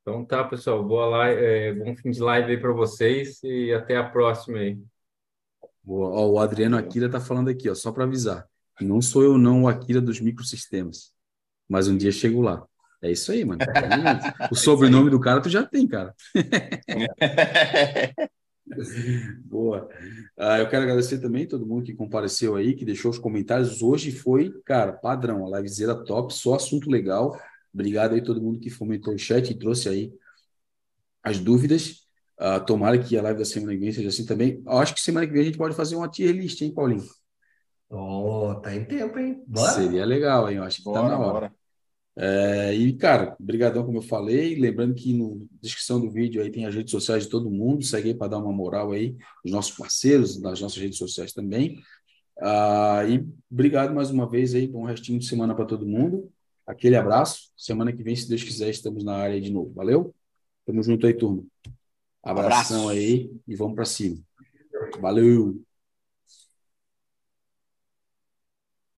[0.08, 0.82] Então tá, pessoal.
[0.82, 4.80] Boa live, é, bom fim de live aí para vocês e até a próxima aí.
[5.84, 6.08] Boa.
[6.08, 8.48] Ó, o Adriano Akira tá falando aqui, ó, só para avisar.
[8.80, 11.12] Não sou eu não o Akira dos microsistemas,
[11.68, 12.66] mas um dia chego lá.
[13.02, 13.60] É isso aí, mano.
[14.50, 16.16] o sobrenome do cara tu já tem, cara.
[19.44, 19.90] Boa.
[20.38, 23.82] Ah, eu quero agradecer também todo mundo que compareceu aí, que deixou os comentários.
[23.82, 27.38] Hoje foi, cara, padrão, a livezeira top, só assunto legal.
[27.78, 30.12] Obrigado aí todo mundo que fomentou o chat e trouxe aí
[31.22, 32.08] as dúvidas.
[32.40, 34.64] Uh, tomara que a live da semana que vem seja assim também.
[34.66, 37.04] Eu acho que semana que vem a gente pode fazer uma tier list, hein, Paulinho?
[37.88, 39.44] Oh, tá em tempo, hein?
[39.46, 39.74] Bora.
[39.74, 40.58] Seria legal, hein?
[40.58, 41.54] Eu acho que bora, tá na hora.
[42.16, 44.56] É, e, cara, brigadão, como eu falei.
[44.56, 47.86] Lembrando que na descrição do vídeo aí tem as redes sociais de todo mundo.
[47.86, 49.16] Segue aí para dar uma moral aí,
[49.46, 51.78] os nossos parceiros, das nossas redes sociais também.
[52.40, 54.68] Uh, e obrigado mais uma vez aí.
[54.68, 56.32] Bom restinho de semana para todo mundo.
[56.68, 57.52] Aquele abraço.
[57.56, 59.72] Semana que vem, se Deus quiser, estamos na área de novo.
[59.74, 60.14] Valeu?
[60.66, 61.44] Tamo junto aí, turma.
[62.22, 62.90] Abração Abraço.
[62.90, 64.18] aí e vamos para cima.
[65.00, 65.67] Valeu!